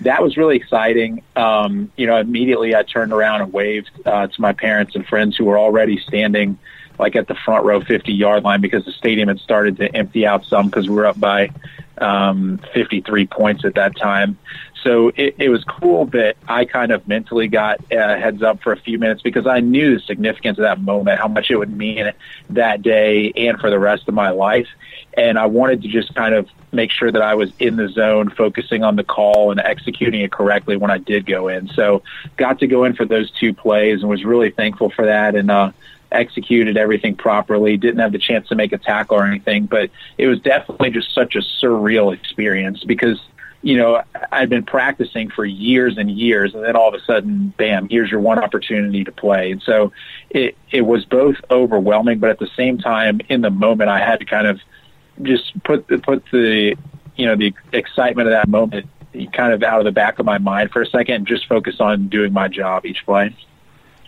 that 0.00 0.22
was 0.22 0.36
really 0.36 0.56
exciting. 0.56 1.22
Um, 1.36 1.90
you 1.96 2.06
know, 2.06 2.18
immediately 2.18 2.74
I 2.74 2.82
turned 2.82 3.12
around 3.12 3.42
and 3.42 3.52
waved 3.52 3.90
uh, 4.04 4.26
to 4.26 4.40
my 4.40 4.52
parents 4.52 4.94
and 4.94 5.06
friends 5.06 5.36
who 5.36 5.46
were 5.46 5.58
already 5.58 5.98
standing 5.98 6.58
like 6.98 7.16
at 7.16 7.28
the 7.28 7.34
front 7.34 7.64
row 7.64 7.80
50 7.80 8.12
yard 8.12 8.42
line 8.42 8.60
because 8.60 8.84
the 8.84 8.92
stadium 8.92 9.28
had 9.28 9.38
started 9.40 9.76
to 9.78 9.94
empty 9.94 10.26
out 10.26 10.44
some 10.44 10.66
because 10.66 10.88
we 10.88 10.94
were 10.94 11.06
up 11.06 11.18
by 11.18 11.50
um, 11.98 12.58
53 12.74 13.26
points 13.26 13.64
at 13.64 13.74
that 13.74 13.96
time. 13.96 14.38
So 14.82 15.10
it, 15.16 15.34
it 15.38 15.48
was 15.48 15.64
cool 15.64 16.06
that 16.06 16.36
I 16.46 16.64
kind 16.64 16.92
of 16.92 17.08
mentally 17.08 17.48
got 17.48 17.80
uh, 17.92 18.16
heads 18.16 18.42
up 18.42 18.62
for 18.62 18.72
a 18.72 18.76
few 18.76 18.98
minutes 19.00 19.20
because 19.20 19.46
I 19.46 19.58
knew 19.58 19.98
the 19.98 20.00
significance 20.00 20.58
of 20.58 20.62
that 20.62 20.80
moment, 20.80 21.18
how 21.18 21.26
much 21.26 21.50
it 21.50 21.56
would 21.56 21.76
mean 21.76 22.12
that 22.50 22.82
day 22.82 23.32
and 23.32 23.58
for 23.58 23.68
the 23.68 23.80
rest 23.80 24.06
of 24.06 24.14
my 24.14 24.30
life. 24.30 24.68
And 25.14 25.38
I 25.38 25.46
wanted 25.46 25.82
to 25.82 25.88
just 25.88 26.14
kind 26.14 26.34
of 26.36 26.48
make 26.70 26.92
sure 26.92 27.10
that 27.10 27.22
I 27.22 27.34
was 27.34 27.50
in 27.58 27.74
the 27.76 27.88
zone, 27.88 28.30
focusing 28.30 28.84
on 28.84 28.94
the 28.94 29.02
call 29.02 29.50
and 29.50 29.58
executing 29.58 30.20
it 30.20 30.30
correctly 30.30 30.76
when 30.76 30.90
I 30.92 30.98
did 30.98 31.26
go 31.26 31.48
in. 31.48 31.68
So 31.68 32.02
got 32.36 32.60
to 32.60 32.68
go 32.68 32.84
in 32.84 32.94
for 32.94 33.06
those 33.06 33.30
two 33.32 33.54
plays 33.54 34.02
and 34.02 34.08
was 34.08 34.24
really 34.24 34.50
thankful 34.50 34.90
for 34.90 35.06
that. 35.06 35.34
And, 35.34 35.50
uh, 35.50 35.72
executed 36.12 36.76
everything 36.76 37.14
properly, 37.14 37.76
didn't 37.76 38.00
have 38.00 38.12
the 38.12 38.18
chance 38.18 38.48
to 38.48 38.54
make 38.54 38.72
a 38.72 38.78
tackle 38.78 39.18
or 39.18 39.26
anything, 39.26 39.66
but 39.66 39.90
it 40.18 40.26
was 40.26 40.40
definitely 40.40 40.90
just 40.90 41.14
such 41.14 41.36
a 41.36 41.40
surreal 41.40 42.14
experience 42.14 42.84
because, 42.84 43.20
you 43.62 43.76
know, 43.76 44.02
I'd 44.32 44.48
been 44.48 44.64
practicing 44.64 45.30
for 45.30 45.44
years 45.44 45.98
and 45.98 46.10
years 46.10 46.54
and 46.54 46.64
then 46.64 46.76
all 46.76 46.88
of 46.88 46.94
a 46.94 47.04
sudden, 47.04 47.52
bam, 47.56 47.88
here's 47.88 48.10
your 48.10 48.20
one 48.20 48.38
opportunity 48.38 49.04
to 49.04 49.12
play. 49.12 49.52
And 49.52 49.62
so 49.62 49.92
it, 50.30 50.56
it 50.70 50.82
was 50.82 51.04
both 51.04 51.36
overwhelming, 51.50 52.18
but 52.18 52.30
at 52.30 52.38
the 52.38 52.50
same 52.56 52.78
time, 52.78 53.20
in 53.28 53.40
the 53.40 53.50
moment, 53.50 53.90
I 53.90 53.98
had 53.98 54.20
to 54.20 54.24
kind 54.24 54.46
of 54.46 54.60
just 55.22 55.62
put, 55.64 55.86
put 56.02 56.24
the, 56.30 56.76
you 57.16 57.26
know, 57.26 57.36
the 57.36 57.54
excitement 57.72 58.28
of 58.28 58.32
that 58.32 58.48
moment 58.48 58.86
kind 59.32 59.52
of 59.52 59.62
out 59.62 59.78
of 59.78 59.84
the 59.84 59.92
back 59.92 60.18
of 60.18 60.26
my 60.26 60.38
mind 60.38 60.70
for 60.70 60.82
a 60.82 60.86
second 60.86 61.14
and 61.14 61.26
just 61.26 61.46
focus 61.48 61.80
on 61.80 62.08
doing 62.08 62.32
my 62.32 62.48
job 62.48 62.84
each 62.84 63.04
play. 63.04 63.34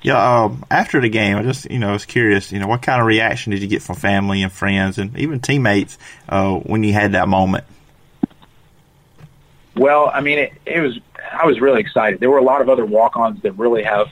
Yeah, 0.03 0.45
um, 0.45 0.65
after 0.71 1.01
the 1.01 1.09
game, 1.09 1.37
I 1.37 1.43
just 1.43 1.71
you 1.71 1.79
know 1.79 1.93
was 1.93 2.07
curious. 2.07 2.53
You 2.53 2.61
know, 2.61 2.69
what 2.69 2.83
kind 2.83 3.01
of 3.01 3.07
reaction 3.07 3.51
did 3.51 3.63
you 3.63 3.69
get 3.69 3.83
from 3.83 3.97
family 3.97 4.43
and 4.43 4.53
friends 4.53 4.99
and 4.99 5.17
even 5.19 5.41
teammates 5.41 5.99
uh, 6.29 6.55
when 6.55 6.85
you 6.85 6.93
had 6.93 7.13
that 7.13 7.29
moment? 7.29 7.65
Well, 9.75 10.11
I 10.13 10.21
mean, 10.21 10.39
it, 10.39 10.53
it 10.67 10.81
was. 10.81 10.99
I 11.33 11.47
was 11.47 11.61
really 11.61 11.81
excited. 11.81 12.21
There 12.21 12.31
were 12.31 12.39
a 12.39 12.45
lot 12.45 12.61
of 12.61 12.69
other 12.69 12.87
walk-ons 12.87 13.43
that 13.43 13.53
really 13.53 13.83
have 13.83 14.09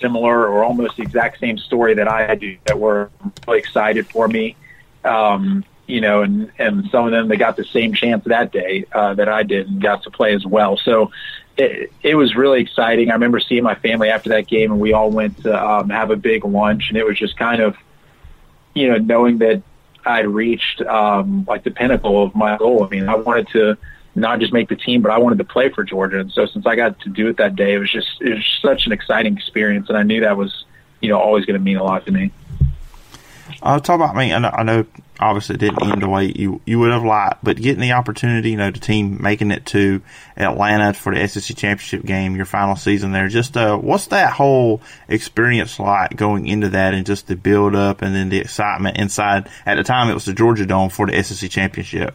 similar 0.00 0.46
or 0.46 0.62
almost 0.62 0.96
the 0.96 1.02
exact 1.02 1.40
same 1.40 1.58
story 1.58 1.94
that 1.94 2.08
I 2.08 2.26
had 2.26 2.42
that 2.66 2.78
were 2.78 3.10
really 3.46 3.58
excited 3.58 4.06
for 4.06 4.28
me. 4.28 4.56
Um, 5.04 5.64
you 5.86 6.00
know, 6.00 6.22
and 6.22 6.50
and 6.58 6.88
some 6.90 7.06
of 7.06 7.12
them 7.12 7.28
they 7.28 7.36
got 7.36 7.56
the 7.56 7.64
same 7.64 7.94
chance 7.94 8.24
that 8.24 8.52
day 8.52 8.84
uh, 8.92 9.14
that 9.14 9.28
I 9.28 9.42
did 9.42 9.68
and 9.68 9.82
got 9.82 10.02
to 10.04 10.10
play 10.10 10.34
as 10.34 10.46
well. 10.46 10.76
So 10.76 11.10
it, 11.56 11.92
it 12.02 12.14
was 12.14 12.34
really 12.34 12.60
exciting. 12.60 13.10
I 13.10 13.14
remember 13.14 13.40
seeing 13.40 13.62
my 13.62 13.74
family 13.74 14.10
after 14.10 14.30
that 14.30 14.46
game, 14.46 14.72
and 14.72 14.80
we 14.80 14.92
all 14.92 15.10
went 15.10 15.42
to 15.42 15.64
um, 15.64 15.90
have 15.90 16.10
a 16.10 16.16
big 16.16 16.44
lunch, 16.44 16.88
and 16.88 16.98
it 16.98 17.04
was 17.04 17.18
just 17.18 17.36
kind 17.36 17.62
of, 17.62 17.76
you 18.74 18.88
know, 18.88 18.98
knowing 18.98 19.38
that 19.38 19.62
I'd 20.04 20.26
reached 20.26 20.82
um, 20.82 21.44
like 21.46 21.64
the 21.64 21.70
pinnacle 21.70 22.22
of 22.22 22.34
my 22.34 22.56
goal. 22.56 22.84
I 22.84 22.88
mean, 22.88 23.08
I 23.08 23.14
wanted 23.14 23.48
to 23.48 23.78
not 24.14 24.40
just 24.40 24.52
make 24.52 24.68
the 24.68 24.76
team, 24.76 25.02
but 25.02 25.10
I 25.10 25.18
wanted 25.18 25.38
to 25.38 25.44
play 25.44 25.68
for 25.70 25.84
Georgia, 25.84 26.20
and 26.20 26.32
so 26.32 26.46
since 26.46 26.66
I 26.66 26.76
got 26.76 27.00
to 27.00 27.08
do 27.08 27.28
it 27.28 27.36
that 27.36 27.56
day, 27.56 27.74
it 27.74 27.78
was 27.78 27.90
just 27.90 28.20
it 28.20 28.34
was 28.34 28.58
such 28.60 28.86
an 28.86 28.92
exciting 28.92 29.36
experience, 29.36 29.88
and 29.88 29.96
I 29.96 30.02
knew 30.02 30.20
that 30.22 30.36
was 30.36 30.64
you 31.00 31.08
know 31.08 31.20
always 31.20 31.44
going 31.44 31.58
to 31.58 31.64
mean 31.64 31.76
a 31.76 31.84
lot 31.84 32.04
to 32.06 32.12
me. 32.12 32.32
Uh, 33.62 33.78
talk 33.78 33.96
about 33.96 34.16
me. 34.16 34.32
I 34.32 34.62
know 34.62 34.86
obviously 35.20 35.54
it 35.54 35.58
didn't 35.58 35.82
end 35.82 36.02
the 36.02 36.08
way 36.08 36.32
you, 36.34 36.60
you 36.64 36.78
would 36.78 36.92
have 36.92 37.04
liked, 37.04 37.42
but 37.44 37.56
getting 37.56 37.80
the 37.80 37.92
opportunity, 37.92 38.50
you 38.50 38.56
know, 38.56 38.70
the 38.70 38.80
team 38.80 39.22
making 39.22 39.50
it 39.50 39.64
to 39.66 40.02
Atlanta 40.36 40.92
for 40.92 41.14
the 41.14 41.26
SEC 41.26 41.56
championship 41.56 42.04
game, 42.04 42.34
your 42.36 42.44
final 42.44 42.76
season 42.76 43.12
there, 43.12 43.28
just, 43.28 43.56
uh, 43.56 43.76
what's 43.76 44.08
that 44.08 44.32
whole 44.32 44.80
experience 45.08 45.78
like 45.78 46.16
going 46.16 46.46
into 46.46 46.68
that 46.70 46.94
and 46.94 47.06
just 47.06 47.28
the 47.28 47.36
build 47.36 47.74
up 47.74 48.02
and 48.02 48.14
then 48.14 48.28
the 48.28 48.38
excitement 48.38 48.96
inside? 48.96 49.48
At 49.64 49.76
the 49.76 49.84
time, 49.84 50.10
it 50.10 50.14
was 50.14 50.24
the 50.24 50.34
Georgia 50.34 50.66
Dome 50.66 50.90
for 50.90 51.06
the 51.06 51.22
SEC 51.22 51.50
championship. 51.50 52.14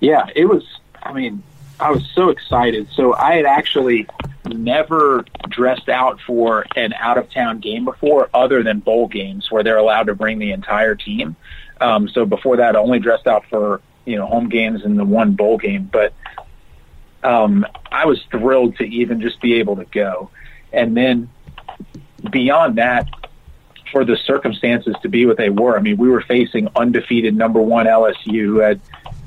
Yeah, 0.00 0.26
it 0.34 0.46
was, 0.46 0.64
I 1.02 1.12
mean, 1.12 1.42
I 1.80 1.90
was 1.90 2.04
so 2.14 2.30
excited. 2.30 2.88
So 2.94 3.14
I 3.14 3.34
had 3.34 3.46
actually 3.46 4.06
never 4.46 5.24
dressed 5.48 5.88
out 5.88 6.20
for 6.20 6.66
an 6.76 6.92
out 6.94 7.18
of 7.18 7.30
town 7.30 7.60
game 7.60 7.84
before, 7.84 8.28
other 8.34 8.62
than 8.62 8.80
bowl 8.80 9.08
games 9.08 9.50
where 9.50 9.62
they're 9.62 9.76
allowed 9.76 10.04
to 10.04 10.14
bring 10.14 10.38
the 10.38 10.52
entire 10.52 10.94
team. 10.94 11.36
Um, 11.80 12.08
so 12.08 12.26
before 12.26 12.56
that, 12.56 12.74
I 12.74 12.78
only 12.78 12.98
dressed 12.98 13.26
out 13.26 13.44
for 13.48 13.80
you 14.04 14.16
know 14.16 14.26
home 14.26 14.48
games 14.48 14.84
and 14.84 14.98
the 14.98 15.04
one 15.04 15.32
bowl 15.32 15.58
game. 15.58 15.88
But 15.90 16.12
um, 17.22 17.66
I 17.92 18.06
was 18.06 18.22
thrilled 18.30 18.76
to 18.78 18.84
even 18.84 19.20
just 19.20 19.40
be 19.40 19.54
able 19.54 19.76
to 19.76 19.84
go, 19.84 20.30
and 20.72 20.96
then 20.96 21.30
beyond 22.30 22.78
that, 22.78 23.08
for 23.92 24.04
the 24.04 24.16
circumstances 24.16 24.94
to 25.02 25.08
be 25.08 25.26
what 25.26 25.36
they 25.36 25.50
were. 25.50 25.76
I 25.76 25.80
mean, 25.80 25.96
we 25.96 26.08
were 26.08 26.22
facing 26.22 26.68
undefeated 26.76 27.36
number 27.36 27.60
one 27.60 27.86
LSU 27.86 28.44
who 28.44 28.58
had 28.58 28.80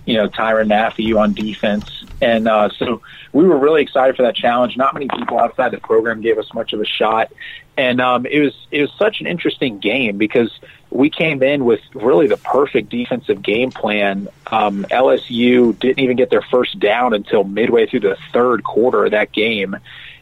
you 0.05 0.15
know, 0.15 0.27
Tyrann 0.27 0.67
Mathieu 0.67 1.17
on 1.19 1.33
defense. 1.33 1.85
And 2.21 2.47
uh, 2.47 2.69
so 2.77 3.01
we 3.33 3.45
were 3.45 3.57
really 3.57 3.81
excited 3.81 4.15
for 4.15 4.23
that 4.23 4.35
challenge. 4.35 4.77
Not 4.77 4.93
many 4.93 5.07
people 5.07 5.39
outside 5.39 5.71
the 5.71 5.79
program 5.79 6.21
gave 6.21 6.37
us 6.37 6.51
much 6.53 6.73
of 6.73 6.81
a 6.81 6.85
shot. 6.85 7.31
And 7.77 8.01
um, 8.01 8.25
it 8.25 8.39
was 8.39 8.53
it 8.69 8.81
was 8.81 8.91
such 8.97 9.21
an 9.21 9.27
interesting 9.27 9.79
game 9.79 10.17
because 10.17 10.51
we 10.89 11.09
came 11.09 11.41
in 11.41 11.63
with 11.63 11.79
really 11.93 12.27
the 12.27 12.37
perfect 12.37 12.89
defensive 12.89 13.41
game 13.41 13.71
plan. 13.71 14.27
Um, 14.47 14.85
LSU 14.91 15.77
didn't 15.79 15.99
even 15.99 16.17
get 16.17 16.29
their 16.29 16.41
first 16.41 16.79
down 16.79 17.13
until 17.13 17.43
midway 17.43 17.87
through 17.87 18.01
the 18.01 18.17
third 18.33 18.63
quarter 18.63 19.05
of 19.05 19.11
that 19.11 19.31
game. 19.31 19.77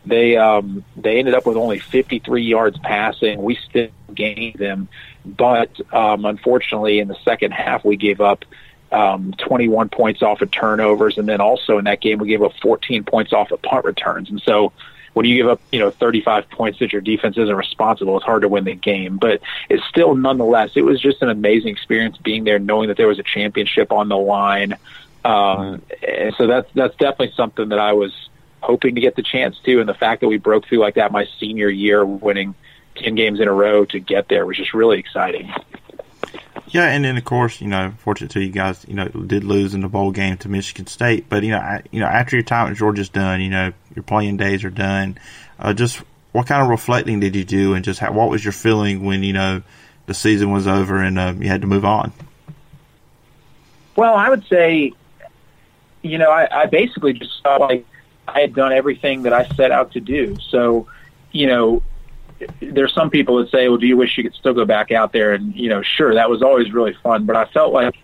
They 0.05 0.37
um, 0.37 0.85
they 0.95 1.19
ended 1.19 1.33
up 1.33 1.45
with 1.45 1.57
only 1.57 1.79
53 1.79 2.43
yards 2.43 2.77
passing. 2.79 3.41
We 3.41 3.55
still 3.55 3.89
gained 4.13 4.59
them, 4.59 4.87
but 5.25 5.71
um, 5.93 6.25
unfortunately, 6.25 6.99
in 6.99 7.07
the 7.07 7.17
second 7.25 7.51
half, 7.51 7.83
we 7.83 7.97
gave 7.97 8.21
up 8.21 8.45
um, 8.91 9.33
21 9.37 9.89
points 9.89 10.21
off 10.21 10.41
of 10.41 10.51
turnovers, 10.51 11.17
and 11.17 11.27
then 11.27 11.41
also 11.41 11.77
in 11.77 11.85
that 11.85 12.01
game 12.01 12.19
we 12.19 12.27
gave 12.27 12.41
up 12.41 12.53
14 12.61 13.03
points 13.03 13.33
off 13.33 13.51
of 13.51 13.61
punt 13.61 13.85
returns. 13.85 14.29
And 14.29 14.41
so 14.41 14.71
when 15.13 15.25
you 15.25 15.35
give 15.35 15.47
up, 15.47 15.61
you 15.71 15.79
know, 15.79 15.91
35 15.91 16.49
points 16.49 16.79
that 16.79 16.93
your 16.93 17.01
defense 17.01 17.37
isn't 17.37 17.55
responsible, 17.55 18.17
it's 18.17 18.25
hard 18.25 18.43
to 18.43 18.47
win 18.47 18.63
the 18.63 18.75
game. 18.75 19.17
But 19.17 19.41
it's 19.69 19.83
still, 19.85 20.15
nonetheless, 20.15 20.71
it 20.75 20.83
was 20.83 21.01
just 21.01 21.21
an 21.21 21.29
amazing 21.29 21.69
experience 21.69 22.17
being 22.17 22.43
there, 22.43 22.59
knowing 22.59 22.87
that 22.87 22.97
there 22.97 23.07
was 23.07 23.19
a 23.19 23.23
championship 23.23 23.91
on 23.91 24.09
the 24.09 24.17
line. 24.17 24.75
Um, 25.25 25.81
and 26.07 26.33
so 26.35 26.47
that's 26.47 26.71
that's 26.73 26.95
definitely 26.95 27.33
something 27.35 27.69
that 27.69 27.79
I 27.79 27.93
was 27.93 28.29
hoping 28.61 28.95
to 28.95 29.01
get 29.01 29.15
the 29.15 29.23
chance 29.23 29.57
to, 29.65 29.79
and 29.79 29.89
the 29.89 29.93
fact 29.93 30.21
that 30.21 30.27
we 30.27 30.37
broke 30.37 30.67
through 30.67 30.79
like 30.79 30.95
that 30.95 31.11
my 31.11 31.27
senior 31.39 31.69
year, 31.69 32.05
winning 32.05 32.55
10 32.95 33.15
games 33.15 33.39
in 33.39 33.47
a 33.47 33.53
row 33.53 33.85
to 33.85 33.99
get 33.99 34.27
there 34.27 34.45
was 34.45 34.57
just 34.57 34.73
really 34.73 34.99
exciting. 34.99 35.51
Yeah, 36.67 36.85
and 36.85 37.03
then 37.03 37.17
of 37.17 37.25
course, 37.25 37.61
you 37.61 37.67
know, 37.67 37.93
fortunately, 37.97 38.45
you 38.45 38.51
guys, 38.51 38.85
you 38.87 38.93
know, 38.93 39.07
did 39.07 39.43
lose 39.43 39.73
in 39.73 39.81
the 39.81 39.87
bowl 39.87 40.11
game 40.11 40.37
to 40.37 40.49
Michigan 40.49 40.87
State. 40.87 41.27
But 41.27 41.43
you 41.43 41.51
know, 41.51 41.57
I, 41.57 41.81
you 41.91 41.99
know, 41.99 42.05
after 42.05 42.35
your 42.35 42.43
time 42.43 42.71
at 42.71 42.77
Georgia's 42.77 43.09
done, 43.09 43.41
you 43.41 43.49
know, 43.49 43.73
your 43.95 44.03
playing 44.03 44.37
days 44.37 44.63
are 44.63 44.69
done. 44.69 45.17
Uh, 45.57 45.73
just 45.73 46.01
what 46.31 46.47
kind 46.47 46.61
of 46.61 46.69
reflecting 46.69 47.19
did 47.19 47.35
you 47.35 47.43
do, 47.43 47.73
and 47.73 47.83
just 47.83 47.99
how, 47.99 48.11
what 48.11 48.29
was 48.29 48.43
your 48.43 48.51
feeling 48.51 49.03
when 49.03 49.23
you 49.23 49.33
know 49.33 49.63
the 50.05 50.13
season 50.13 50.51
was 50.51 50.67
over 50.67 51.01
and 51.01 51.17
uh, 51.17 51.33
you 51.37 51.47
had 51.47 51.61
to 51.61 51.67
move 51.67 51.85
on? 51.85 52.11
Well, 53.95 54.15
I 54.15 54.29
would 54.29 54.45
say, 54.45 54.93
you 56.01 56.17
know, 56.17 56.31
I, 56.31 56.63
I 56.63 56.65
basically 56.67 57.13
just 57.13 57.43
felt 57.43 57.61
like 57.61 57.85
I 58.27 58.41
had 58.41 58.53
done 58.53 58.71
everything 58.71 59.23
that 59.23 59.33
I 59.33 59.47
set 59.49 59.71
out 59.71 59.91
to 59.93 59.99
do. 59.99 60.37
So, 60.39 60.87
you 61.31 61.47
know, 61.47 61.83
there's 62.61 62.93
some 62.93 63.09
people 63.09 63.37
that 63.37 63.49
say, 63.49 63.67
well, 63.67 63.77
do 63.77 63.87
you 63.87 63.97
wish 63.97 64.17
you 64.17 64.23
could 64.23 64.35
still 64.35 64.53
go 64.53 64.65
back 64.65 64.91
out 64.91 65.11
there? 65.11 65.33
And, 65.33 65.55
you 65.55 65.69
know, 65.69 65.81
sure, 65.81 66.13
that 66.13 66.29
was 66.29 66.41
always 66.41 66.71
really 66.71 66.93
fun. 67.03 67.25
But 67.25 67.35
I 67.35 67.45
felt 67.45 67.73
like, 67.73 67.95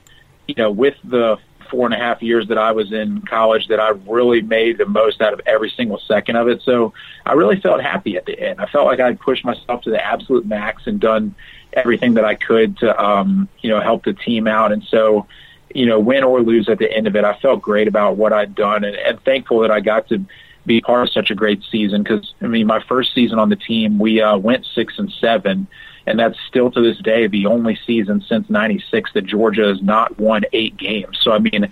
you 0.48 0.56
know, 0.58 0.72
with 0.72 0.96
the 1.04 1.38
four 1.70 1.86
and 1.86 1.94
a 1.94 1.98
half 1.98 2.22
years 2.22 2.48
that 2.50 2.58
I 2.58 2.72
was 2.72 2.92
in 2.92 3.22
college 3.22 3.68
that 3.68 3.80
I 3.80 3.90
really 3.90 4.42
made 4.42 4.78
the 4.78 4.86
most 4.86 5.22
out 5.22 5.34
of 5.34 5.42
every 5.46 5.70
single 5.70 6.00
second 6.00 6.36
of 6.36 6.48
it. 6.48 6.62
So 6.62 6.94
I 7.26 7.34
really 7.34 7.60
felt 7.60 7.82
happy 7.82 8.18
at 8.18 8.26
the 8.26 8.40
end. 8.40 8.62
I 8.62 8.68
felt 8.68 8.86
like 8.86 9.00
I'd 9.00 9.20
pushed 9.20 9.44
myself 9.44 9.82
to 9.84 9.90
the 9.90 10.06
absolute 10.06 10.46
max 10.46 10.86
and 10.86 11.00
done 11.00 11.34
everything 11.74 12.14
that 12.16 12.26
I 12.26 12.36
could 12.36 12.78
to, 12.78 13.04
um, 13.04 13.50
you 13.62 13.70
know, 13.70 13.82
help 13.82 14.06
the 14.06 14.14
team 14.14 14.48
out. 14.48 14.72
And 14.72 14.84
so, 14.84 15.28
you 15.74 15.86
know, 15.86 16.00
win 16.00 16.24
or 16.24 16.42
lose 16.42 16.70
at 16.70 16.78
the 16.78 16.92
end 16.92 17.08
of 17.08 17.16
it, 17.16 17.24
I 17.26 17.38
felt 17.40 17.62
great 17.62 17.88
about 17.88 18.16
what 18.16 18.32
I'd 18.32 18.56
done 18.56 18.84
and, 18.84 18.96
and 18.96 19.20
thankful 19.24 19.60
that 19.62 19.72
I 19.72 19.82
got 19.82 20.08
to 20.10 20.24
be 20.66 20.82
part 20.82 21.04
of 21.04 21.12
such 21.12 21.30
a 21.30 21.36
great 21.36 21.64
season 21.72 22.04
because 22.04 22.34
I 22.42 22.48
mean 22.48 22.68
my 22.68 22.82
first 22.82 23.14
season 23.14 23.40
on 23.40 23.50
the 23.50 23.56
team 23.56 24.00
we 24.00 24.22
uh, 24.22 24.38
went 24.38 24.66
six 24.66 24.98
and 24.98 25.12
seven, 25.12 25.68
and 26.06 26.20
that's 26.20 26.38
still 26.48 26.72
to 26.72 26.82
this 26.82 26.98
day 27.00 27.28
the 27.28 27.46
only 27.46 27.78
season 27.86 28.24
since 28.28 28.50
'96 28.50 29.12
that 29.14 29.26
Georgia 29.26 29.68
has 29.68 29.82
not 29.82 30.18
won 30.20 30.44
eight 30.54 30.78
games. 30.78 31.20
So 31.22 31.32
I 31.32 31.40
mean, 31.40 31.72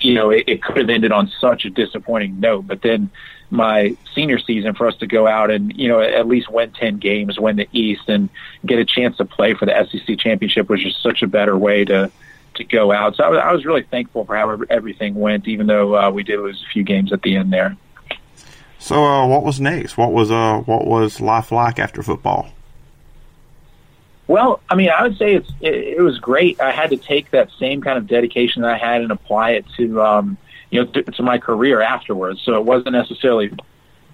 you 0.00 0.14
know, 0.14 0.30
it, 0.30 0.44
it 0.46 0.62
could 0.62 0.78
have 0.78 0.90
ended 0.90 1.12
on 1.12 1.30
such 1.40 1.64
a 1.64 1.70
disappointing 1.70 2.40
note, 2.40 2.66
but 2.66 2.82
then 2.82 3.10
my 3.50 3.96
senior 4.14 4.38
season 4.38 4.74
for 4.74 4.86
us 4.86 4.96
to 4.96 5.06
go 5.06 5.26
out 5.26 5.50
and 5.50 5.74
you 5.76 5.88
know 5.88 6.00
at 6.00 6.26
least 6.28 6.50
win 6.50 6.70
10 6.70 6.98
games 6.98 7.40
win 7.40 7.56
the 7.56 7.68
east 7.72 8.02
and 8.08 8.28
get 8.66 8.78
a 8.78 8.84
chance 8.84 9.16
to 9.16 9.24
play 9.24 9.54
for 9.54 9.64
the 9.64 9.88
sec 9.90 10.18
championship 10.18 10.68
was 10.68 10.82
just 10.82 11.02
such 11.02 11.22
a 11.22 11.26
better 11.26 11.56
way 11.56 11.84
to 11.84 12.10
to 12.54 12.64
go 12.64 12.92
out 12.92 13.16
so 13.16 13.24
i 13.24 13.28
was, 13.28 13.40
I 13.42 13.52
was 13.52 13.64
really 13.64 13.84
thankful 13.84 14.26
for 14.26 14.36
how 14.36 14.60
everything 14.68 15.14
went 15.14 15.48
even 15.48 15.66
though 15.66 15.96
uh, 15.96 16.10
we 16.10 16.24
did 16.24 16.40
lose 16.40 16.62
a 16.68 16.72
few 16.72 16.84
games 16.84 17.12
at 17.12 17.22
the 17.22 17.36
end 17.36 17.52
there 17.52 17.74
so, 18.88 19.04
uh, 19.04 19.26
what 19.26 19.44
was 19.44 19.60
next? 19.60 19.98
What 19.98 20.12
was 20.12 20.30
uh, 20.30 20.60
what 20.64 20.86
was 20.86 21.20
life 21.20 21.52
like 21.52 21.78
after 21.78 22.02
football? 22.02 22.48
Well, 24.28 24.60
I 24.70 24.76
mean, 24.76 24.88
I 24.88 25.02
would 25.02 25.18
say 25.18 25.34
it's 25.34 25.50
it, 25.60 25.74
it 25.74 26.00
was 26.00 26.18
great. 26.18 26.58
I 26.58 26.72
had 26.72 26.88
to 26.88 26.96
take 26.96 27.30
that 27.32 27.50
same 27.60 27.82
kind 27.82 27.98
of 27.98 28.06
dedication 28.06 28.62
that 28.62 28.70
I 28.70 28.78
had 28.78 29.02
and 29.02 29.12
apply 29.12 29.50
it 29.50 29.66
to 29.76 30.00
um, 30.00 30.38
you 30.70 30.80
know 30.80 30.90
to, 30.92 31.02
to 31.02 31.22
my 31.22 31.36
career 31.36 31.82
afterwards. 31.82 32.40
So 32.42 32.54
it 32.54 32.64
wasn't 32.64 32.92
necessarily 32.92 33.52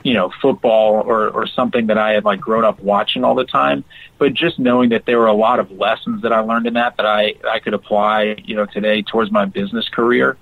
you 0.03 0.13
know 0.13 0.33
football 0.43 0.95
or 0.95 1.29
or 1.29 1.47
something 1.47 1.87
that 1.87 1.99
I 1.99 2.15
had 2.15 2.25
like 2.25 2.41
grown 2.41 2.65
up 2.65 2.81
watching 2.81 3.23
all 3.23 3.37
the 3.37 3.45
time, 3.45 3.85
but 4.19 4.35
just 4.35 4.59
knowing 4.59 4.89
that 4.89 5.07
there 5.07 5.21
were 5.21 5.29
a 5.29 5.35
lot 5.35 5.61
of 5.61 5.71
lessons 5.71 6.23
that 6.23 6.33
I 6.33 6.41
learned 6.41 6.67
in 6.67 6.75
that 6.75 6.97
that 6.97 7.07
I 7.07 7.35
I 7.49 7.61
could 7.61 7.75
apply 7.75 8.43
you 8.45 8.57
know 8.57 8.67
today 8.67 9.03
towards 9.03 9.31
my 9.31 9.45
business 9.45 9.89
career. 9.89 10.37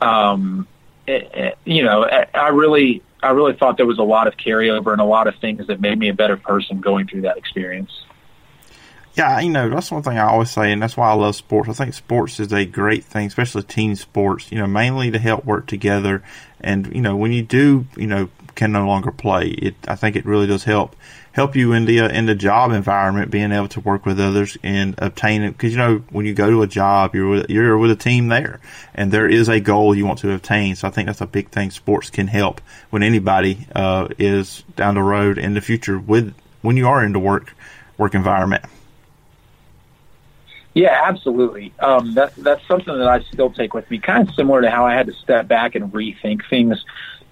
Um, 0.00 0.68
it, 1.08 1.30
it, 1.34 1.58
you 1.64 1.82
know, 1.82 2.04
I, 2.04 2.26
I 2.32 2.48
really 2.50 3.02
I 3.22 3.30
really 3.30 3.54
thought 3.54 3.76
there 3.76 3.86
was 3.86 3.98
a 3.98 4.04
lot 4.04 4.26
of 4.26 4.36
carryover 4.36 4.92
and 4.92 5.00
a 5.00 5.04
lot 5.04 5.26
of 5.26 5.36
things 5.36 5.66
that 5.68 5.80
made 5.80 5.98
me 5.98 6.08
a 6.08 6.14
better 6.14 6.36
person 6.36 6.80
going 6.80 7.06
through 7.06 7.22
that 7.22 7.36
experience. 7.36 8.04
Yeah, 9.14 9.40
you 9.40 9.50
know, 9.50 9.68
that's 9.68 9.90
one 9.90 10.02
thing 10.02 10.16
I 10.16 10.22
always 10.22 10.50
say, 10.50 10.72
and 10.72 10.82
that's 10.82 10.96
why 10.96 11.10
I 11.10 11.12
love 11.12 11.36
sports. 11.36 11.68
I 11.68 11.74
think 11.74 11.92
sports 11.92 12.40
is 12.40 12.50
a 12.50 12.64
great 12.64 13.04
thing, 13.04 13.26
especially 13.26 13.62
team 13.62 13.94
sports, 13.94 14.50
you 14.50 14.58
know, 14.58 14.66
mainly 14.66 15.10
to 15.10 15.18
help 15.18 15.44
work 15.44 15.66
together. 15.66 16.22
And, 16.60 16.94
you 16.94 17.02
know, 17.02 17.14
when 17.14 17.30
you 17.30 17.42
do, 17.42 17.86
you 17.96 18.06
know, 18.06 18.30
can 18.54 18.72
no 18.72 18.86
longer 18.86 19.10
play, 19.10 19.48
it, 19.48 19.74
I 19.88 19.96
think 19.96 20.16
it 20.16 20.26
really 20.26 20.46
does 20.46 20.64
help, 20.64 20.96
help 21.32 21.56
you 21.56 21.72
in 21.72 21.84
the, 21.84 22.00
uh, 22.00 22.08
in 22.08 22.26
the 22.26 22.34
job 22.34 22.72
environment, 22.72 23.30
being 23.30 23.52
able 23.52 23.68
to 23.68 23.80
work 23.80 24.04
with 24.04 24.20
others 24.20 24.56
and 24.62 24.94
obtain 24.98 25.42
it. 25.42 25.56
Cause, 25.58 25.72
you 25.72 25.78
know, 25.78 26.02
when 26.10 26.26
you 26.26 26.34
go 26.34 26.50
to 26.50 26.62
a 26.62 26.66
job, 26.66 27.14
you're 27.14 27.28
with, 27.28 27.50
you're 27.50 27.78
with 27.78 27.90
a 27.90 27.96
team 27.96 28.28
there 28.28 28.60
and 28.94 29.10
there 29.12 29.28
is 29.28 29.48
a 29.48 29.60
goal 29.60 29.94
you 29.94 30.06
want 30.06 30.18
to 30.20 30.32
obtain. 30.32 30.76
So 30.76 30.88
I 30.88 30.90
think 30.90 31.06
that's 31.06 31.20
a 31.20 31.26
big 31.26 31.50
thing 31.50 31.70
sports 31.70 32.10
can 32.10 32.26
help 32.26 32.60
when 32.90 33.02
anybody, 33.02 33.66
uh, 33.74 34.08
is 34.18 34.64
down 34.76 34.94
the 34.94 35.02
road 35.02 35.38
in 35.38 35.54
the 35.54 35.60
future 35.60 35.98
with, 35.98 36.34
when 36.60 36.76
you 36.76 36.88
are 36.88 37.04
in 37.04 37.12
the 37.12 37.18
work, 37.18 37.54
work 37.98 38.14
environment. 38.14 38.64
Yeah, 40.74 41.02
absolutely. 41.04 41.72
Um, 41.80 42.14
that, 42.14 42.34
that's 42.36 42.66
something 42.66 42.96
that 42.96 43.06
I 43.06 43.20
still 43.24 43.50
take 43.50 43.74
with 43.74 43.90
me, 43.90 43.98
kind 43.98 44.26
of 44.26 44.34
similar 44.34 44.62
to 44.62 44.70
how 44.70 44.86
I 44.86 44.94
had 44.94 45.06
to 45.06 45.12
step 45.12 45.46
back 45.46 45.74
and 45.74 45.92
rethink 45.92 46.48
things 46.48 46.82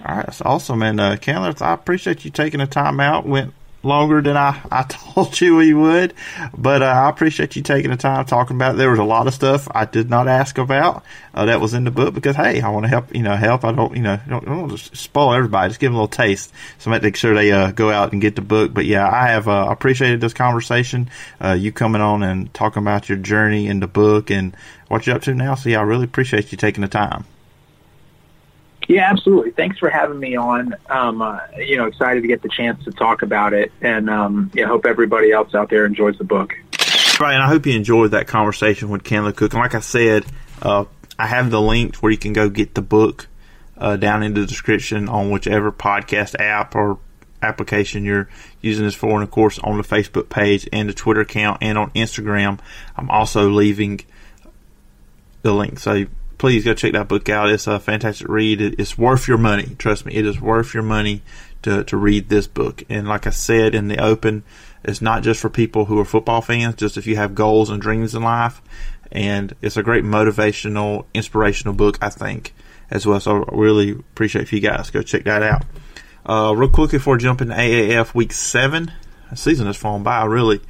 All 0.04 0.16
right, 0.16 0.26
that's 0.26 0.40
awesome. 0.40 0.82
And 0.82 1.00
uh, 1.00 1.16
Candler, 1.18 1.60
I 1.62 1.74
appreciate 1.74 2.24
you 2.24 2.30
taking 2.30 2.60
the 2.60 2.66
time 2.66 3.00
out. 3.00 3.26
Went 3.26 3.52
longer 3.82 4.20
than 4.20 4.36
I, 4.36 4.60
I 4.70 4.82
told 4.82 5.40
you 5.40 5.56
we 5.56 5.74
would, 5.74 6.14
but 6.56 6.82
uh, 6.82 6.86
I 6.86 7.08
appreciate 7.08 7.56
you 7.56 7.62
taking 7.62 7.90
the 7.90 7.96
time 7.96 8.24
talking 8.24 8.56
about 8.56 8.74
it. 8.74 8.78
There 8.78 8.90
was 8.90 8.98
a 8.98 9.04
lot 9.04 9.26
of 9.26 9.34
stuff 9.34 9.68
I 9.70 9.84
did 9.84 10.10
not 10.10 10.28
ask 10.28 10.58
about 10.58 11.04
uh, 11.34 11.46
that 11.46 11.60
was 11.60 11.74
in 11.74 11.84
the 11.84 11.90
book 11.90 12.14
because 12.14 12.36
hey, 12.36 12.60
I 12.60 12.68
want 12.70 12.84
to 12.84 12.88
help. 12.88 13.14
You 13.14 13.22
know, 13.22 13.36
help. 13.36 13.64
I 13.64 13.72
don't, 13.72 13.96
you 13.96 14.02
know, 14.02 14.18
don't, 14.28 14.44
don't 14.44 14.60
want 14.68 14.78
to 14.78 14.96
spoil 14.96 15.32
everybody. 15.34 15.70
Just 15.70 15.80
give 15.80 15.88
them 15.88 15.96
a 15.96 16.02
little 16.02 16.08
taste. 16.08 16.52
So 16.78 16.90
I 16.90 16.98
make 16.98 17.16
sure 17.16 17.34
they 17.34 17.52
uh, 17.52 17.70
go 17.72 17.90
out 17.90 18.12
and 18.12 18.20
get 18.20 18.36
the 18.36 18.42
book. 18.42 18.74
But 18.74 18.86
yeah, 18.86 19.08
I 19.08 19.28
have 19.28 19.48
uh, 19.48 19.66
appreciated 19.70 20.20
this 20.20 20.34
conversation. 20.34 21.10
Uh, 21.40 21.52
you 21.52 21.72
coming 21.72 22.00
on 22.00 22.22
and 22.22 22.52
talking 22.52 22.82
about 22.82 23.08
your 23.08 23.18
journey 23.18 23.66
in 23.66 23.80
the 23.80 23.86
book 23.86 24.30
and 24.30 24.56
what 24.88 25.06
you're 25.06 25.16
up 25.16 25.22
to 25.22 25.34
now. 25.34 25.54
So 25.54 25.68
yeah, 25.68 25.80
I 25.80 25.82
really 25.82 26.04
appreciate 26.04 26.52
you 26.52 26.58
taking 26.58 26.82
the 26.82 26.88
time. 26.88 27.24
Yeah, 28.90 29.08
absolutely. 29.08 29.52
Thanks 29.52 29.78
for 29.78 29.88
having 29.88 30.18
me 30.18 30.34
on. 30.34 30.74
Um, 30.88 31.22
uh, 31.22 31.38
you 31.56 31.76
know, 31.76 31.86
excited 31.86 32.22
to 32.22 32.26
get 32.26 32.42
the 32.42 32.48
chance 32.48 32.82
to 32.86 32.90
talk 32.90 33.22
about 33.22 33.52
it, 33.52 33.70
and 33.80 34.10
um, 34.10 34.50
hope 34.66 34.84
everybody 34.84 35.30
else 35.30 35.54
out 35.54 35.70
there 35.70 35.86
enjoys 35.86 36.18
the 36.18 36.24
book. 36.24 36.54
Right, 37.20 37.34
and 37.34 37.42
I 37.42 37.46
hope 37.46 37.66
you 37.66 37.76
enjoyed 37.76 38.10
that 38.10 38.26
conversation 38.26 38.88
with 38.88 39.04
Candler 39.04 39.30
Cook. 39.30 39.52
And 39.52 39.62
like 39.62 39.76
I 39.76 39.80
said, 39.80 40.26
uh, 40.60 40.86
I 41.16 41.28
have 41.28 41.52
the 41.52 41.60
link 41.60 41.98
where 41.98 42.10
you 42.10 42.18
can 42.18 42.32
go 42.32 42.48
get 42.48 42.74
the 42.74 42.82
book 42.82 43.28
uh, 43.78 43.94
down 43.94 44.24
in 44.24 44.34
the 44.34 44.44
description 44.44 45.08
on 45.08 45.30
whichever 45.30 45.70
podcast 45.70 46.34
app 46.40 46.74
or 46.74 46.98
application 47.42 48.04
you're 48.04 48.28
using 48.60 48.84
this 48.84 48.96
for, 48.96 49.10
and 49.10 49.22
of 49.22 49.30
course 49.30 49.60
on 49.60 49.76
the 49.76 49.84
Facebook 49.84 50.28
page 50.30 50.68
and 50.72 50.88
the 50.88 50.94
Twitter 50.94 51.20
account 51.20 51.58
and 51.60 51.78
on 51.78 51.92
Instagram. 51.92 52.58
I'm 52.96 53.08
also 53.08 53.50
leaving 53.50 54.00
the 55.42 55.52
link. 55.52 55.78
So 55.78 56.06
please 56.40 56.64
go 56.64 56.72
check 56.72 56.94
that 56.94 57.06
book 57.06 57.28
out. 57.28 57.50
It's 57.50 57.66
a 57.66 57.78
fantastic 57.78 58.26
read. 58.26 58.62
It's 58.62 58.96
worth 58.96 59.28
your 59.28 59.36
money. 59.36 59.76
Trust 59.76 60.06
me, 60.06 60.14
it 60.14 60.24
is 60.24 60.40
worth 60.40 60.72
your 60.72 60.82
money 60.82 61.20
to, 61.60 61.84
to 61.84 61.98
read 61.98 62.30
this 62.30 62.46
book. 62.46 62.82
And 62.88 63.06
like 63.06 63.26
I 63.26 63.30
said 63.30 63.74
in 63.74 63.88
the 63.88 64.02
open, 64.02 64.42
it's 64.82 65.02
not 65.02 65.22
just 65.22 65.38
for 65.38 65.50
people 65.50 65.84
who 65.84 66.00
are 66.00 66.04
football 66.06 66.40
fans, 66.40 66.76
just 66.76 66.96
if 66.96 67.06
you 67.06 67.16
have 67.16 67.34
goals 67.34 67.68
and 67.68 67.80
dreams 67.80 68.14
in 68.14 68.22
life. 68.22 68.62
And 69.12 69.54
it's 69.60 69.76
a 69.76 69.82
great 69.82 70.02
motivational, 70.02 71.04
inspirational 71.12 71.74
book, 71.74 71.98
I 72.00 72.08
think, 72.08 72.54
as 72.90 73.06
well. 73.06 73.20
So 73.20 73.44
I 73.44 73.54
really 73.54 73.90
appreciate 73.90 74.40
if 74.40 74.52
you 74.54 74.60
guys 74.60 74.88
go 74.88 75.02
check 75.02 75.24
that 75.24 75.42
out. 75.42 75.66
Uh, 76.24 76.54
real 76.56 76.70
quickly 76.70 76.96
before 76.96 77.18
jumping 77.18 77.48
to 77.48 77.54
AAF 77.54 78.14
week 78.14 78.32
seven, 78.32 78.90
the 79.28 79.36
season 79.36 79.66
has 79.66 79.76
flown 79.76 80.02
by, 80.02 80.24
really 80.24 80.62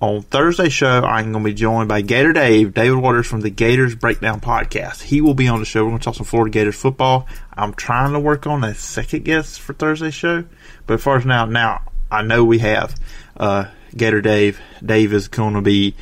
on 0.00 0.22
Thursday 0.22 0.70
show, 0.70 1.02
I'm 1.02 1.32
going 1.32 1.44
to 1.44 1.50
be 1.50 1.54
joined 1.54 1.88
by 1.88 2.00
Gator 2.00 2.32
Dave, 2.32 2.72
David 2.72 2.96
Waters 2.96 3.26
from 3.26 3.42
the 3.42 3.50
Gators 3.50 3.94
Breakdown 3.94 4.40
Podcast. 4.40 5.02
He 5.02 5.20
will 5.20 5.34
be 5.34 5.46
on 5.46 5.58
the 5.58 5.66
show. 5.66 5.84
We're 5.84 5.90
going 5.90 5.98
to 6.00 6.04
talk 6.04 6.14
some 6.14 6.24
Florida 6.24 6.50
Gators 6.50 6.76
football. 6.76 7.26
I'm 7.52 7.74
trying 7.74 8.14
to 8.14 8.20
work 8.20 8.46
on 8.46 8.64
a 8.64 8.74
second 8.74 9.24
guest 9.24 9.60
for 9.60 9.74
Thursday 9.74 10.10
show, 10.10 10.44
but 10.86 10.94
as 10.94 11.02
far 11.02 11.18
as 11.18 11.26
now, 11.26 11.44
now 11.44 11.82
I 12.10 12.22
know 12.22 12.44
we 12.44 12.60
have 12.60 12.98
uh, 13.36 13.66
Gator 13.94 14.22
Dave. 14.22 14.58
Dave 14.84 15.12
is 15.12 15.28
going 15.28 15.52
to 15.54 15.60
be 15.60 15.94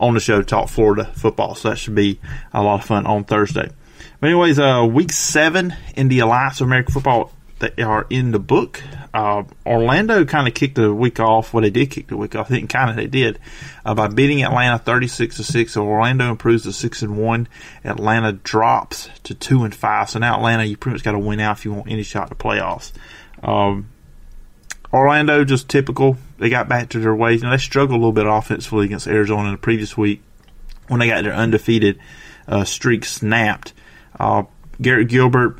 on 0.00 0.14
the 0.14 0.20
show 0.20 0.38
to 0.38 0.44
talk 0.44 0.70
Florida 0.70 1.04
football, 1.14 1.54
so 1.54 1.70
that 1.70 1.76
should 1.76 1.94
be 1.94 2.20
a 2.54 2.62
lot 2.62 2.80
of 2.80 2.86
fun 2.86 3.06
on 3.06 3.24
Thursday. 3.24 3.70
But 4.18 4.30
anyways, 4.30 4.58
uh, 4.58 4.88
week 4.90 5.12
seven 5.12 5.76
in 5.94 6.08
the 6.08 6.20
Alliance 6.20 6.60
of 6.62 6.68
American 6.68 6.94
Football 6.94 7.32
that 7.58 7.78
are 7.78 8.06
in 8.08 8.30
the 8.30 8.38
book. 8.38 8.82
Uh, 9.14 9.44
Orlando 9.66 10.24
kind 10.24 10.48
of 10.48 10.54
kicked 10.54 10.76
the 10.76 10.92
week 10.92 11.20
off. 11.20 11.52
Well, 11.52 11.60
they 11.60 11.70
did 11.70 11.90
kick 11.90 12.06
the 12.06 12.16
week 12.16 12.34
off. 12.34 12.46
I 12.46 12.48
think 12.54 12.70
kind 12.70 12.88
of 12.88 12.96
they 12.96 13.06
did 13.06 13.38
uh, 13.84 13.94
by 13.94 14.08
beating 14.08 14.42
Atlanta 14.42 14.78
thirty 14.78 15.06
six 15.06 15.36
to 15.36 15.44
six. 15.44 15.76
Orlando 15.76 16.30
improves 16.30 16.62
to 16.62 16.72
six 16.72 17.02
and 17.02 17.18
one. 17.18 17.46
Atlanta 17.84 18.32
drops 18.32 19.10
to 19.24 19.34
two 19.34 19.64
and 19.64 19.74
five. 19.74 20.08
So 20.08 20.18
now 20.18 20.36
Atlanta, 20.36 20.64
you 20.64 20.78
pretty 20.78 20.94
much 20.94 21.04
got 21.04 21.12
to 21.12 21.18
win 21.18 21.40
out 21.40 21.58
if 21.58 21.64
you 21.66 21.72
want 21.74 21.90
any 21.90 22.02
shot 22.02 22.28
to 22.28 22.34
playoffs. 22.34 22.92
Um, 23.42 23.90
Orlando 24.92 25.44
just 25.44 25.68
typical. 25.68 26.16
They 26.38 26.48
got 26.48 26.68
back 26.68 26.88
to 26.90 26.98
their 26.98 27.14
ways. 27.14 27.42
Now 27.42 27.50
they 27.50 27.58
struggled 27.58 27.96
a 27.96 28.00
little 28.00 28.12
bit 28.12 28.26
offensively 28.26 28.86
against 28.86 29.06
Arizona 29.06 29.48
in 29.48 29.52
the 29.52 29.58
previous 29.58 29.96
week 29.96 30.22
when 30.88 31.00
they 31.00 31.08
got 31.08 31.22
their 31.22 31.34
undefeated 31.34 31.98
uh, 32.48 32.64
streak 32.64 33.04
snapped. 33.04 33.74
Uh, 34.18 34.44
Garrett 34.80 35.08
Gilbert 35.08 35.58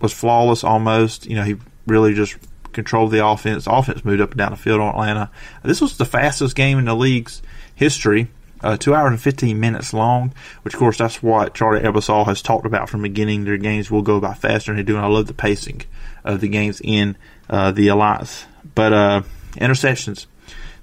was 0.00 0.12
flawless 0.12 0.62
almost. 0.62 1.26
You 1.26 1.36
know, 1.36 1.42
he 1.42 1.56
really 1.86 2.14
just 2.14 2.36
controlled 2.74 3.10
the 3.10 3.26
offense. 3.26 3.66
Offense 3.66 4.04
moved 4.04 4.20
up 4.20 4.30
and 4.32 4.38
down 4.38 4.50
the 4.50 4.56
field 4.56 4.80
on 4.80 4.90
Atlanta. 4.90 5.30
This 5.62 5.80
was 5.80 5.96
the 5.96 6.04
fastest 6.04 6.54
game 6.54 6.78
in 6.78 6.84
the 6.84 6.94
league's 6.94 7.42
history. 7.74 8.28
Uh, 8.62 8.78
two 8.78 8.94
hours 8.94 9.10
and 9.10 9.20
15 9.20 9.60
minutes 9.60 9.92
long, 9.92 10.32
which 10.62 10.72
of 10.72 10.80
course 10.80 10.96
that's 10.96 11.22
what 11.22 11.52
Charlie 11.52 11.82
Ebersol 11.82 12.24
has 12.24 12.40
talked 12.40 12.64
about 12.64 12.88
from 12.88 13.02
the 13.02 13.08
beginning. 13.10 13.44
Their 13.44 13.58
games 13.58 13.90
will 13.90 14.00
go 14.00 14.20
by 14.20 14.32
faster 14.32 14.72
than 14.72 14.76
they 14.76 14.82
do, 14.82 14.96
and 14.96 15.04
I 15.04 15.08
love 15.08 15.26
the 15.26 15.34
pacing 15.34 15.82
of 16.24 16.40
the 16.40 16.48
games 16.48 16.80
in 16.82 17.16
uh, 17.50 17.72
the 17.72 17.88
Alliance. 17.88 18.46
But 18.74 18.92
uh, 18.94 19.22
interceptions. 19.56 20.26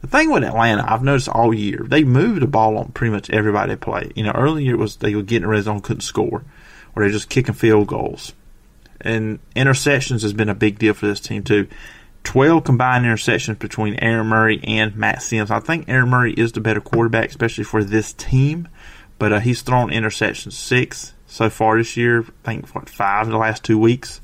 The 0.01 0.07
thing 0.07 0.31
with 0.31 0.43
Atlanta, 0.43 0.83
I've 0.87 1.03
noticed 1.03 1.29
all 1.29 1.53
year, 1.53 1.83
they 1.83 2.03
move 2.03 2.39
the 2.39 2.47
ball 2.47 2.77
on 2.77 2.91
pretty 2.91 3.11
much 3.11 3.31
everybody 3.31 3.71
they 3.71 3.77
play. 3.77 4.11
You 4.15 4.25
know, 4.25 4.31
earlier 4.35 4.73
it 4.73 4.77
was 4.77 4.97
they 4.97 5.15
would 5.15 5.25
get 5.25 5.41
in 5.41 5.49
red 5.49 5.63
zone, 5.63 5.81
couldn't 5.81 6.01
score, 6.01 6.43
or 6.95 7.03
they're 7.03 7.11
just 7.11 7.29
kicking 7.29 7.55
field 7.55 7.87
goals 7.87 8.33
and 9.03 9.39
interceptions 9.55 10.21
has 10.21 10.33
been 10.33 10.49
a 10.49 10.55
big 10.55 10.79
deal 10.79 10.93
for 10.93 11.07
this 11.07 11.19
team 11.19 11.43
too. 11.43 11.67
12 12.23 12.63
combined 12.63 13.05
interceptions 13.05 13.57
between 13.57 13.95
Aaron 13.95 14.27
Murray 14.27 14.59
and 14.63 14.95
Matt 14.95 15.21
Simms. 15.21 15.51
I 15.51 15.59
think 15.59 15.89
Aaron 15.89 16.09
Murray 16.09 16.33
is 16.33 16.51
the 16.51 16.61
better 16.61 16.81
quarterback, 16.81 17.29
especially 17.29 17.63
for 17.63 17.83
this 17.83 18.13
team, 18.13 18.67
but 19.17 19.33
uh, 19.33 19.39
he's 19.39 19.61
thrown 19.61 19.89
interceptions 19.89 20.53
six, 20.53 21.13
so 21.25 21.49
far 21.49 21.77
this 21.77 21.97
year. 21.97 22.21
I 22.21 22.31
think 22.43 22.69
what 22.75 22.89
five 22.89 23.25
in 23.25 23.31
the 23.31 23.37
last 23.37 23.63
two 23.63 23.79
weeks, 23.79 24.21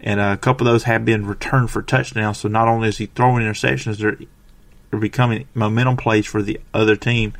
and 0.00 0.20
a 0.20 0.36
couple 0.36 0.66
of 0.66 0.72
those 0.72 0.84
have 0.84 1.04
been 1.04 1.26
returned 1.26 1.70
for 1.70 1.82
touchdowns. 1.82 2.38
So 2.38 2.48
not 2.48 2.68
only 2.68 2.88
is 2.88 2.98
he 2.98 3.06
throwing 3.06 3.44
interceptions, 3.44 3.98
they're, 3.98 4.18
they're 4.90 5.00
becoming 5.00 5.46
momentum 5.54 5.96
plays 5.96 6.26
for 6.26 6.42
the 6.42 6.60
other 6.74 6.96
team. 6.96 7.32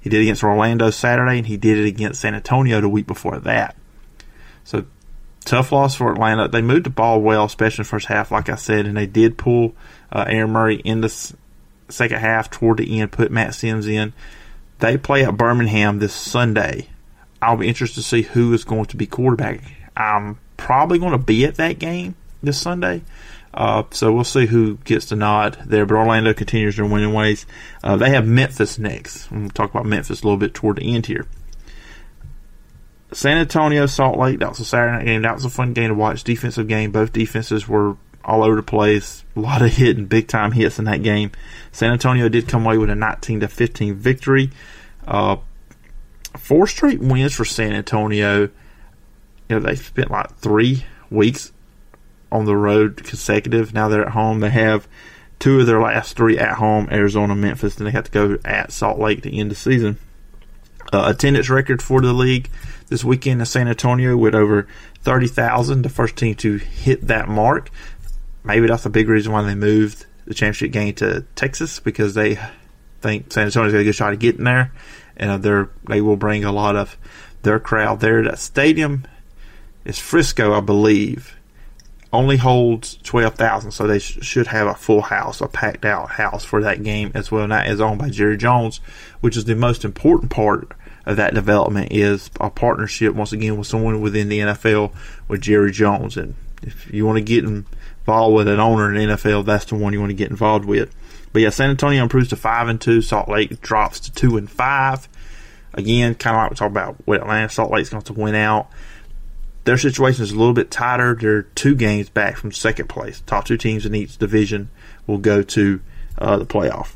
He 0.00 0.10
did 0.10 0.20
against 0.20 0.44
Orlando 0.44 0.90
Saturday, 0.90 1.38
and 1.38 1.46
he 1.46 1.56
did 1.56 1.78
it 1.78 1.86
against 1.86 2.20
San 2.20 2.34
Antonio 2.34 2.80
the 2.80 2.88
week 2.88 3.06
before 3.06 3.38
that. 3.38 3.76
So 4.62 4.84
tough 5.44 5.72
loss 5.72 5.94
for 5.94 6.12
Atlanta. 6.12 6.48
They 6.48 6.62
moved 6.62 6.86
the 6.86 6.90
ball 6.90 7.20
well, 7.20 7.44
especially 7.44 7.82
in 7.82 7.84
the 7.84 7.90
first 7.90 8.06
half, 8.06 8.30
like 8.30 8.48
I 8.48 8.54
said, 8.56 8.86
and 8.86 8.96
they 8.96 9.06
did 9.06 9.38
pull 9.38 9.74
uh, 10.10 10.24
Aaron 10.26 10.50
Murray 10.50 10.76
in 10.76 11.00
the 11.00 11.06
s- 11.06 11.34
second 11.88 12.18
half 12.18 12.50
toward 12.50 12.78
the 12.78 13.00
end, 13.00 13.12
put 13.12 13.30
Matt 13.30 13.54
Simms 13.54 13.86
in. 13.86 14.12
They 14.80 14.96
play 14.96 15.24
at 15.24 15.36
Birmingham 15.36 15.98
this 15.98 16.14
Sunday. 16.14 16.88
I'll 17.40 17.56
be 17.56 17.68
interested 17.68 18.00
to 18.00 18.06
see 18.06 18.22
who 18.22 18.52
is 18.52 18.64
going 18.64 18.86
to 18.86 18.96
be 18.96 19.06
quarterback. 19.06 19.60
I'm 19.96 20.38
probably 20.56 20.98
going 20.98 21.12
to 21.12 21.18
be 21.18 21.44
at 21.44 21.56
that 21.56 21.78
game 21.78 22.14
this 22.42 22.60
Sunday. 22.60 23.02
Uh, 23.52 23.84
so 23.90 24.12
we'll 24.12 24.24
see 24.24 24.46
who 24.46 24.78
gets 24.78 25.06
the 25.06 25.16
nod 25.16 25.58
there. 25.66 25.86
But 25.86 25.94
Orlando 25.94 26.34
continues 26.34 26.76
their 26.76 26.86
winning 26.86 27.12
ways. 27.12 27.46
Uh, 27.84 27.96
they 27.96 28.10
have 28.10 28.26
Memphis 28.26 28.78
next. 28.78 29.30
We'll 29.30 29.50
talk 29.50 29.70
about 29.70 29.86
Memphis 29.86 30.22
a 30.22 30.24
little 30.24 30.38
bit 30.38 30.54
toward 30.54 30.76
the 30.76 30.94
end 30.94 31.06
here. 31.06 31.26
San 33.14 33.38
Antonio, 33.38 33.86
Salt 33.86 34.18
Lake. 34.18 34.40
That 34.40 34.50
was 34.50 34.60
a 34.60 34.64
Saturday 34.64 34.98
night 34.98 35.06
game. 35.06 35.22
That 35.22 35.34
was 35.34 35.44
a 35.44 35.50
fun 35.50 35.72
game 35.72 35.88
to 35.88 35.94
watch. 35.94 36.24
Defensive 36.24 36.66
game. 36.68 36.90
Both 36.90 37.12
defenses 37.12 37.68
were 37.68 37.96
all 38.24 38.42
over 38.42 38.56
the 38.56 38.62
place. 38.62 39.24
A 39.36 39.40
lot 39.40 39.62
of 39.62 39.72
hitting, 39.72 40.06
big 40.06 40.28
time 40.28 40.52
hits 40.52 40.78
in 40.78 40.86
that 40.86 41.02
game. 41.02 41.30
San 41.72 41.92
Antonio 41.92 42.28
did 42.28 42.48
come 42.48 42.66
away 42.66 42.78
with 42.78 42.90
a 42.90 42.94
19 42.94 43.40
to 43.40 43.48
15 43.48 43.94
victory. 43.94 44.50
Uh, 45.06 45.36
four 46.36 46.66
straight 46.66 47.00
wins 47.00 47.34
for 47.34 47.44
San 47.44 47.72
Antonio. 47.72 48.42
You 49.48 49.56
know 49.56 49.60
they 49.60 49.76
spent 49.76 50.10
like 50.10 50.36
three 50.38 50.84
weeks 51.10 51.52
on 52.32 52.46
the 52.46 52.56
road 52.56 53.04
consecutive. 53.04 53.74
Now 53.74 53.88
they're 53.88 54.06
at 54.06 54.12
home. 54.12 54.40
They 54.40 54.50
have 54.50 54.88
two 55.38 55.60
of 55.60 55.66
their 55.66 55.80
last 55.80 56.16
three 56.16 56.38
at 56.38 56.54
home: 56.54 56.88
Arizona, 56.90 57.34
Memphis. 57.34 57.76
and 57.76 57.86
they 57.86 57.90
have 57.90 58.04
to 58.04 58.10
go 58.10 58.38
at 58.44 58.72
Salt 58.72 58.98
Lake 58.98 59.22
to 59.22 59.36
end 59.36 59.50
the 59.50 59.54
season. 59.54 59.98
Uh, 60.92 61.04
attendance 61.06 61.50
record 61.50 61.82
for 61.82 62.00
the 62.00 62.12
league 62.12 62.48
this 62.88 63.02
weekend 63.02 63.40
in 63.40 63.46
San 63.46 63.68
Antonio 63.68 64.16
with 64.16 64.34
over 64.34 64.66
30,000, 65.02 65.82
the 65.82 65.88
first 65.88 66.16
team 66.16 66.34
to 66.36 66.56
hit 66.56 67.06
that 67.08 67.28
mark. 67.28 67.70
Maybe 68.44 68.66
that's 68.66 68.86
a 68.86 68.90
big 68.90 69.08
reason 69.08 69.32
why 69.32 69.42
they 69.42 69.54
moved 69.54 70.06
the 70.26 70.34
championship 70.34 70.72
game 70.72 70.94
to 70.94 71.22
Texas 71.34 71.80
because 71.80 72.14
they 72.14 72.38
think 73.00 73.32
San 73.32 73.46
Antonio's 73.46 73.72
got 73.72 73.80
a 73.80 73.84
good 73.84 73.94
shot 73.94 74.12
of 74.12 74.18
getting 74.18 74.44
there, 74.44 74.72
and 75.16 75.42
they 75.42 75.64
they 75.88 76.00
will 76.00 76.16
bring 76.16 76.44
a 76.44 76.52
lot 76.52 76.76
of 76.76 76.96
their 77.42 77.60
crowd 77.60 78.00
there. 78.00 78.22
That 78.22 78.38
stadium 78.38 79.06
is 79.84 79.98
Frisco, 79.98 80.54
I 80.54 80.60
believe, 80.60 81.33
only 82.14 82.36
holds 82.36 82.96
12,000, 83.02 83.70
so 83.70 83.86
they 83.86 83.98
sh- 83.98 84.18
should 84.22 84.46
have 84.48 84.66
a 84.66 84.74
full 84.74 85.02
house, 85.02 85.40
a 85.40 85.48
packed 85.48 85.84
out 85.84 86.10
house 86.10 86.44
for 86.44 86.62
that 86.62 86.82
game 86.82 87.12
as 87.14 87.30
well. 87.30 87.44
And 87.44 87.52
that 87.52 87.66
is 87.66 87.80
owned 87.80 87.98
by 87.98 88.10
Jerry 88.10 88.36
Jones, 88.36 88.78
which 89.20 89.36
is 89.36 89.44
the 89.44 89.54
most 89.54 89.84
important 89.84 90.30
part 90.30 90.72
of 91.06 91.16
that 91.16 91.34
development 91.34 91.92
is 91.92 92.30
a 92.40 92.50
partnership 92.50 93.14
once 93.14 93.32
again 93.32 93.56
with 93.56 93.66
someone 93.66 94.00
within 94.00 94.28
the 94.28 94.40
NFL 94.40 94.92
with 95.28 95.42
Jerry 95.42 95.70
Jones. 95.70 96.16
And 96.16 96.34
if 96.62 96.92
you 96.92 97.04
want 97.04 97.18
to 97.18 97.24
get 97.24 97.44
involved 97.44 98.34
with 98.34 98.48
an 98.48 98.60
owner 98.60 98.94
in 98.94 99.08
the 99.08 99.14
NFL, 99.14 99.44
that's 99.44 99.66
the 99.66 99.74
one 99.74 99.92
you 99.92 100.00
want 100.00 100.10
to 100.10 100.16
get 100.16 100.30
involved 100.30 100.64
with. 100.64 100.94
But 101.32 101.42
yeah, 101.42 101.50
San 101.50 101.70
Antonio 101.70 102.02
improves 102.02 102.28
to 102.28 102.36
five 102.36 102.68
and 102.68 102.80
two. 102.80 103.02
Salt 103.02 103.28
Lake 103.28 103.60
drops 103.60 104.00
to 104.00 104.12
two 104.12 104.36
and 104.36 104.50
five. 104.50 105.08
Again, 105.74 106.14
kind 106.14 106.36
of 106.36 106.42
like 106.42 106.50
we 106.50 106.56
talked 106.56 106.70
about 106.70 106.96
with 107.06 107.20
Atlanta, 107.20 107.48
Salt 107.48 107.72
Lake's 107.72 107.90
going 107.90 108.02
to 108.04 108.12
win 108.12 108.36
out. 108.36 108.70
Their 109.64 109.78
situation 109.78 110.22
is 110.22 110.32
a 110.32 110.36
little 110.36 110.52
bit 110.52 110.70
tighter. 110.70 111.14
They're 111.14 111.42
two 111.42 111.74
games 111.74 112.10
back 112.10 112.36
from 112.36 112.52
second 112.52 112.88
place. 112.88 113.22
Top 113.26 113.46
two 113.46 113.56
teams 113.56 113.86
in 113.86 113.94
each 113.94 114.18
division 114.18 114.70
will 115.06 115.18
go 115.18 115.42
to 115.42 115.80
uh, 116.18 116.36
the 116.36 116.46
playoff. 116.46 116.92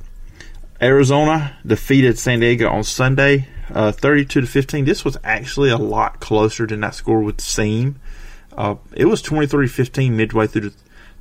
Arizona 0.81 1.57
defeated 1.67 2.19
San 2.19 2.41
Diego 2.41 2.69
on 2.69 2.85
Sunday, 2.85 3.49
uh, 3.71 3.91
32 3.91 4.43
to 4.43 4.47
15. 4.47 4.85
This 4.85 5.05
was 5.05 5.17
actually 5.25 5.71
a 5.71 5.79
lot 5.79 6.21
closer 6.21 6.67
than 6.67 6.81
that 6.81 6.95
score 6.95 7.21
would 7.21 7.41
seem. 7.41 7.99
Uh, 8.57 8.77
it 8.95 9.07
was 9.07 9.23
23-15 9.23 10.13
midway 10.13 10.47
through 10.47 10.71
the 10.71 10.75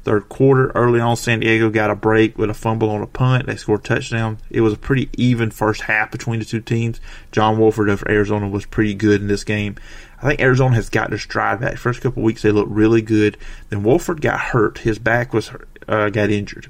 third 0.07 0.29
quarter. 0.29 0.71
Early 0.73 1.01
on, 1.01 1.17
San 1.17 1.41
Diego 1.41 1.69
got 1.69 1.91
a 1.91 1.95
break 1.95 2.37
with 2.37 2.49
a 2.49 2.53
fumble 2.53 2.89
on 2.89 3.01
a 3.01 3.07
punt. 3.07 3.45
They 3.45 3.57
scored 3.57 3.81
a 3.81 3.83
touchdown. 3.83 4.37
It 4.49 4.61
was 4.61 4.71
a 4.71 4.77
pretty 4.77 5.09
even 5.17 5.51
first 5.51 5.81
half 5.81 6.11
between 6.11 6.39
the 6.39 6.45
two 6.45 6.61
teams. 6.61 7.01
John 7.33 7.59
Wolford 7.59 7.89
of 7.89 8.03
Arizona 8.07 8.47
was 8.47 8.65
pretty 8.65 8.93
good 8.93 9.19
in 9.19 9.27
this 9.27 9.43
game. 9.43 9.75
I 10.21 10.29
think 10.29 10.39
Arizona 10.39 10.75
has 10.75 10.89
got 10.89 11.09
their 11.09 11.19
stride 11.19 11.59
back. 11.59 11.77
First 11.77 11.99
couple 11.99 12.23
weeks 12.23 12.41
they 12.41 12.51
looked 12.51 12.71
really 12.71 13.01
good. 13.01 13.37
Then 13.69 13.83
Wolford 13.83 14.21
got 14.21 14.39
hurt. 14.39 14.79
His 14.79 14.97
back 14.97 15.33
was 15.33 15.51
uh, 15.89 16.09
got 16.09 16.29
injured, 16.29 16.69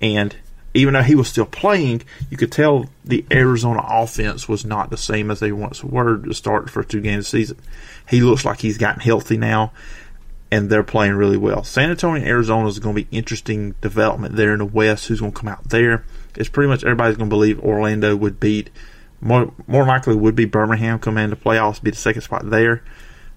and 0.00 0.36
even 0.74 0.94
though 0.94 1.02
he 1.02 1.14
was 1.14 1.28
still 1.28 1.46
playing, 1.46 2.02
you 2.30 2.36
could 2.36 2.52
tell 2.52 2.88
the 3.04 3.24
Arizona 3.32 3.84
offense 3.86 4.48
was 4.48 4.64
not 4.64 4.90
the 4.90 4.96
same 4.96 5.30
as 5.30 5.40
they 5.40 5.52
once 5.52 5.82
were 5.84 6.18
to 6.18 6.34
start 6.34 6.66
the 6.66 6.70
first 6.70 6.88
two 6.88 7.00
games 7.00 7.26
of 7.26 7.32
the 7.32 7.38
season. 7.38 7.58
He 8.08 8.20
looks 8.20 8.44
like 8.44 8.60
he's 8.60 8.78
gotten 8.78 9.00
healthy 9.00 9.36
now, 9.36 9.72
and 10.54 10.70
they're 10.70 10.82
playing 10.82 11.14
really 11.14 11.36
well. 11.36 11.64
San 11.64 11.90
Antonio, 11.90 12.24
Arizona 12.24 12.68
is 12.68 12.78
going 12.78 12.94
to 12.94 13.02
be 13.02 13.16
interesting 13.16 13.74
development 13.80 14.36
there 14.36 14.52
in 14.52 14.58
the 14.60 14.64
West. 14.64 15.08
Who's 15.08 15.20
going 15.20 15.32
to 15.32 15.38
come 15.38 15.48
out 15.48 15.70
there? 15.70 16.04
It's 16.36 16.48
pretty 16.48 16.68
much 16.68 16.84
everybody's 16.84 17.16
going 17.16 17.30
to 17.30 17.34
believe 17.34 17.60
Orlando 17.60 18.14
would 18.16 18.40
beat. 18.40 18.70
More, 19.20 19.52
more 19.66 19.86
likely 19.86 20.14
would 20.14 20.34
be 20.34 20.44
Birmingham 20.44 20.98
come 20.98 21.18
into 21.18 21.36
playoffs, 21.36 21.82
be 21.82 21.90
the 21.90 21.96
second 21.96 22.22
spot 22.22 22.50
there. 22.50 22.82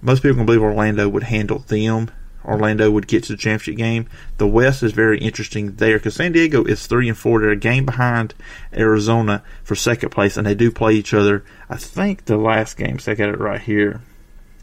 Most 0.02 0.22
people 0.22 0.38
can 0.38 0.46
believe 0.46 0.62
Orlando 0.62 1.10
would 1.10 1.24
handle 1.24 1.60
them 1.60 2.12
Orlando 2.48 2.90
would 2.90 3.08
get 3.08 3.24
to 3.26 3.34
the 3.34 3.38
championship 3.38 3.76
game. 3.76 4.08
The 4.38 4.48
West 4.48 4.82
is 4.82 4.94
very 4.94 5.20
interesting 5.20 5.76
there 5.76 5.98
because 5.98 6.16
San 6.16 6.32
Diego 6.32 6.64
is 6.64 6.88
three 6.88 7.10
and 7.10 7.18
four. 7.18 7.42
They're 7.42 7.52
a 7.52 7.58
game 7.58 7.86
behind 7.86 8.34
Arizona 8.74 9.44
for 9.64 9.76
second 9.76 10.10
place, 10.10 10.38
and 10.38 10.48
they 10.48 10.56
do 10.56 10.72
play 10.72 10.94
each 10.94 11.14
other. 11.14 11.44
I 11.70 11.76
think 11.76 12.26
the 12.26 12.38
last 12.38 12.78
game, 12.78 13.00
so 13.00 13.12
I 13.12 13.16
got 13.16 13.30
it 13.30 13.40
right 13.40 13.60
here, 13.60 14.02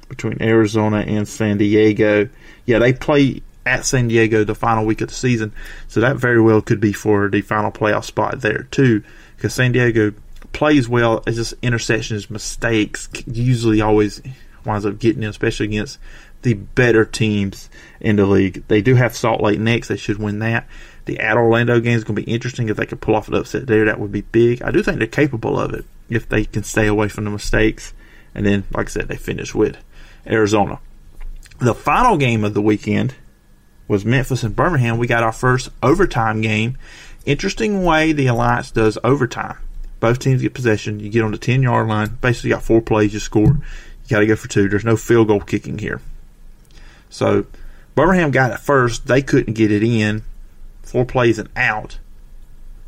between 0.09 0.41
Arizona 0.41 0.99
and 0.99 1.27
San 1.27 1.59
Diego. 1.59 2.29
Yeah, 2.67 2.79
they 2.79 2.93
play 2.93 3.43
at 3.67 3.85
San 3.85 4.09
Diego 4.09 4.45
the 4.45 4.55
final 4.55 4.85
week 4.85 5.01
of 5.01 5.09
the 5.09 5.15
season, 5.15 5.53
so 5.89 6.01
that 6.01 6.17
very 6.17 6.41
well 6.41 6.61
could 6.61 6.81
be 6.81 6.93
for 6.93 7.29
the 7.29 7.41
final 7.41 7.71
playoff 7.71 8.05
spot 8.05 8.41
there 8.41 8.65
too. 8.71 9.03
Because 9.37 9.55
San 9.55 9.73
Diego 9.73 10.13
plays 10.53 10.89
well, 10.89 11.23
it's 11.27 11.37
just 11.37 11.61
interceptions, 11.61 12.31
mistakes 12.31 13.09
usually 13.27 13.81
always 13.81 14.23
winds 14.65 14.87
up 14.87 14.99
getting 14.99 15.21
them, 15.21 15.31
especially 15.31 15.67
against 15.67 15.99
the 16.43 16.55
better 16.55 17.05
teams 17.05 17.71
in 18.01 18.17
the 18.17 18.27
league. 18.27 18.65
They 18.69 18.83
do 18.83 18.95
have 18.95 19.17
Salt 19.17 19.41
Lake 19.41 19.59
next. 19.59 19.89
They 19.89 19.97
should 19.97 20.19
win 20.19 20.39
that. 20.41 20.67
The 21.07 21.19
at 21.19 21.37
Orlando 21.37 21.81
game 21.81 21.97
is 21.97 22.05
going 22.05 22.17
to 22.17 22.23
be 22.23 22.33
interesting. 22.33 22.69
If 22.69 22.77
they 22.77 22.87
could 22.87 23.01
pull 23.01 23.17
off 23.17 23.29
an 23.29 23.35
upset 23.35 23.67
there, 23.67 23.85
that 23.87 24.01
would 24.01 24.13
be 24.13 24.23
big. 24.23 24.63
I 24.63 24.71
do 24.71 24.83
think 24.83 24.99
they're 24.99 25.07
capable 25.07 25.59
of 25.59 25.75
it 25.75 25.85
if 26.09 26.29
they 26.29 26.45
can 26.45 26.63
stay 26.63 26.87
away 26.87 27.09
from 27.09 27.25
the 27.25 27.31
mistakes. 27.31 27.93
And 28.35 28.47
then, 28.47 28.65
like 28.73 28.87
I 28.87 28.91
said, 28.91 29.09
they 29.09 29.17
finish 29.17 29.55
with 29.55 29.77
Arizona. 30.27 30.81
The 31.61 31.75
final 31.75 32.16
game 32.16 32.45
of 32.45 32.55
the 32.55 32.62
weekend 32.62 33.14
was 33.87 34.05
Memphis 34.05 34.43
and 34.43 34.57
Birmingham. 34.57 34.99
We 34.99 35.07
got 35.07 35.22
our 35.22 35.33
first 35.33 35.70
overtime 35.83 36.41
game. 36.41 36.79
Interesting 37.27 37.85
way 37.85 38.12
the 38.12 38.27
Alliance 38.27 38.70
does 38.70 38.99
overtime. 39.05 39.57
Both 40.01 40.18
teams 40.18 40.43
get 40.43 40.55
possession. 40.55 41.01
You 41.01 41.11
get 41.11 41.22
on 41.22 41.33
the 41.33 41.39
10 41.39 41.62
yard 41.62 41.89
line. 41.89 42.18
Basically, 42.20 42.51
got 42.51 42.62
four 42.62 42.83
plays, 42.83 43.14
you 43.14 43.20
score. 43.20 43.47
You 43.47 44.11
got 44.11 44.20
to 44.20 44.27
go 44.27 44.37
for 44.37 44.49
two. 44.49 44.68
There's 44.68 44.85
no 44.85 44.97
field 44.97 45.29
goal 45.29 45.41
kicking 45.41 45.79
here. 45.79 46.01
So 47.09 47.47
Birmingham 47.95 48.31
got 48.31 48.51
it 48.51 48.59
first. 48.59 49.07
They 49.07 49.22
couldn't 49.22 49.55
get 49.55 49.70
it 49.70 49.83
in. 49.83 50.22
Four 50.83 51.07
plays 51.07 51.39
and 51.39 51.49
out. 51.57 51.99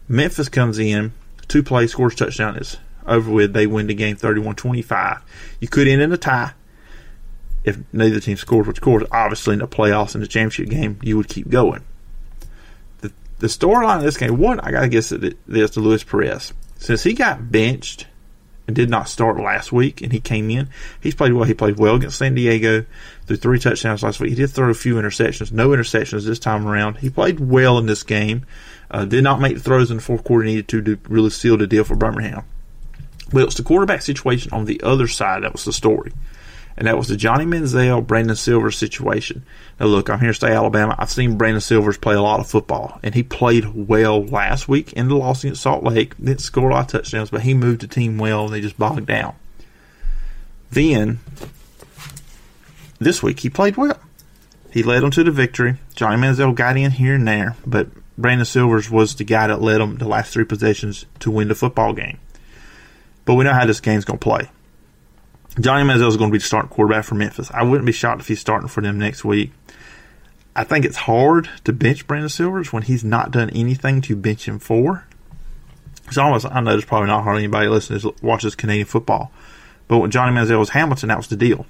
Memphis 0.08 0.48
comes 0.48 0.78
in. 0.78 1.12
Two 1.48 1.62
plays, 1.62 1.92
scores 1.92 2.14
touchdown. 2.14 2.56
Is 2.56 2.76
over 3.06 3.30
with. 3.30 3.52
They 3.52 3.66
win 3.66 3.86
the 3.86 3.94
game 3.94 4.16
31-25. 4.16 5.22
You 5.60 5.68
could 5.68 5.88
end 5.88 6.02
in 6.02 6.12
a 6.12 6.18
tie 6.18 6.52
if 7.66 7.78
neither 7.92 8.20
team. 8.20 8.38
Which, 8.38 8.78
of 8.78 8.80
course, 8.80 9.04
obviously 9.10 9.54
in 9.54 9.58
the 9.58 9.68
playoffs 9.68 10.14
and 10.14 10.22
the 10.22 10.28
championship 10.28 10.70
game, 10.70 10.98
you 11.02 11.18
would 11.18 11.28
keep 11.28 11.50
going. 11.50 11.84
The 13.00 13.12
the 13.40 13.48
storyline 13.48 13.98
of 13.98 14.04
this 14.04 14.16
game. 14.16 14.38
One, 14.38 14.60
I 14.60 14.70
got 14.70 14.80
to 14.80 14.88
guess 14.88 15.10
this 15.10 15.70
to 15.72 15.80
Luis 15.80 16.04
Perez 16.04 16.54
since 16.78 17.02
he 17.02 17.12
got 17.12 17.50
benched 17.50 18.06
and 18.66 18.74
did 18.74 18.90
not 18.90 19.08
start 19.08 19.38
last 19.38 19.72
week, 19.72 20.00
and 20.00 20.12
he 20.12 20.20
came 20.20 20.50
in. 20.50 20.68
He's 21.00 21.14
played 21.14 21.32
well. 21.32 21.44
He 21.44 21.54
played 21.54 21.78
well 21.78 21.96
against 21.96 22.18
San 22.18 22.34
Diego, 22.34 22.84
threw 23.26 23.36
three 23.36 23.58
touchdowns 23.58 24.02
last 24.02 24.20
week. 24.20 24.30
He 24.30 24.36
did 24.36 24.50
throw 24.50 24.70
a 24.70 24.74
few 24.74 24.94
interceptions, 24.94 25.52
no 25.52 25.68
interceptions 25.68 26.24
this 26.24 26.38
time 26.38 26.66
around. 26.66 26.98
He 26.98 27.10
played 27.10 27.40
well 27.40 27.78
in 27.78 27.86
this 27.86 28.02
game. 28.02 28.46
Uh, 28.90 29.04
did 29.04 29.24
not 29.24 29.40
make 29.40 29.54
the 29.54 29.60
throws 29.60 29.90
in 29.90 29.96
the 29.96 30.02
fourth 30.02 30.22
quarter 30.22 30.44
needed 30.44 30.68
to 30.68 30.80
to 30.82 30.98
really 31.08 31.30
seal 31.30 31.56
the 31.56 31.66
deal 31.66 31.84
for 31.84 31.96
Birmingham. 31.96 32.44
But 33.32 33.44
it's 33.44 33.56
the 33.56 33.64
quarterback 33.64 34.02
situation 34.02 34.52
on 34.52 34.66
the 34.66 34.80
other 34.82 35.08
side 35.08 35.42
that 35.42 35.52
was 35.52 35.64
the 35.64 35.72
story. 35.72 36.12
And 36.78 36.86
that 36.86 36.98
was 36.98 37.08
the 37.08 37.16
Johnny 37.16 37.46
Manziel, 37.46 38.06
Brandon 38.06 38.36
Silvers 38.36 38.76
situation. 38.76 39.46
Now, 39.80 39.86
look, 39.86 40.10
I'm 40.10 40.20
here 40.20 40.28
to 40.28 40.34
stay 40.34 40.52
Alabama. 40.52 40.94
I've 40.98 41.10
seen 41.10 41.38
Brandon 41.38 41.60
Silvers 41.60 41.96
play 41.96 42.14
a 42.14 42.20
lot 42.20 42.40
of 42.40 42.48
football, 42.48 43.00
and 43.02 43.14
he 43.14 43.22
played 43.22 43.74
well 43.74 44.24
last 44.24 44.68
week 44.68 44.92
in 44.92 45.08
the 45.08 45.16
loss 45.16 45.42
against 45.42 45.62
Salt 45.62 45.84
Lake. 45.84 46.16
Didn't 46.18 46.40
score 46.40 46.68
a 46.68 46.74
lot 46.74 46.84
of 46.84 46.88
touchdowns, 46.88 47.30
but 47.30 47.42
he 47.42 47.54
moved 47.54 47.80
the 47.80 47.86
team 47.86 48.18
well, 48.18 48.44
and 48.44 48.54
they 48.54 48.60
just 48.60 48.78
bogged 48.78 49.06
down. 49.06 49.34
Then 50.70 51.20
this 52.98 53.22
week 53.22 53.40
he 53.40 53.48
played 53.48 53.76
well. 53.76 53.98
He 54.70 54.82
led 54.82 55.02
them 55.02 55.10
to 55.12 55.24
the 55.24 55.30
victory. 55.30 55.76
Johnny 55.94 56.20
Manziel 56.20 56.54
got 56.54 56.76
in 56.76 56.90
here 56.90 57.14
and 57.14 57.26
there, 57.26 57.56
but 57.64 57.88
Brandon 58.18 58.44
Silvers 58.44 58.90
was 58.90 59.14
the 59.14 59.24
guy 59.24 59.46
that 59.46 59.62
led 59.62 59.80
them 59.80 59.96
the 59.96 60.08
last 60.08 60.32
three 60.32 60.44
possessions 60.44 61.06
to 61.20 61.30
win 61.30 61.48
the 61.48 61.54
football 61.54 61.94
game. 61.94 62.18
But 63.24 63.34
we 63.34 63.44
know 63.44 63.54
how 63.54 63.64
this 63.64 63.80
game's 63.80 64.04
going 64.04 64.18
to 64.18 64.22
play. 64.22 64.50
Johnny 65.58 65.88
Manziel 65.88 66.08
is 66.08 66.16
going 66.16 66.30
to 66.30 66.32
be 66.32 66.38
the 66.38 66.44
starting 66.44 66.68
quarterback 66.68 67.04
for 67.04 67.14
Memphis. 67.14 67.50
I 67.52 67.62
wouldn't 67.62 67.86
be 67.86 67.92
shocked 67.92 68.20
if 68.20 68.28
he's 68.28 68.40
starting 68.40 68.68
for 68.68 68.82
them 68.82 68.98
next 68.98 69.24
week. 69.24 69.52
I 70.54 70.64
think 70.64 70.84
it's 70.84 70.96
hard 70.96 71.48
to 71.64 71.72
bench 71.72 72.06
Brandon 72.06 72.28
Silvers 72.28 72.72
when 72.72 72.82
he's 72.82 73.04
not 73.04 73.30
done 73.30 73.50
anything 73.50 74.00
to 74.02 74.16
bench 74.16 74.46
him 74.46 74.58
for. 74.58 75.06
It's 76.06 76.18
almost, 76.18 76.46
I 76.46 76.60
know 76.60 76.72
there's 76.72 76.84
probably 76.84 77.08
not 77.08 77.24
hardly 77.24 77.44
anybody 77.44 77.68
listening 77.68 78.00
that 78.00 78.22
watches 78.22 78.54
Canadian 78.54 78.86
football. 78.86 79.32
But 79.88 79.98
when 79.98 80.10
Johnny 80.10 80.36
Manziel 80.36 80.58
was 80.58 80.70
Hamilton, 80.70 81.08
that 81.08 81.18
was 81.18 81.28
the 81.28 81.36
deal. 81.36 81.66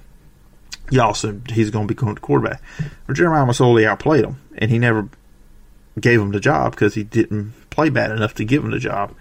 Y'all 0.89 1.13
said 1.13 1.51
he's 1.51 1.69
going 1.69 1.87
to 1.87 1.93
be 1.93 1.99
the 1.99 2.19
quarterback. 2.19 2.61
But 3.05 3.15
Jeremiah 3.15 3.45
Masoli 3.45 3.85
outplayed 3.85 4.23
him, 4.23 4.39
and 4.57 4.71
he 4.71 4.79
never 4.79 5.09
gave 5.99 6.21
him 6.21 6.31
the 6.31 6.39
job 6.39 6.71
because 6.71 6.93
he 6.93 7.03
didn't 7.03 7.53
play 7.69 7.89
bad 7.89 8.11
enough 8.11 8.33
to 8.35 8.45
give 8.45 8.63
him 8.63 8.71
the 8.71 8.79
job. 8.79 9.13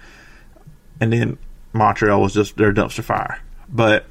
And 1.00 1.12
then 1.12 1.38
Montreal 1.72 2.20
was 2.20 2.34
just 2.34 2.56
their 2.56 2.72
dumpster 2.72 3.02
fire. 3.02 3.40
But 3.68 4.06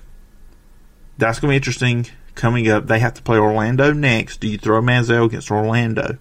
that's 1.17 1.39
going 1.39 1.49
to 1.49 1.53
be 1.53 1.55
interesting 1.57 2.07
coming 2.35 2.69
up. 2.69 2.87
They 2.87 2.99
have 2.99 3.13
to 3.15 3.21
play 3.21 3.37
Orlando 3.37 3.93
next. 3.93 4.41
Do 4.41 4.47
you 4.47 4.57
throw 4.57 4.81
Manziel 4.81 5.25
against 5.25 5.49
Orlando? 5.49 6.17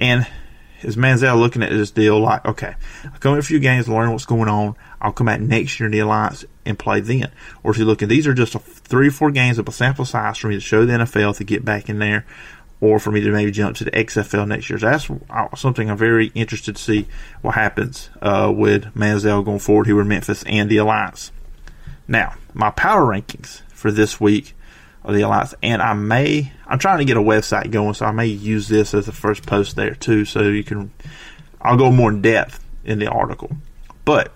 And 0.00 0.26
is 0.82 0.96
Manziel 0.96 1.38
looking 1.38 1.62
at 1.62 1.70
this 1.70 1.90
deal 1.90 2.18
like, 2.20 2.44
okay, 2.46 2.74
I'll 3.04 3.18
come 3.18 3.34
in 3.34 3.38
a 3.38 3.42
few 3.42 3.58
games, 3.58 3.88
learn 3.88 4.12
what's 4.12 4.24
going 4.24 4.48
on. 4.48 4.76
I'll 5.00 5.12
come 5.12 5.26
back 5.26 5.40
next 5.40 5.78
year 5.78 5.86
in 5.86 5.92
the 5.92 5.98
Alliance 6.00 6.44
and 6.64 6.78
play 6.78 7.00
then. 7.00 7.30
Or 7.62 7.72
is 7.72 7.78
he 7.78 7.84
looking, 7.84 8.08
these 8.08 8.26
are 8.26 8.34
just 8.34 8.54
three 8.58 9.08
or 9.08 9.12
four 9.12 9.30
games 9.30 9.58
of 9.58 9.68
a 9.68 9.72
sample 9.72 10.04
size 10.04 10.38
for 10.38 10.48
me 10.48 10.54
to 10.54 10.60
show 10.60 10.86
the 10.86 10.92
NFL 10.92 11.36
to 11.36 11.44
get 11.44 11.64
back 11.64 11.88
in 11.88 11.98
there 11.98 12.24
or 12.80 12.98
for 12.98 13.10
me 13.10 13.20
to 13.20 13.30
maybe 13.30 13.50
jump 13.50 13.76
to 13.76 13.84
the 13.84 13.90
XFL 13.90 14.48
next 14.48 14.70
year. 14.70 14.78
So 14.78 14.86
that's 14.86 15.10
uh, 15.28 15.54
something 15.54 15.90
I'm 15.90 15.98
very 15.98 16.28
interested 16.28 16.76
to 16.76 16.82
see 16.82 17.06
what 17.42 17.54
happens 17.54 18.08
uh, 18.22 18.50
with 18.54 18.94
Manziel 18.94 19.44
going 19.44 19.58
forward 19.58 19.86
here 19.86 19.96
with 19.96 20.06
Memphis 20.06 20.42
and 20.44 20.70
the 20.70 20.78
Alliance. 20.78 21.30
Now, 22.08 22.34
my 22.54 22.70
power 22.70 23.02
rankings 23.02 23.60
for 23.80 23.90
this 23.90 24.20
week 24.20 24.54
of 25.02 25.14
the 25.14 25.22
Alliance, 25.22 25.54
and 25.62 25.80
I 25.80 25.94
may, 25.94 26.52
I'm 26.66 26.78
trying 26.78 26.98
to 26.98 27.06
get 27.06 27.16
a 27.16 27.22
website 27.22 27.70
going, 27.70 27.94
so 27.94 28.04
I 28.04 28.12
may 28.12 28.26
use 28.26 28.68
this 28.68 28.92
as 28.92 29.06
the 29.06 29.12
first 29.12 29.46
post 29.46 29.74
there 29.74 29.94
too, 29.94 30.26
so 30.26 30.42
you 30.42 30.62
can, 30.62 30.90
I'll 31.62 31.78
go 31.78 31.90
more 31.90 32.10
in 32.10 32.20
depth 32.20 32.62
in 32.84 32.98
the 32.98 33.08
article. 33.08 33.50
But, 34.04 34.32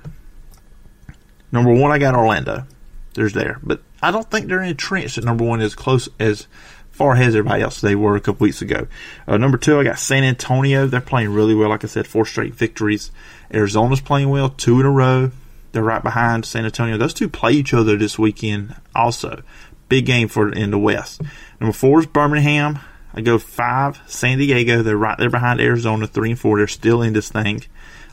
number 1.53 1.75
one, 1.75 1.93
I 1.93 1.99
got 1.99 2.15
Orlando. 2.15 2.67
There's 3.13 3.35
there. 3.35 3.61
But 3.63 3.83
I 4.03 4.11
don't 4.11 4.31
think 4.31 4.47
they're 4.47 4.63
entrenched 4.63 5.19
at 5.19 5.25
number 5.25 5.45
one 5.45 5.61
as 5.61 5.75
close 5.75 6.09
as 6.19 6.47
far 6.91 7.13
ahead 7.13 7.29
as 7.29 7.37
everybody 7.37 7.63
else 7.63 7.81
they 7.81 7.95
were 7.95 8.17
a 8.17 8.21
couple 8.21 8.45
weeks 8.45 8.63
ago. 8.63 8.87
Uh, 9.29 9.37
number 9.37 9.59
two, 9.59 9.79
I 9.79 9.85
got 9.85 9.99
San 9.99 10.25
Antonio. 10.25 10.87
They're 10.87 11.01
playing 11.01 11.35
really 11.35 11.55
well. 11.55 11.69
Like 11.69 11.85
I 11.85 11.89
said, 11.89 12.07
four 12.07 12.25
straight 12.25 12.55
victories. 12.55 13.11
Arizona's 13.53 14.01
playing 14.01 14.31
well, 14.31 14.49
two 14.49 14.81
in 14.81 14.87
a 14.87 14.91
row. 14.91 15.31
They're 15.75 15.83
right 15.83 16.05
behind 16.05 16.47
San 16.47 16.65
Antonio. 16.65 16.97
Those 16.97 17.13
two 17.15 17.29
play 17.29 17.53
each 17.53 17.75
other 17.75 17.97
this 17.97 18.17
weekend 18.17 18.77
also. 18.95 19.43
Big 19.89 20.07
game 20.07 20.29
for 20.29 20.53
in 20.53 20.71
the 20.71 20.79
West. 20.79 21.21
Number 21.61 21.73
four 21.73 21.99
is 21.99 22.07
Birmingham. 22.07 22.79
I 23.13 23.23
go 23.23 23.39
five, 23.39 24.01
San 24.07 24.39
Diego. 24.39 24.83
They're 24.83 24.97
right 24.97 25.19
there 25.19 25.31
behind 25.31 25.61
Arizona, 25.61 26.07
three 26.07 26.31
and 26.31 26.39
four. 26.39 26.59
They're 26.59 26.69
still 26.69 27.03
in 27.03 27.13
this 27.13 27.29
thing. 27.29 27.65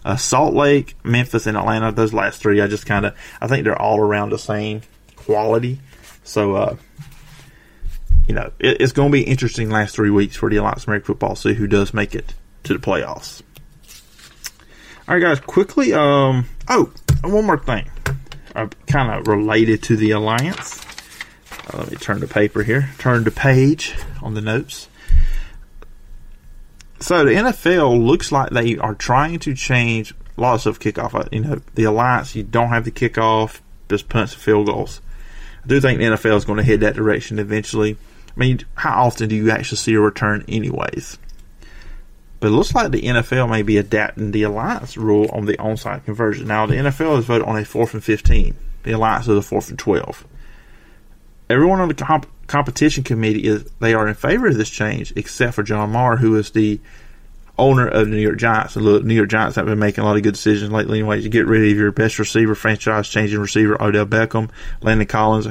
Uh, 0.03 0.16
Salt 0.16 0.55
Lake, 0.55 0.95
Memphis, 1.03 1.45
and 1.45 1.55
Atlanta. 1.55 1.91
Those 1.91 2.16
last 2.16 2.41
three, 2.41 2.62
I 2.62 2.66
just 2.66 2.88
kind 2.88 3.05
of, 3.05 3.16
I 3.39 3.45
think 3.45 3.64
they're 3.64 3.80
all 3.80 3.99
around 3.99 4.32
the 4.32 4.39
same 4.39 4.82
quality. 5.16 5.80
So, 6.24 6.55
uh, 6.55 6.76
you 8.28 8.34
know, 8.34 8.51
it, 8.57 8.82
it's 8.82 8.91
going 8.91 9.09
to 9.09 9.14
be 9.14 9.22
interesting 9.22 9.70
last 9.70 9.95
three 9.95 10.09
weeks 10.09 10.36
for 10.36 10.49
the 10.49 10.57
Alliance 10.57 10.86
American 10.86 11.05
Football. 11.05 11.36
See 11.36 11.53
who 11.53 11.68
does 11.68 11.93
make 11.93 12.16
it 12.16 12.34
to 12.64 12.74
the 12.74 12.80
playoffs. 12.80 13.43
All 15.07 15.16
right, 15.16 15.22
guys. 15.22 15.39
Quickly, 15.39 15.93
um, 15.93 16.45
oh, 16.70 16.91
one 17.24 17.45
more 17.45 17.57
thing, 17.57 17.89
uh, 18.55 18.67
kind 18.88 19.11
of 19.11 19.28
related 19.28 19.84
to 19.84 19.95
the 19.95 20.11
Alliance. 20.11 20.84
Uh, 21.72 21.80
let 21.80 21.91
me 21.91 21.97
turn 21.97 22.19
the 22.19 22.28
paper 22.28 22.63
here. 22.63 22.89
Turn 22.97 23.24
the 23.24 23.32
page 23.32 23.95
on 24.22 24.34
the 24.34 24.41
notes. 24.41 24.88
So 26.99 27.26
the 27.26 27.32
NFL 27.32 28.05
looks 28.05 28.32
like 28.32 28.51
they 28.51 28.78
are 28.78 28.93
trying 28.93 29.39
to 29.39 29.55
change 29.55 30.13
lots 30.38 30.65
of 30.65 30.80
kickoff. 30.80 31.13
Uh, 31.13 31.28
you 31.32 31.41
know, 31.41 31.61
the 31.76 31.84
Alliance, 31.86 32.36
you 32.36 32.43
don't 32.43 32.69
have 32.69 32.86
the 32.86 32.91
kickoff, 32.91 33.61
just 33.89 34.09
punts 34.09 34.34
and 34.34 34.41
field 34.41 34.67
goals. 34.67 35.01
I 35.63 35.67
do 35.67 35.80
think 35.80 35.99
the 35.99 36.05
NFL 36.05 36.38
is 36.38 36.45
going 36.45 36.57
to 36.57 36.63
head 36.63 36.80
that 36.82 36.95
direction 36.95 37.39
eventually. 37.39 37.97
I 38.36 38.39
mean, 38.39 38.61
how 38.76 39.03
often 39.03 39.30
do 39.30 39.36
you 39.36 39.51
actually 39.51 39.78
see 39.78 39.93
a 39.93 39.99
return, 39.99 40.45
anyways? 40.47 41.17
But 42.42 42.48
it 42.48 42.56
looks 42.56 42.74
like 42.74 42.92
the 42.92 43.04
NFL 43.04 43.52
may 43.52 43.62
be 43.62 43.78
adapting 43.78 44.32
the 44.32 44.42
Alliance 44.44 44.98
rule 44.98 45.30
on 45.32 45.46
the 45.46 45.58
onside 45.58 46.04
conversion. 46.06 46.48
Now, 46.48 46.66
the 46.66 46.74
NFL 46.74 47.18
has 47.18 47.26
voted 47.26 47.48
on 47.48 47.56
a 47.56 47.64
fourth 47.64 47.94
and 47.94 48.04
15. 48.04 48.56
The 48.82 48.92
Alliance 48.94 49.28
is 49.28 49.38
a 49.38 49.44
fourth 49.44 49.70
and 49.70 49.78
12. 49.78 50.26
Everyone 51.52 51.80
on 51.80 51.88
the 51.88 51.94
comp- 51.94 52.26
competition 52.48 53.04
committee 53.04 53.48
is 53.48 53.64
they 53.80 53.94
are 53.94 54.08
in 54.08 54.16
favor 54.16 54.48
of 54.48 54.58
this 54.58 54.72
change, 54.72 55.14
except 55.16 55.54
for 55.54 55.62
John 55.62 55.92
Mara, 55.92 56.18
who 56.18 56.36
is 56.36 56.50
the 56.50 56.80
owner 57.60 57.88
of 57.88 58.08
the 58.08 58.16
New 58.16 58.22
York 58.22 58.39
Giants. 58.39 58.76
Look, 58.76 59.04
New 59.04 59.14
York 59.14 59.30
Giants 59.30 59.56
have 59.58 59.68
been 59.68 59.78
making 59.78 60.04
a 60.04 60.08
lot 60.08 60.18
of 60.18 60.24
good 60.24 60.34
decisions 60.34 60.72
lately. 60.72 60.98
Anyway, 60.98 61.22
you 61.22 61.30
get 61.30 61.46
rid 61.46 61.72
of 61.72 61.78
your 61.78 61.92
best 61.92 62.18
receiver, 62.18 62.56
franchise 62.56 63.08
changing 63.08 63.39
receiver, 63.39 63.80
Odell 63.80 64.08
Beckham, 64.08 64.50
Landon 64.82 65.06
Collins, 65.06 65.48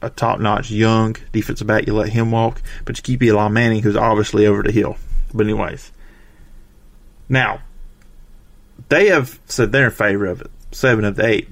a 0.00 0.10
top 0.10 0.38
notch 0.38 0.70
young 0.70 1.16
defensive 1.32 1.66
back. 1.66 1.88
You 1.88 1.94
let 1.94 2.10
him 2.10 2.30
walk, 2.30 2.62
but 2.84 2.96
you 2.96 3.02
keep 3.02 3.20
Eli 3.20 3.48
Manning, 3.48 3.82
who's 3.82 3.96
obviously 3.96 4.46
over 4.46 4.62
the 4.62 4.70
hill. 4.70 4.96
But 5.32 5.46
anyways, 5.46 5.92
now 7.28 7.60
they 8.88 9.08
have 9.08 9.38
said 9.46 9.72
they're 9.72 9.86
in 9.86 9.90
favor 9.90 10.26
of 10.26 10.40
it. 10.40 10.50
Seven 10.72 11.04
of 11.04 11.16
the 11.16 11.26
eight. 11.26 11.48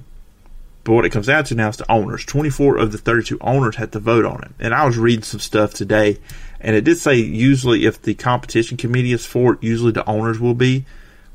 But 0.85 0.93
what 0.93 1.05
it 1.05 1.11
comes 1.11 1.27
down 1.27 1.43
to 1.45 1.55
now 1.55 1.69
is 1.69 1.77
the 1.77 1.91
owners. 1.91 2.25
24 2.25 2.77
of 2.77 2.93
the 2.93 2.99
32 2.99 3.39
owners 3.41 3.77
had 3.77 3.91
to 3.93 3.99
vote 3.99 4.25
on 4.25 4.43
it. 4.45 4.53
And 4.61 4.73
I 4.73 4.87
was 4.87 4.97
reading 4.97 5.25
some 5.25 5.41
stuff 5.41 5.75
today, 5.75 6.19
and 6.61 6.77
it 6.77 6.85
did 6.85 6.99
say 6.99 7.17
usually 7.17 7.87
if 7.87 8.01
the 8.01 8.15
competition 8.15 8.77
committee 8.77 9.13
is 9.13 9.27
for 9.27 9.55
it, 9.55 9.63
usually 9.63 9.91
the 9.91 10.09
owners 10.09 10.39
will 10.39 10.55
be. 10.55 10.85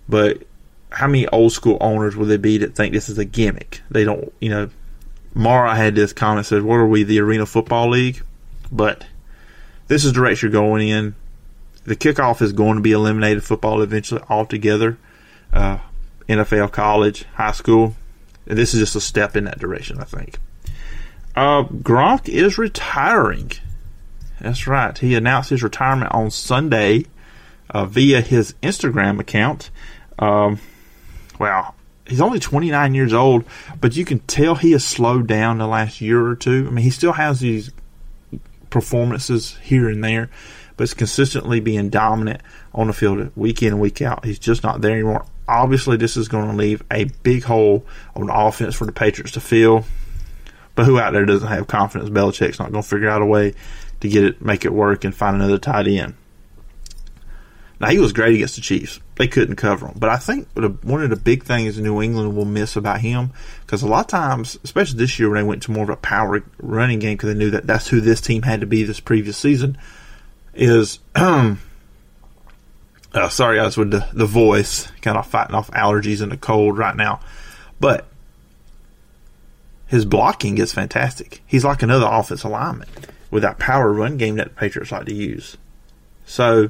But 0.07 0.43
how 0.89 1.07
many 1.07 1.27
old 1.27 1.51
school 1.51 1.77
owners 1.81 2.15
will 2.15 2.27
there 2.27 2.37
be 2.37 2.57
that 2.59 2.75
think 2.75 2.93
this 2.93 3.09
is 3.09 3.17
a 3.17 3.25
gimmick? 3.25 3.81
They 3.89 4.05
don't, 4.05 4.31
you 4.39 4.49
know, 4.49 4.69
Mara 5.33 5.75
had 5.75 5.95
this 5.95 6.13
comment 6.13 6.45
says, 6.45 6.63
"What 6.63 6.75
are 6.75 6.87
we, 6.87 7.03
the 7.03 7.19
Arena 7.19 7.45
Football 7.45 7.89
League?" 7.89 8.21
But 8.71 9.05
this 9.87 10.05
is 10.05 10.13
the 10.13 10.19
direction 10.19 10.51
you're 10.51 10.61
going 10.61 10.87
in. 10.87 11.15
The 11.85 11.95
kickoff 11.95 12.41
is 12.41 12.53
going 12.53 12.75
to 12.75 12.81
be 12.81 12.91
eliminated 12.91 13.43
football 13.43 13.81
eventually 13.81 14.21
altogether. 14.29 14.97
Uh, 15.51 15.79
NFL, 16.29 16.71
college, 16.71 17.25
high 17.33 17.51
school. 17.51 17.95
And 18.47 18.57
this 18.57 18.73
is 18.73 18.79
just 18.79 18.95
a 18.95 19.01
step 19.01 19.35
in 19.35 19.45
that 19.45 19.59
direction, 19.59 19.99
I 19.99 20.05
think. 20.05 20.39
Uh, 21.35 21.63
Gronk 21.63 22.29
is 22.29 22.57
retiring. 22.57 23.51
That's 24.39 24.67
right. 24.67 24.97
He 24.97 25.15
announced 25.15 25.49
his 25.49 25.63
retirement 25.63 26.11
on 26.11 26.31
Sunday 26.31 27.05
uh, 27.69 27.85
via 27.85 28.21
his 28.21 28.53
Instagram 28.61 29.19
account. 29.19 29.69
Um, 30.19 30.59
wow, 31.39 31.73
he's 32.05 32.21
only 32.21 32.39
29 32.39 32.93
years 32.93 33.13
old, 33.13 33.45
but 33.79 33.95
you 33.95 34.05
can 34.05 34.19
tell 34.19 34.55
he 34.55 34.71
has 34.71 34.83
slowed 34.83 35.27
down 35.27 35.57
the 35.57 35.67
last 35.67 36.01
year 36.01 36.25
or 36.25 36.35
two. 36.35 36.67
I 36.67 36.71
mean, 36.71 36.83
he 36.83 36.89
still 36.89 37.13
has 37.13 37.39
these 37.39 37.71
performances 38.69 39.57
here 39.61 39.89
and 39.89 40.03
there, 40.03 40.29
but 40.81 40.85
it's 40.85 40.95
consistently 40.95 41.59
being 41.59 41.91
dominant 41.91 42.41
on 42.73 42.87
the 42.87 42.93
field 42.93 43.29
week 43.35 43.61
in 43.61 43.67
and 43.67 43.79
week 43.79 44.01
out. 44.01 44.25
He's 44.25 44.39
just 44.39 44.63
not 44.63 44.81
there 44.81 44.93
anymore. 44.93 45.27
Obviously, 45.47 45.95
this 45.95 46.17
is 46.17 46.27
going 46.27 46.49
to 46.49 46.57
leave 46.57 46.81
a 46.89 47.03
big 47.21 47.43
hole 47.43 47.85
on 48.15 48.31
offense 48.31 48.73
for 48.73 48.85
the 48.85 48.91
Patriots 48.91 49.33
to 49.33 49.41
fill. 49.41 49.85
But 50.73 50.87
who 50.87 50.97
out 50.97 51.13
there 51.13 51.23
doesn't 51.23 51.47
have 51.47 51.67
confidence 51.67 52.09
Belichick's 52.09 52.57
not 52.57 52.71
going 52.71 52.81
to 52.81 52.89
figure 52.89 53.09
out 53.09 53.21
a 53.21 53.27
way 53.27 53.53
to 53.99 54.09
get 54.09 54.23
it, 54.23 54.41
make 54.41 54.65
it 54.65 54.73
work, 54.73 55.03
and 55.03 55.13
find 55.13 55.35
another 55.35 55.59
tight 55.59 55.85
end? 55.85 56.15
Now 57.79 57.89
he 57.89 57.99
was 57.99 58.11
great 58.11 58.33
against 58.33 58.55
the 58.55 58.61
Chiefs. 58.61 58.99
They 59.17 59.27
couldn't 59.27 59.57
cover 59.57 59.85
him, 59.85 59.97
but 59.99 60.09
I 60.09 60.17
think 60.17 60.47
one 60.81 61.03
of 61.03 61.11
the 61.11 61.15
big 61.15 61.43
things 61.43 61.77
New 61.77 62.01
England 62.01 62.35
will 62.35 62.45
miss 62.45 62.75
about 62.75 63.01
him 63.01 63.33
because 63.67 63.83
a 63.83 63.87
lot 63.87 64.05
of 64.05 64.07
times, 64.07 64.57
especially 64.63 64.97
this 64.97 65.19
year 65.19 65.29
when 65.29 65.37
they 65.37 65.47
went 65.47 65.61
to 65.63 65.71
more 65.71 65.83
of 65.83 65.89
a 65.89 65.95
power 65.95 66.43
running 66.57 66.97
game 66.97 67.17
because 67.17 67.31
they 67.31 67.37
knew 67.37 67.51
that 67.51 67.67
that's 67.67 67.87
who 67.87 68.01
this 68.01 68.19
team 68.19 68.41
had 68.41 68.61
to 68.61 68.65
be 68.65 68.81
this 68.81 68.99
previous 68.99 69.37
season, 69.37 69.77
is 70.53 70.99
uh, 71.15 71.55
sorry 73.29 73.57
guys 73.57 73.77
with 73.77 73.91
the 73.91 74.07
the 74.13 74.25
voice 74.25 74.91
kind 75.01 75.17
of 75.17 75.27
fighting 75.27 75.55
off 75.55 75.71
allergies 75.71 76.21
and 76.21 76.31
the 76.31 76.37
cold 76.37 76.77
right 76.77 76.95
now, 76.95 77.19
but 77.79 78.07
his 79.87 80.05
blocking 80.05 80.57
is 80.57 80.71
fantastic. 80.71 81.41
He's 81.45 81.65
like 81.65 81.83
another 81.83 82.07
offensive 82.09 82.49
lineman 82.49 82.87
with 83.29 83.43
that 83.43 83.59
power 83.59 83.91
run 83.91 84.17
game 84.17 84.35
that 84.35 84.49
the 84.49 84.53
Patriots 84.53 84.91
like 84.91 85.05
to 85.05 85.13
use. 85.13 85.57
So 86.25 86.69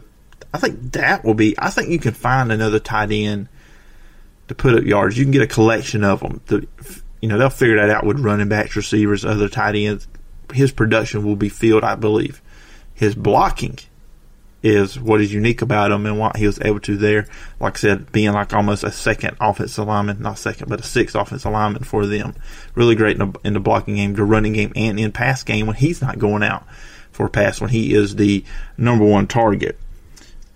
I 0.53 0.57
think 0.57 0.93
that 0.93 1.23
will 1.23 1.33
be. 1.33 1.55
I 1.59 1.69
think 1.69 1.89
you 1.89 1.99
can 1.99 2.13
find 2.13 2.51
another 2.51 2.79
tight 2.79 3.11
end 3.11 3.47
to 4.47 4.55
put 4.55 4.75
up 4.75 4.83
yards. 4.83 5.17
You 5.17 5.23
can 5.23 5.31
get 5.31 5.43
a 5.43 5.47
collection 5.47 6.03
of 6.03 6.21
them. 6.21 6.41
The, 6.47 6.67
you 7.21 7.29
know, 7.29 7.37
they'll 7.37 7.49
figure 7.49 7.75
that 7.75 7.89
out 7.89 8.05
with 8.05 8.19
running 8.19 8.49
backs, 8.49 8.75
receivers, 8.75 9.23
other 9.23 9.47
tight 9.47 9.75
ends. 9.75 10.07
his 10.53 10.71
production 10.71 11.23
will 11.23 11.35
be 11.35 11.49
filled, 11.49 11.83
I 11.83 11.95
believe. 11.95 12.41
His 13.01 13.15
blocking 13.15 13.79
is 14.61 14.99
what 14.99 15.21
is 15.21 15.33
unique 15.33 15.63
about 15.63 15.91
him 15.91 16.05
and 16.05 16.19
what 16.19 16.37
he 16.37 16.45
was 16.45 16.61
able 16.61 16.79
to 16.81 16.95
there. 16.95 17.25
Like 17.59 17.77
I 17.77 17.79
said, 17.79 18.11
being 18.11 18.31
like 18.31 18.53
almost 18.53 18.83
a 18.83 18.91
second 18.91 19.37
offensive 19.41 19.87
lineman, 19.87 20.21
not 20.21 20.37
second, 20.37 20.69
but 20.69 20.79
a 20.79 20.83
sixth 20.83 21.15
offensive 21.15 21.51
lineman 21.51 21.83
for 21.83 22.05
them. 22.05 22.35
Really 22.75 22.93
great 22.93 23.19
in 23.19 23.31
the, 23.31 23.39
in 23.43 23.53
the 23.55 23.59
blocking 23.59 23.95
game, 23.95 24.13
the 24.13 24.23
running 24.23 24.53
game, 24.53 24.71
and 24.75 24.99
in 24.99 25.11
pass 25.11 25.41
game 25.41 25.65
when 25.65 25.77
he's 25.77 25.99
not 25.99 26.19
going 26.19 26.43
out 26.43 26.63
for 27.11 27.25
a 27.25 27.29
pass, 27.31 27.59
when 27.59 27.71
he 27.71 27.95
is 27.95 28.17
the 28.17 28.45
number 28.77 29.03
one 29.03 29.25
target. 29.25 29.79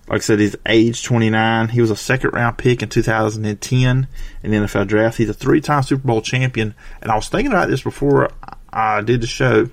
Like 0.08 0.18
I 0.18 0.22
said, 0.22 0.40
he's 0.40 0.56
age 0.68 1.02
29. 1.02 1.70
He 1.70 1.82
was 1.82 1.90
a 1.90 1.96
second 1.96 2.34
round 2.34 2.60
pick 2.60 2.84
in 2.84 2.90
2010 2.90 4.08
in 4.44 4.52
the 4.52 4.58
NFL 4.58 4.86
draft. 4.86 5.18
He's 5.18 5.30
a 5.30 5.34
three 5.34 5.62
time 5.62 5.82
Super 5.82 6.08
Bowl 6.08 6.22
champion. 6.22 6.76
And 7.02 7.12
I 7.12 7.16
was 7.16 7.28
thinking 7.28 7.52
about 7.52 7.70
this 7.70 7.82
before 7.82 8.30
I 8.72 9.02
did 9.02 9.22
the 9.22 9.28
show. 9.28 9.68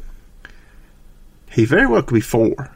He 1.52 1.64
very 1.64 1.86
well 1.86 2.02
could 2.02 2.14
be 2.14 2.20
four. 2.20 2.70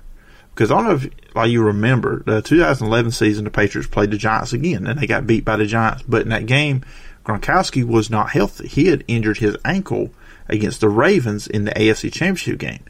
Because 0.55 0.71
I 0.71 0.77
don't 0.77 0.85
know 0.85 0.95
if 0.95 1.35
like 1.35 1.51
you 1.51 1.63
remember 1.63 2.23
the 2.25 2.41
2011 2.41 3.13
season, 3.13 3.45
the 3.45 3.51
Patriots 3.51 3.91
played 3.91 4.11
the 4.11 4.17
Giants 4.17 4.55
again, 4.55 4.87
and 4.87 4.99
they 4.99 5.07
got 5.07 5.27
beat 5.27 5.45
by 5.45 5.57
the 5.57 5.67
Giants. 5.67 6.03
But 6.09 6.23
in 6.23 6.31
that 6.31 6.47
game, 6.47 6.83
Gronkowski 7.25 7.85
was 7.85 8.09
not 8.09 8.31
healthy. 8.31 8.69
He 8.69 8.87
had 8.87 9.05
injured 9.07 9.39
his 9.39 9.57
ankle 9.65 10.11
against 10.49 10.81
the 10.81 10.89
Ravens 10.89 11.47
in 11.47 11.65
the 11.65 11.73
AFC 11.73 12.13
Championship 12.13 12.59
game. 12.59 12.85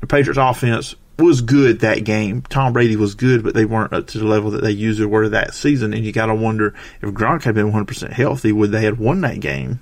The 0.00 0.06
Patriots 0.06 0.38
offense 0.40 0.94
was 1.18 1.40
good 1.40 1.80
that 1.80 2.04
game. 2.04 2.42
Tom 2.42 2.72
Brady 2.72 2.96
was 2.96 3.14
good, 3.14 3.42
but 3.42 3.54
they 3.54 3.64
weren't 3.64 3.92
up 3.92 4.06
to 4.08 4.18
the 4.18 4.24
level 4.24 4.52
that 4.52 4.62
they 4.62 4.70
usually 4.70 5.06
were 5.06 5.28
that 5.28 5.52
season. 5.52 5.92
And 5.92 6.04
you 6.04 6.12
got 6.12 6.26
to 6.26 6.34
wonder 6.34 6.74
if 7.02 7.10
Gronk 7.10 7.42
had 7.42 7.56
been 7.56 7.72
100% 7.72 8.12
healthy, 8.12 8.52
would 8.52 8.70
they 8.70 8.82
have 8.82 9.00
won 9.00 9.20
that 9.22 9.40
game? 9.40 9.80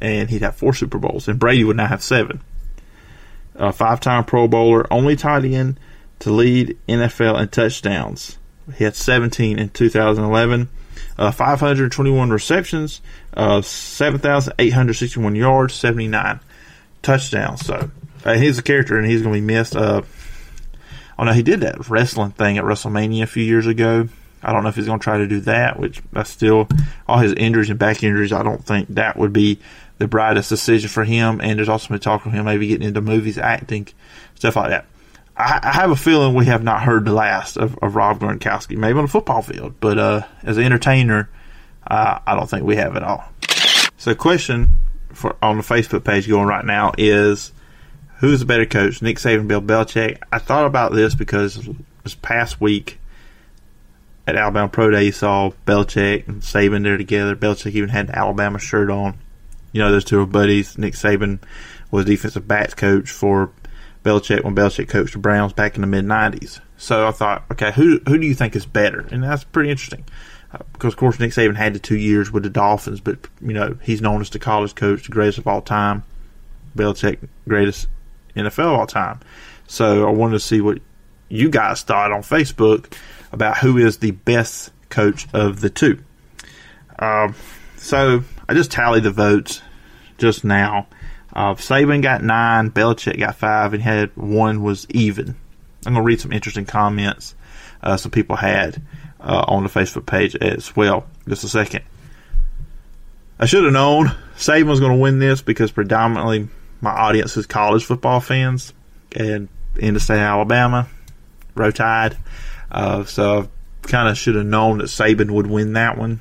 And 0.00 0.30
he'd 0.30 0.42
have 0.42 0.56
four 0.56 0.72
Super 0.72 0.98
Bowls, 0.98 1.28
and 1.28 1.38
Brady 1.38 1.64
would 1.64 1.76
now 1.76 1.88
have 1.88 2.02
seven. 2.02 2.40
A 3.58 3.72
five-time 3.72 4.24
Pro 4.24 4.48
Bowler, 4.48 4.86
only 4.92 5.16
tight 5.16 5.44
end 5.44 5.78
to 6.20 6.30
lead 6.30 6.78
NFL 6.88 7.40
in 7.40 7.48
touchdowns. 7.48 8.38
He 8.76 8.84
had 8.84 8.96
17 8.96 9.58
in 9.58 9.68
2011. 9.70 10.68
Uh, 11.16 11.32
521 11.32 12.30
receptions, 12.30 13.00
uh, 13.34 13.60
7,861 13.60 15.34
yards, 15.34 15.74
79 15.74 16.40
touchdowns. 17.02 17.66
So 17.66 17.90
uh, 18.24 18.34
he's 18.34 18.58
a 18.58 18.62
character, 18.62 18.98
and 18.98 19.06
he's 19.06 19.22
going 19.22 19.34
to 19.34 19.40
be 19.40 19.46
missed. 19.46 19.74
Uh, 19.74 20.02
oh 21.18 21.24
no, 21.24 21.32
he 21.32 21.42
did 21.42 21.60
that 21.60 21.88
wrestling 21.88 22.30
thing 22.30 22.58
at 22.58 22.64
WrestleMania 22.64 23.24
a 23.24 23.26
few 23.26 23.42
years 23.42 23.66
ago. 23.66 24.08
I 24.42 24.52
don't 24.52 24.62
know 24.62 24.68
if 24.68 24.76
he's 24.76 24.86
going 24.86 25.00
to 25.00 25.04
try 25.04 25.18
to 25.18 25.26
do 25.26 25.40
that, 25.40 25.78
which 25.80 26.00
I 26.14 26.22
still 26.22 26.68
all 27.08 27.18
his 27.18 27.32
injuries 27.32 27.70
and 27.70 27.78
back 27.78 28.02
injuries. 28.04 28.32
I 28.32 28.44
don't 28.44 28.64
think 28.64 28.88
that 28.90 29.16
would 29.16 29.32
be 29.32 29.58
the 29.98 30.08
brightest 30.08 30.48
decision 30.48 30.88
for 30.88 31.04
him. 31.04 31.40
And 31.40 31.58
there's 31.58 31.68
also 31.68 31.88
been 31.88 31.98
talk 31.98 32.24
of 32.24 32.32
him 32.32 32.44
maybe 32.44 32.68
getting 32.68 32.86
into 32.86 33.00
movies, 33.00 33.38
acting, 33.38 33.88
stuff 34.34 34.56
like 34.56 34.70
that. 34.70 34.86
I, 35.36 35.60
I, 35.62 35.72
have 35.72 35.90
a 35.90 35.96
feeling 35.96 36.34
we 36.34 36.46
have 36.46 36.64
not 36.64 36.82
heard 36.82 37.04
the 37.04 37.12
last 37.12 37.56
of, 37.56 37.78
of 37.78 37.94
Rob 37.94 38.18
Gronkowski, 38.18 38.76
maybe 38.76 38.98
on 38.98 39.04
the 39.04 39.10
football 39.10 39.42
field, 39.42 39.74
but 39.78 39.98
uh, 39.98 40.22
as 40.42 40.56
an 40.56 40.64
entertainer, 40.64 41.30
uh, 41.86 42.18
I 42.26 42.34
don't 42.34 42.50
think 42.50 42.64
we 42.64 42.76
have 42.76 42.96
it 42.96 43.04
all. 43.04 43.24
So, 43.96 44.14
question 44.14 44.72
for 45.12 45.36
on 45.40 45.56
the 45.56 45.62
Facebook 45.62 46.04
page 46.04 46.28
going 46.28 46.46
right 46.46 46.64
now 46.64 46.92
is 46.98 47.52
who's 48.18 48.40
the 48.40 48.46
better 48.46 48.66
coach, 48.66 49.00
Nick 49.00 49.18
Saban, 49.18 49.46
Bill 49.46 49.62
Belichick? 49.62 50.20
I 50.32 50.38
thought 50.38 50.66
about 50.66 50.92
this 50.92 51.14
because 51.14 51.68
this 52.02 52.14
past 52.16 52.60
week 52.60 52.98
at 54.26 54.36
Alabama 54.36 54.68
Pro 54.68 54.90
Day, 54.90 55.04
you 55.04 55.12
saw 55.12 55.52
Belichick 55.66 56.28
and 56.28 56.42
Saban 56.42 56.82
there 56.82 56.96
together. 56.96 57.34
Belichick 57.36 57.72
even 57.72 57.88
had 57.88 58.08
the 58.08 58.18
Alabama 58.18 58.58
shirt 58.58 58.90
on. 58.90 59.18
You 59.78 59.84
know, 59.84 59.92
those 59.92 60.04
two 60.04 60.20
are 60.20 60.26
buddies. 60.26 60.76
Nick 60.76 60.94
Saban 60.94 61.38
was 61.92 62.04
defensive 62.04 62.48
backs 62.48 62.74
coach 62.74 63.12
for 63.12 63.52
Belichick 64.02 64.42
when 64.42 64.56
Belichick 64.56 64.88
coached 64.88 65.12
the 65.12 65.20
Browns 65.20 65.52
back 65.52 65.76
in 65.76 65.82
the 65.82 65.86
mid 65.86 66.04
'90s. 66.04 66.58
So 66.76 67.06
I 67.06 67.12
thought, 67.12 67.44
okay, 67.52 67.70
who 67.70 68.00
who 68.08 68.18
do 68.18 68.26
you 68.26 68.34
think 68.34 68.56
is 68.56 68.66
better? 68.66 69.06
And 69.12 69.22
that's 69.22 69.44
pretty 69.44 69.70
interesting 69.70 70.04
uh, 70.52 70.64
because, 70.72 70.94
of 70.94 70.98
course, 70.98 71.20
Nick 71.20 71.30
Saban 71.30 71.54
had 71.54 71.74
the 71.74 71.78
two 71.78 71.96
years 71.96 72.32
with 72.32 72.42
the 72.42 72.50
Dolphins, 72.50 72.98
but 73.00 73.28
you 73.40 73.52
know 73.52 73.78
he's 73.80 74.02
known 74.02 74.20
as 74.20 74.30
the 74.30 74.40
college 74.40 74.74
coach, 74.74 75.04
the 75.04 75.12
greatest 75.12 75.38
of 75.38 75.46
all 75.46 75.62
time. 75.62 76.02
Belichick, 76.76 77.28
greatest 77.46 77.86
NFL 78.34 78.58
of 78.58 78.80
all 78.80 78.86
time. 78.88 79.20
So 79.68 80.08
I 80.08 80.10
wanted 80.10 80.32
to 80.32 80.40
see 80.40 80.60
what 80.60 80.80
you 81.28 81.50
guys 81.50 81.82
thought 81.82 82.10
on 82.10 82.22
Facebook 82.22 82.92
about 83.30 83.58
who 83.58 83.78
is 83.78 83.98
the 83.98 84.10
best 84.10 84.72
coach 84.90 85.28
of 85.32 85.60
the 85.60 85.70
two. 85.70 86.02
Um, 86.98 87.36
so 87.76 88.24
I 88.48 88.54
just 88.54 88.72
tallied 88.72 89.04
the 89.04 89.12
votes 89.12 89.62
just 90.18 90.44
now. 90.44 90.86
Uh, 91.32 91.54
Saban 91.54 92.02
got 92.02 92.22
nine, 92.22 92.70
Belichick 92.70 93.18
got 93.18 93.36
five, 93.36 93.74
and 93.74 93.82
had 93.82 94.16
one 94.16 94.62
was 94.62 94.86
even. 94.90 95.36
I'm 95.86 95.94
to 95.94 96.02
read 96.02 96.20
some 96.20 96.32
interesting 96.32 96.66
comments 96.66 97.34
uh, 97.82 97.96
some 97.96 98.10
people 98.10 98.36
had 98.36 98.82
uh, 99.20 99.44
on 99.48 99.62
the 99.62 99.68
Facebook 99.68 100.06
page 100.06 100.34
as 100.36 100.74
well. 100.74 101.06
Just 101.28 101.44
a 101.44 101.48
second. 101.48 101.84
I 103.38 103.46
should 103.46 103.64
have 103.64 103.72
known 103.72 104.08
Saban 104.36 104.66
was 104.66 104.80
going 104.80 104.92
to 104.92 104.98
win 104.98 105.18
this 105.18 105.42
because 105.42 105.70
predominantly 105.70 106.48
my 106.80 106.90
audience 106.90 107.36
is 107.36 107.46
college 107.46 107.84
football 107.84 108.20
fans 108.20 108.72
and 109.14 109.48
in 109.76 109.94
the 109.94 110.00
state 110.00 110.16
of 110.16 110.22
Alabama, 110.22 110.88
Roll 111.54 111.72
Tide. 111.72 112.16
Uh, 112.70 113.04
so 113.04 113.48
I 113.84 113.86
kind 113.86 114.08
of 114.08 114.18
should 114.18 114.34
have 114.34 114.46
known 114.46 114.78
that 114.78 114.86
Saban 114.86 115.30
would 115.30 115.46
win 115.46 115.74
that 115.74 115.96
one. 115.96 116.20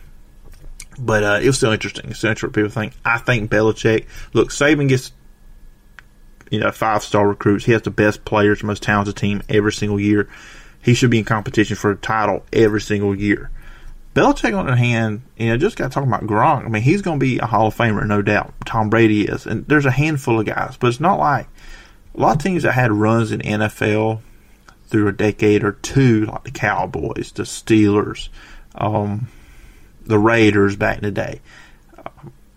But 1.00 1.24
uh, 1.24 1.40
it 1.42 1.48
was 1.48 1.58
still 1.58 1.72
interesting. 1.72 2.10
It's 2.10 2.24
interesting 2.24 2.50
what 2.50 2.56
people 2.56 2.70
think. 2.70 2.94
I 3.06 3.18
think 3.18 3.52
Belichick. 3.52 4.08
Look, 4.34 4.50
Saban 4.50 4.90
gets 4.90 5.12
you 6.50 6.60
know 6.60 6.72
five 6.72 7.04
star 7.04 7.28
recruits. 7.28 7.66
He 7.66 7.72
has 7.74 7.84
the 7.84 7.92
best 7.92 8.26
players, 8.26 8.64
most 8.64 8.84
talented 8.84 9.16
team 9.16 9.44
every 9.50 9.72
single 9.74 10.00
year. 10.00 10.30
He 10.82 10.94
should 10.94 11.10
be 11.10 11.20
in 11.20 11.26
competition 11.26 11.76
for 11.76 11.92
a 11.92 11.96
title 11.96 12.46
every 12.54 12.82
single 12.82 13.16
year. 13.16 13.52
Belichick, 14.18 14.58
on 14.58 14.66
the 14.66 14.76
hand, 14.76 15.22
you 15.38 15.50
know, 15.50 15.58
just 15.58 15.78
got 15.78 15.92
talking 15.92 16.10
about 16.10 16.26
Gronk. 16.26 16.66
I 16.66 16.70
mean, 16.70 16.82
he's 16.82 17.04
going 17.04 17.20
to 17.20 17.24
be 17.24 17.38
a 17.38 17.46
Hall 17.46 17.68
of 17.68 17.76
Famer, 17.76 18.04
no 18.08 18.24
doubt. 18.24 18.52
Tom 18.66 18.90
Brady 18.90 19.26
is, 19.26 19.46
and 19.46 19.68
there's 19.68 19.86
a 19.86 19.92
handful 19.92 20.40
of 20.40 20.46
guys, 20.48 20.76
but 20.76 20.88
it's 20.88 21.00
not 21.00 21.20
like 21.20 21.48
a 22.16 22.20
lot 22.20 22.38
of 22.38 22.42
teams 22.42 22.64
that 22.64 22.72
had 22.72 22.92
runs 22.92 23.32
in 23.32 23.42
NFL 23.42 24.22
through 24.88 25.08
a 25.08 25.12
decade 25.12 25.64
or 25.64 25.74
two, 25.74 26.26
like 26.26 26.46
the 26.46 26.52
Cowboys, 26.52 27.32
the 27.34 27.44
Steelers, 27.44 28.30
um, 28.74 29.28
the 30.08 30.20
Raiders 30.20 30.76
back 30.76 30.98
in 30.98 31.04
the 31.04 31.12
day, 31.12 31.42
uh, 31.98 32.10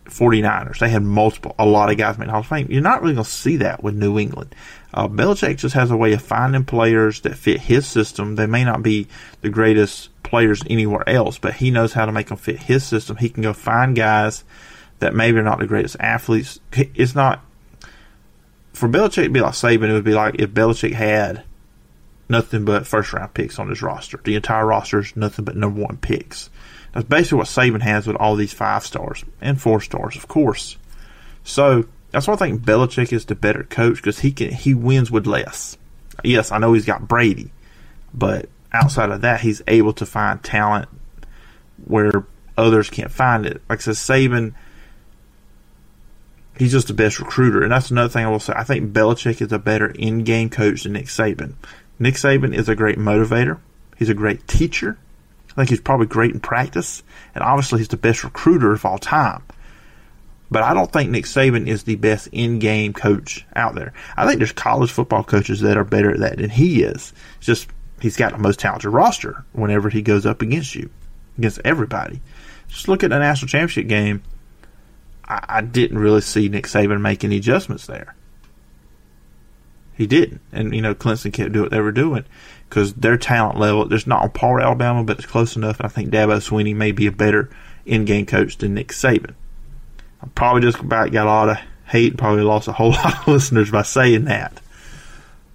49ers. 0.06 0.78
They 0.78 0.88
had 0.88 1.02
multiple, 1.02 1.54
a 1.58 1.66
lot 1.66 1.90
of 1.90 1.96
guys 1.96 2.18
made 2.18 2.28
Hall 2.28 2.40
of 2.40 2.46
Fame. 2.46 2.68
You're 2.70 2.82
not 2.82 3.02
really 3.02 3.14
going 3.14 3.24
to 3.24 3.30
see 3.30 3.56
that 3.58 3.82
with 3.82 3.94
New 3.94 4.18
England. 4.18 4.54
Uh, 4.92 5.08
Belichick 5.08 5.58
just 5.58 5.74
has 5.74 5.90
a 5.90 5.96
way 5.96 6.12
of 6.12 6.22
finding 6.22 6.64
players 6.64 7.20
that 7.20 7.36
fit 7.36 7.60
his 7.60 7.86
system. 7.86 8.36
They 8.36 8.46
may 8.46 8.64
not 8.64 8.82
be 8.82 9.06
the 9.40 9.50
greatest 9.50 10.10
players 10.22 10.62
anywhere 10.68 11.08
else, 11.08 11.38
but 11.38 11.54
he 11.54 11.70
knows 11.70 11.92
how 11.92 12.06
to 12.06 12.12
make 12.12 12.28
them 12.28 12.36
fit 12.36 12.58
his 12.58 12.84
system. 12.84 13.16
He 13.16 13.28
can 13.28 13.42
go 13.42 13.52
find 13.52 13.94
guys 13.94 14.44
that 14.98 15.14
maybe 15.14 15.38
are 15.38 15.44
not 15.44 15.58
the 15.58 15.66
greatest 15.66 15.96
athletes. 16.00 16.60
It's 16.72 17.14
not 17.14 17.44
for 18.72 18.88
Belichick 18.88 19.24
to 19.24 19.30
be 19.30 19.40
like 19.40 19.54
Saban. 19.54 19.88
It 19.88 19.92
would 19.92 20.04
be 20.04 20.14
like 20.14 20.36
if 20.38 20.50
Belichick 20.50 20.92
had 20.92 21.44
nothing 22.28 22.64
but 22.64 22.86
first 22.86 23.12
round 23.12 23.34
picks 23.34 23.58
on 23.58 23.68
his 23.68 23.82
roster. 23.82 24.20
The 24.22 24.36
entire 24.36 24.64
roster 24.64 25.00
is 25.00 25.16
nothing 25.16 25.44
but 25.44 25.56
number 25.56 25.82
one 25.82 25.96
picks. 25.98 26.48
That's 26.92 27.06
basically 27.06 27.38
what 27.38 27.46
Saban 27.46 27.82
has 27.82 28.06
with 28.06 28.16
all 28.16 28.36
these 28.36 28.52
five 28.52 28.84
stars 28.84 29.24
and 29.40 29.60
four 29.60 29.80
stars, 29.80 30.16
of 30.16 30.26
course. 30.28 30.76
So 31.44 31.86
that's 32.10 32.26
why 32.26 32.34
I 32.34 32.36
think 32.36 32.62
Belichick 32.62 33.12
is 33.12 33.24
the 33.24 33.34
better 33.34 33.62
coach 33.62 33.96
because 33.96 34.20
he 34.20 34.32
can 34.32 34.50
he 34.50 34.74
wins 34.74 35.10
with 35.10 35.26
less. 35.26 35.76
Yes, 36.24 36.50
I 36.52 36.58
know 36.58 36.72
he's 36.72 36.84
got 36.84 37.06
Brady, 37.06 37.52
but 38.12 38.48
outside 38.72 39.10
of 39.10 39.20
that, 39.22 39.40
he's 39.40 39.62
able 39.66 39.92
to 39.94 40.06
find 40.06 40.42
talent 40.42 40.88
where 41.84 42.26
others 42.58 42.90
can't 42.90 43.10
find 43.10 43.46
it. 43.46 43.62
Like 43.68 43.78
I 43.78 43.92
said, 43.92 43.94
Saban, 43.94 44.54
he's 46.58 46.72
just 46.72 46.88
the 46.88 46.94
best 46.94 47.20
recruiter, 47.20 47.62
and 47.62 47.72
that's 47.72 47.90
another 47.90 48.10
thing 48.10 48.26
I 48.26 48.28
will 48.28 48.40
say. 48.40 48.52
I 48.54 48.64
think 48.64 48.92
Belichick 48.92 49.40
is 49.40 49.52
a 49.52 49.58
better 49.58 49.86
in-game 49.86 50.50
coach 50.50 50.82
than 50.82 50.92
Nick 50.92 51.06
Saban. 51.06 51.54
Nick 51.98 52.14
Saban 52.14 52.54
is 52.54 52.68
a 52.68 52.74
great 52.74 52.98
motivator. 52.98 53.58
He's 53.96 54.10
a 54.10 54.14
great 54.14 54.46
teacher. 54.46 54.98
I 55.50 55.54
think 55.54 55.70
he's 55.70 55.80
probably 55.80 56.06
great 56.06 56.32
in 56.32 56.40
practice, 56.40 57.02
and 57.34 57.42
obviously 57.42 57.78
he's 57.78 57.88
the 57.88 57.96
best 57.96 58.24
recruiter 58.24 58.72
of 58.72 58.84
all 58.84 58.98
time. 58.98 59.42
But 60.50 60.62
I 60.62 60.74
don't 60.74 60.92
think 60.92 61.10
Nick 61.10 61.26
Saban 61.26 61.68
is 61.68 61.84
the 61.84 61.96
best 61.96 62.28
in-game 62.32 62.92
coach 62.92 63.46
out 63.54 63.74
there. 63.74 63.92
I 64.16 64.26
think 64.26 64.38
there's 64.38 64.52
college 64.52 64.90
football 64.90 65.22
coaches 65.22 65.60
that 65.60 65.76
are 65.76 65.84
better 65.84 66.10
at 66.10 66.20
that 66.20 66.38
than 66.38 66.50
he 66.50 66.82
is. 66.82 67.12
It's 67.38 67.46
just 67.46 67.68
he's 68.00 68.16
got 68.16 68.32
the 68.32 68.38
most 68.38 68.58
talented 68.58 68.92
roster 68.92 69.44
whenever 69.52 69.88
he 69.88 70.02
goes 70.02 70.26
up 70.26 70.42
against 70.42 70.74
you, 70.74 70.90
against 71.38 71.60
everybody. 71.64 72.20
Just 72.68 72.88
look 72.88 73.04
at 73.04 73.10
the 73.10 73.18
national 73.18 73.48
championship 73.48 73.88
game. 73.88 74.22
I, 75.24 75.44
I 75.48 75.60
didn't 75.60 75.98
really 75.98 76.20
see 76.20 76.48
Nick 76.48 76.66
Saban 76.66 77.00
make 77.00 77.22
any 77.22 77.36
adjustments 77.36 77.86
there. 77.86 78.14
He 79.96 80.06
didn't, 80.06 80.40
and 80.50 80.74
you 80.74 80.80
know 80.80 80.94
Clemson 80.94 81.32
kept 81.32 81.52
doing 81.52 81.64
what 81.64 81.70
they 81.70 81.80
were 81.80 81.92
doing 81.92 82.24
because 82.70 82.94
their 82.94 83.18
talent 83.18 83.58
level, 83.58 83.84
there's 83.84 84.06
not 84.06 84.22
on 84.22 84.30
par 84.30 84.54
with 84.54 84.64
Alabama, 84.64 85.02
but 85.02 85.18
it's 85.18 85.26
close 85.26 85.56
enough. 85.56 85.80
And 85.80 85.86
I 85.86 85.88
think 85.88 86.10
Dabo 86.10 86.36
Swinney 86.36 86.74
may 86.74 86.92
be 86.92 87.08
a 87.08 87.12
better 87.12 87.50
in-game 87.84 88.26
coach 88.26 88.56
than 88.58 88.74
Nick 88.74 88.88
Saban. 88.88 89.34
I 90.22 90.28
probably 90.34 90.62
just 90.62 90.78
about 90.78 91.10
got 91.10 91.26
a 91.26 91.30
lot 91.30 91.48
of 91.48 91.58
hate, 91.86 92.12
and 92.12 92.18
probably 92.18 92.44
lost 92.44 92.68
a 92.68 92.72
whole 92.72 92.90
lot 92.92 93.20
of 93.20 93.28
listeners 93.28 93.70
by 93.70 93.82
saying 93.82 94.24
that. 94.26 94.54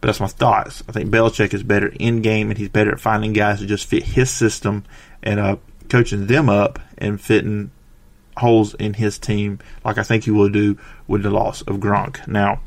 But 0.02 0.08
that's 0.08 0.20
my 0.20 0.28
thoughts. 0.28 0.84
I 0.90 0.92
think 0.92 1.10
Belichick 1.10 1.54
is 1.54 1.64
better 1.64 1.88
in 2.00 2.22
game, 2.22 2.50
and 2.52 2.60
he's 2.60 2.70
better 2.70 2.92
at 2.92 3.00
finding 3.00 3.32
guys 3.34 3.62
who 3.62 3.66
just 3.66 3.88
fit 3.88 4.04
his 4.04 4.30
system 4.30 4.84
and 5.24 5.40
uh, 5.40 5.56
coaching 5.90 6.28
them 6.28 6.50
up 6.50 6.80
and 6.98 7.20
fitting 7.20 7.72
holes 8.38 8.74
in 8.74 8.96
his 8.96 9.18
team, 9.18 9.60
like 9.86 9.98
I 9.98 10.04
think 10.04 10.26
he 10.26 10.32
will 10.32 10.50
do 10.50 10.78
with 11.08 11.24
the 11.24 11.30
loss 11.30 11.62
of 11.62 11.78
Gronk. 11.78 12.28
Now, 12.28 12.60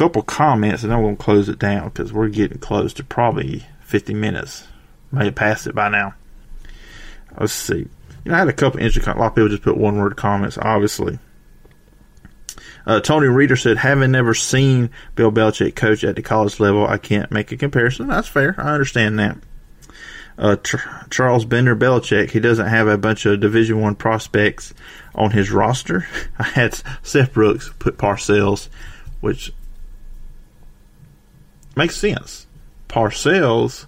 couple 0.00 0.22
comments, 0.22 0.82
and 0.82 0.94
I'm 0.94 1.02
going 1.02 1.18
to 1.18 1.22
close 1.22 1.50
it 1.50 1.58
down 1.58 1.90
because 1.90 2.10
we're 2.10 2.30
getting 2.30 2.56
close 2.56 2.94
to 2.94 3.04
probably 3.04 3.66
50 3.82 4.14
minutes. 4.14 4.66
May 5.12 5.26
have 5.26 5.34
passed 5.34 5.66
it 5.66 5.74
by 5.74 5.90
now. 5.90 6.14
Let's 7.38 7.52
see. 7.52 7.86
You 8.24 8.30
know, 8.30 8.34
I 8.34 8.38
had 8.38 8.48
a 8.48 8.54
couple 8.54 8.80
interesting. 8.80 9.12
A 9.12 9.18
lot 9.18 9.26
of 9.26 9.34
people 9.34 9.50
just 9.50 9.62
put 9.62 9.76
one 9.76 9.98
word 9.98 10.16
comments. 10.16 10.56
Obviously, 10.56 11.18
uh, 12.86 13.00
Tony 13.00 13.26
Reader 13.26 13.56
said, 13.56 13.76
having 13.76 14.10
never 14.10 14.32
seen 14.32 14.88
Bill 15.16 15.30
Belichick 15.30 15.76
coach 15.76 16.02
at 16.02 16.16
the 16.16 16.22
college 16.22 16.58
level, 16.58 16.86
I 16.86 16.96
can't 16.96 17.30
make 17.30 17.52
a 17.52 17.58
comparison. 17.58 18.08
That's 18.08 18.26
fair. 18.26 18.54
I 18.56 18.72
understand 18.72 19.18
that. 19.18 19.36
Uh, 20.38 20.56
Charles 21.10 21.44
Bender 21.44 21.76
Belichick, 21.76 22.30
he 22.30 22.40
doesn't 22.40 22.68
have 22.68 22.88
a 22.88 22.96
bunch 22.96 23.26
of 23.26 23.40
Division 23.40 23.82
One 23.82 23.96
prospects 23.96 24.72
on 25.14 25.32
his 25.32 25.50
roster. 25.50 26.06
I 26.38 26.44
had 26.44 26.80
Seth 27.02 27.34
Brooks 27.34 27.70
put 27.78 27.98
Parcells, 27.98 28.70
which 29.20 29.52
makes 31.76 31.96
sense. 31.96 32.46
Parcells, 32.88 33.86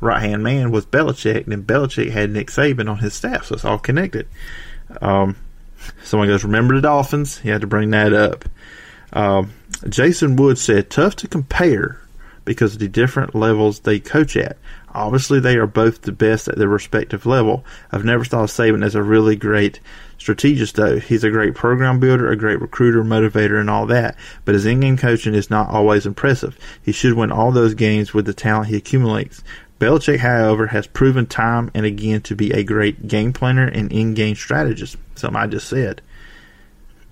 right 0.00 0.22
hand 0.22 0.42
man, 0.42 0.70
was 0.70 0.86
Belichick, 0.86 1.44
and 1.44 1.52
then 1.52 1.64
Belichick 1.64 2.10
had 2.10 2.30
Nick 2.30 2.48
Saban 2.48 2.90
on 2.90 2.98
his 2.98 3.14
staff, 3.14 3.46
so 3.46 3.54
it's 3.54 3.64
all 3.64 3.78
connected. 3.78 4.26
Um, 5.00 5.36
Someone 6.02 6.28
goes, 6.28 6.44
remember 6.44 6.74
the 6.74 6.82
Dolphins? 6.82 7.38
He 7.38 7.48
had 7.48 7.60
to 7.60 7.66
bring 7.66 7.90
that 7.90 8.12
up. 8.12 8.44
Um, 9.12 9.52
Jason 9.88 10.36
Wood 10.36 10.58
said, 10.58 10.90
tough 10.90 11.16
to 11.16 11.28
compare 11.28 12.00
because 12.44 12.74
of 12.74 12.80
the 12.80 12.88
different 12.88 13.34
levels 13.34 13.80
they 13.80 14.00
coach 14.00 14.36
at. 14.36 14.56
Obviously, 14.92 15.40
they 15.40 15.56
are 15.56 15.66
both 15.66 16.02
the 16.02 16.12
best 16.12 16.48
at 16.48 16.58
their 16.58 16.68
respective 16.68 17.26
level. 17.26 17.64
I've 17.92 18.04
never 18.04 18.24
thought 18.24 18.44
of 18.44 18.50
Saban 18.50 18.84
as 18.84 18.94
a 18.94 19.02
really 19.02 19.36
great 19.36 19.80
strategist, 20.20 20.76
though. 20.76 21.00
He's 21.00 21.24
a 21.24 21.30
great 21.30 21.54
program 21.54 21.98
builder, 21.98 22.30
a 22.30 22.36
great 22.36 22.60
recruiter, 22.60 23.02
motivator, 23.02 23.58
and 23.58 23.70
all 23.70 23.86
that. 23.86 24.16
But 24.44 24.54
his 24.54 24.66
in-game 24.66 24.98
coaching 24.98 25.34
is 25.34 25.50
not 25.50 25.70
always 25.70 26.06
impressive. 26.06 26.58
He 26.82 26.92
should 26.92 27.14
win 27.14 27.32
all 27.32 27.50
those 27.50 27.74
games 27.74 28.14
with 28.14 28.26
the 28.26 28.34
talent 28.34 28.68
he 28.68 28.76
accumulates. 28.76 29.42
Belichick, 29.80 30.18
however, 30.18 30.66
has 30.68 30.86
proven 30.86 31.24
time 31.24 31.70
and 31.72 31.86
again 31.86 32.20
to 32.22 32.36
be 32.36 32.52
a 32.52 32.62
great 32.62 33.08
game 33.08 33.32
planner 33.32 33.66
and 33.66 33.90
in-game 33.90 34.36
strategist. 34.36 34.96
Something 35.14 35.40
I 35.40 35.46
just 35.46 35.68
said. 35.68 36.02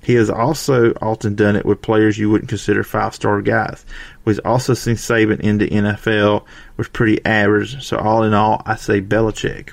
He 0.03 0.15
has 0.15 0.31
also 0.31 0.93
often 1.01 1.35
done 1.35 1.57
it 1.57 1.67
with 1.67 1.83
players 1.83 2.19
you 2.19 2.31
wouldn't 2.31 2.51
consider 2.51 2.85
five-star 2.85 3.43
guys. 3.43 3.85
We've 4.25 4.41
also 4.45 4.75
seen 4.75 4.97
Saban 4.97 5.41
in 5.41 5.59
the 5.59 5.69
NFL 5.69 6.45
was 6.77 6.89
pretty 6.89 7.25
average. 7.25 7.83
So 7.85 7.97
all 7.97 8.23
in 8.23 8.35
all, 8.35 8.63
I 8.67 8.77
say 8.77 9.01
Belichick. 9.01 9.71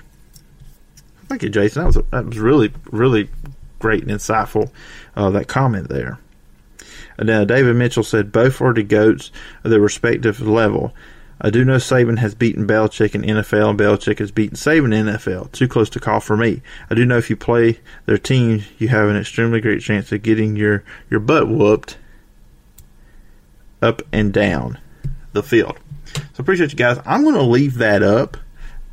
Thank 1.28 1.44
you, 1.44 1.50
Jason. 1.50 1.82
That 1.82 1.88
was 1.88 2.06
that 2.12 2.26
was 2.26 2.40
really 2.40 2.72
really 2.92 3.30
great 3.80 4.04
and 4.04 4.12
insightful. 4.12 4.72
Uh, 5.16 5.30
that 5.32 5.48
comment 5.48 5.90
there. 5.90 6.20
And 7.18 7.28
now 7.28 7.44
David 7.46 7.76
Mitchell 7.76 8.04
said 8.04 8.32
both 8.32 8.62
are 8.62 8.74
the 8.74 8.84
goats 8.84 9.32
of 9.64 9.72
their 9.72 9.80
respective 9.80 10.42
level. 10.42 10.94
I 11.40 11.50
do 11.50 11.66
know 11.66 11.76
Saban 11.76 12.20
has 12.20 12.34
beaten 12.34 12.66
Belichick 12.66 13.14
in 13.14 13.22
NFL, 13.22 13.72
and 13.72 13.80
Belichick 13.80 14.20
has 14.20 14.32
beaten 14.32 14.56
Saban 14.56 14.96
in 14.96 15.08
NFL. 15.08 15.52
Too 15.52 15.68
close 15.68 15.90
to 15.92 16.00
call 16.00 16.22
for 16.22 16.38
me. 16.38 16.62
I 16.90 16.96
do 16.96 17.06
know 17.06 17.18
if 17.18 17.30
you 17.30 17.36
play 17.36 17.80
their 18.06 18.18
team, 18.18 18.64
you 18.78 18.88
have 18.88 19.10
an 19.10 19.18
extremely 19.18 19.60
great 19.60 19.82
chance 19.82 20.12
of 20.12 20.24
getting 20.24 20.56
your, 20.56 20.84
your 21.10 21.20
butt 21.20 21.50
whooped 21.50 21.98
up 23.82 24.02
and 24.14 24.32
down 24.32 24.80
the 25.34 25.44
field. 25.44 25.78
So 26.16 26.40
appreciate 26.40 26.72
you 26.72 26.78
guys. 26.78 27.00
I'm 27.06 27.24
going 27.24 27.36
to 27.36 27.42
leave 27.42 27.76
that 27.76 28.02
up 28.02 28.38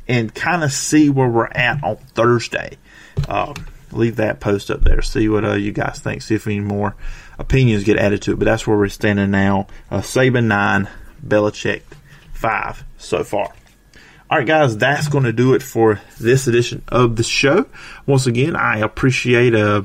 and 0.07 0.33
kind 0.33 0.63
of 0.63 0.71
see 0.71 1.09
where 1.09 1.27
we're 1.29 1.47
at 1.47 1.83
on 1.83 1.97
Thursday. 1.97 2.77
Um, 3.27 3.53
leave 3.91 4.17
that 4.17 4.39
post 4.39 4.71
up 4.71 4.81
there. 4.81 5.01
See 5.01 5.29
what 5.29 5.45
uh, 5.45 5.53
you 5.53 5.71
guys 5.71 5.99
think. 5.99 6.21
See 6.21 6.35
if 6.35 6.47
any 6.47 6.59
more 6.59 6.95
opinions 7.37 7.83
get 7.83 7.97
added 7.97 8.21
to 8.23 8.33
it. 8.33 8.39
But 8.39 8.45
that's 8.45 8.67
where 8.67 8.77
we're 8.77 8.89
standing 8.89 9.31
now. 9.31 9.67
Uh, 9.89 9.99
Saban 9.99 10.45
nine, 10.45 10.89
Belichick 11.25 11.83
five 12.33 12.83
so 12.97 13.23
far. 13.23 13.53
All 14.29 14.39
right, 14.39 14.47
guys, 14.47 14.77
that's 14.77 15.09
going 15.09 15.25
to 15.25 15.33
do 15.33 15.53
it 15.53 15.61
for 15.61 16.01
this 16.19 16.47
edition 16.47 16.83
of 16.87 17.17
the 17.17 17.23
show. 17.23 17.67
Once 18.07 18.25
again, 18.25 18.55
I 18.55 18.79
appreciate 18.79 19.53
uh, 19.53 19.83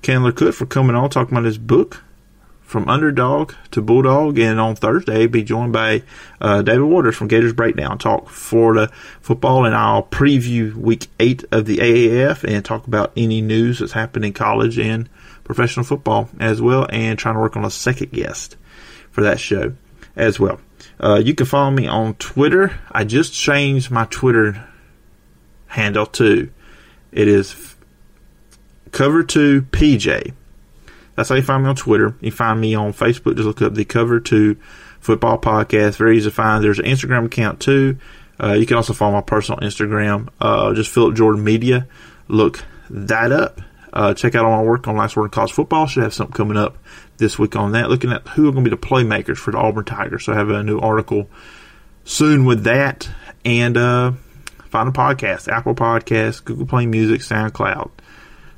Candler 0.00 0.32
Cook 0.32 0.54
for 0.54 0.64
coming 0.64 0.96
on, 0.96 1.10
talking 1.10 1.34
about 1.34 1.44
his 1.44 1.58
book, 1.58 2.02
From 2.68 2.86
Underdog 2.86 3.54
to 3.70 3.80
Bulldog. 3.80 4.38
And 4.38 4.60
on 4.60 4.76
Thursday, 4.76 5.26
be 5.26 5.42
joined 5.42 5.72
by 5.72 6.02
uh, 6.38 6.60
David 6.60 6.84
Waters 6.84 7.16
from 7.16 7.26
Gators 7.26 7.54
Breakdown, 7.54 7.96
talk 7.96 8.28
Florida 8.28 8.92
football, 9.22 9.64
and 9.64 9.74
I'll 9.74 10.02
preview 10.02 10.74
week 10.74 11.06
eight 11.18 11.46
of 11.50 11.64
the 11.64 11.78
AAF 11.78 12.44
and 12.44 12.62
talk 12.62 12.86
about 12.86 13.12
any 13.16 13.40
news 13.40 13.78
that's 13.78 13.92
happened 13.92 14.26
in 14.26 14.34
college 14.34 14.78
and 14.78 15.08
professional 15.44 15.86
football 15.86 16.28
as 16.38 16.60
well, 16.60 16.86
and 16.90 17.18
trying 17.18 17.36
to 17.36 17.40
work 17.40 17.56
on 17.56 17.64
a 17.64 17.70
second 17.70 18.12
guest 18.12 18.56
for 19.10 19.22
that 19.22 19.40
show 19.40 19.72
as 20.14 20.38
well. 20.38 20.60
Uh, 21.00 21.22
you 21.24 21.34
can 21.34 21.46
follow 21.46 21.70
me 21.70 21.86
on 21.86 22.16
Twitter. 22.16 22.78
I 22.92 23.04
just 23.04 23.32
changed 23.32 23.90
my 23.90 24.04
Twitter 24.10 24.68
handle 25.68 26.04
too. 26.04 26.50
It 27.12 27.28
is 27.28 27.76
Cover 28.92 29.22
Two 29.22 29.62
PJ. 29.62 30.34
That's 31.18 31.30
how 31.30 31.34
you 31.34 31.42
find 31.42 31.64
me 31.64 31.68
on 31.68 31.74
Twitter. 31.74 32.14
You 32.20 32.30
find 32.30 32.60
me 32.60 32.76
on 32.76 32.92
Facebook. 32.92 33.34
Just 33.34 33.48
look 33.48 33.60
up 33.60 33.74
the 33.74 33.84
Cover 33.84 34.20
Two 34.20 34.54
Football 35.00 35.40
Podcast. 35.40 35.96
Very 35.96 36.16
easy 36.16 36.30
to 36.30 36.34
find. 36.34 36.62
There's 36.62 36.78
an 36.78 36.84
Instagram 36.84 37.26
account 37.26 37.58
too. 37.58 37.98
Uh, 38.40 38.52
you 38.52 38.66
can 38.66 38.76
also 38.76 38.92
follow 38.92 39.14
my 39.14 39.20
personal 39.20 39.58
Instagram. 39.58 40.28
Uh, 40.40 40.74
just 40.74 40.92
Phillip 40.92 41.16
Jordan 41.16 41.42
Media. 41.42 41.88
Look 42.28 42.64
that 42.88 43.32
up. 43.32 43.60
Uh, 43.92 44.14
check 44.14 44.36
out 44.36 44.44
all 44.44 44.58
my 44.58 44.62
work 44.62 44.86
on 44.86 44.96
Last 44.96 45.16
Word 45.16 45.24
in 45.24 45.30
College 45.30 45.50
Football. 45.50 45.88
Should 45.88 46.04
have 46.04 46.14
something 46.14 46.34
coming 46.34 46.56
up 46.56 46.78
this 47.16 47.36
week 47.36 47.56
on 47.56 47.72
that, 47.72 47.90
looking 47.90 48.12
at 48.12 48.24
who 48.28 48.48
are 48.48 48.52
going 48.52 48.64
to 48.64 48.70
be 48.70 48.76
the 48.76 48.80
playmakers 48.80 49.38
for 49.38 49.50
the 49.50 49.58
Auburn 49.58 49.86
Tigers. 49.86 50.24
So 50.24 50.34
I 50.34 50.36
have 50.36 50.50
a 50.50 50.62
new 50.62 50.78
article 50.78 51.28
soon 52.04 52.44
with 52.44 52.62
that. 52.62 53.08
And 53.44 53.76
uh, 53.76 54.12
find 54.66 54.88
a 54.88 54.92
podcast 54.92 55.48
Apple 55.48 55.74
Podcasts, 55.74 56.44
Google 56.44 56.66
Play 56.66 56.86
Music, 56.86 57.22
SoundCloud, 57.22 57.90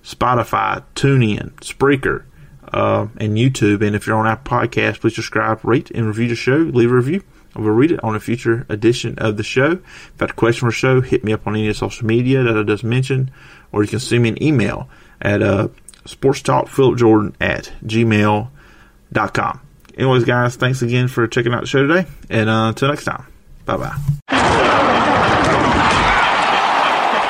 Spotify, 0.05 0.85
TuneIn, 0.95 1.53
Spreaker, 1.61 2.25
uh, 2.73 3.09
and 3.19 3.37
YouTube. 3.37 3.87
And 3.87 3.95
if 3.97 4.07
you're 4.07 4.17
on 4.17 4.27
our 4.27 4.37
podcast, 4.37 5.01
please 5.01 5.15
subscribe, 5.15 5.65
rate, 5.65 5.91
and 5.91 6.07
review 6.07 6.29
the 6.29 6.35
show. 6.35 6.57
Leave 6.57 6.91
a 6.91 6.95
review. 6.95 7.23
I 7.55 7.61
will 7.61 7.71
read 7.71 7.91
it 7.91 8.03
on 8.05 8.15
a 8.15 8.21
future 8.21 8.65
edition 8.69 9.19
of 9.19 9.37
the 9.37 9.43
show. 9.43 9.73
If 9.73 9.79
you 9.81 10.21
have 10.21 10.31
a 10.31 10.35
question 10.35 10.61
for 10.61 10.67
the 10.71 10.77
show, 10.77 11.01
hit 11.01 11.25
me 11.25 11.33
up 11.33 11.47
on 11.47 11.55
any 11.55 11.67
of 11.67 11.75
the 11.75 11.79
social 11.79 12.07
media 12.07 12.43
that 12.43 12.57
I 12.57 12.63
just 12.63 12.85
mentioned, 12.85 13.33
or 13.73 13.83
you 13.83 13.89
can 13.89 13.99
send 13.99 14.23
me 14.23 14.29
an 14.29 14.43
email 14.43 14.89
at 15.21 15.43
uh, 15.43 15.69
sports 16.05 16.43
talk 16.43 16.69
Phillip 16.69 16.99
Jordan 16.99 17.35
at 17.41 17.73
gmail.com. 17.85 19.61
Anyways, 19.97 20.25
guys, 20.25 20.57
thanks 20.57 20.83
again 20.83 21.09
for 21.09 21.27
checking 21.27 21.53
out 21.53 21.63
the 21.63 21.67
show 21.67 21.87
today. 21.87 22.09
And 22.29 22.49
uh, 22.49 22.69
until 22.69 22.89
next 22.89 23.05
time, 23.05 23.27
bye 23.67 23.77
bye. 23.77 23.97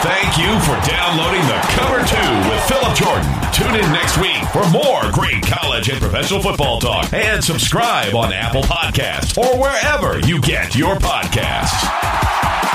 Thank 0.03 0.39
you 0.39 0.59
for 0.61 0.81
downloading 0.89 1.43
the 1.43 1.61
Cover 1.77 1.99
2 1.99 2.51
with 2.51 2.65
Phillip 2.65 2.97
Jordan. 2.97 3.31
Tune 3.53 3.75
in 3.75 3.93
next 3.93 4.17
week 4.17 4.43
for 4.51 4.67
more 4.71 5.11
great 5.13 5.43
college 5.43 5.91
and 5.91 6.01
professional 6.01 6.41
football 6.41 6.81
talk. 6.81 7.13
And 7.13 7.45
subscribe 7.45 8.15
on 8.15 8.33
Apple 8.33 8.63
Podcasts 8.63 9.37
or 9.37 9.61
wherever 9.61 10.19
you 10.21 10.41
get 10.41 10.75
your 10.75 10.97
podcasts. 10.97 12.70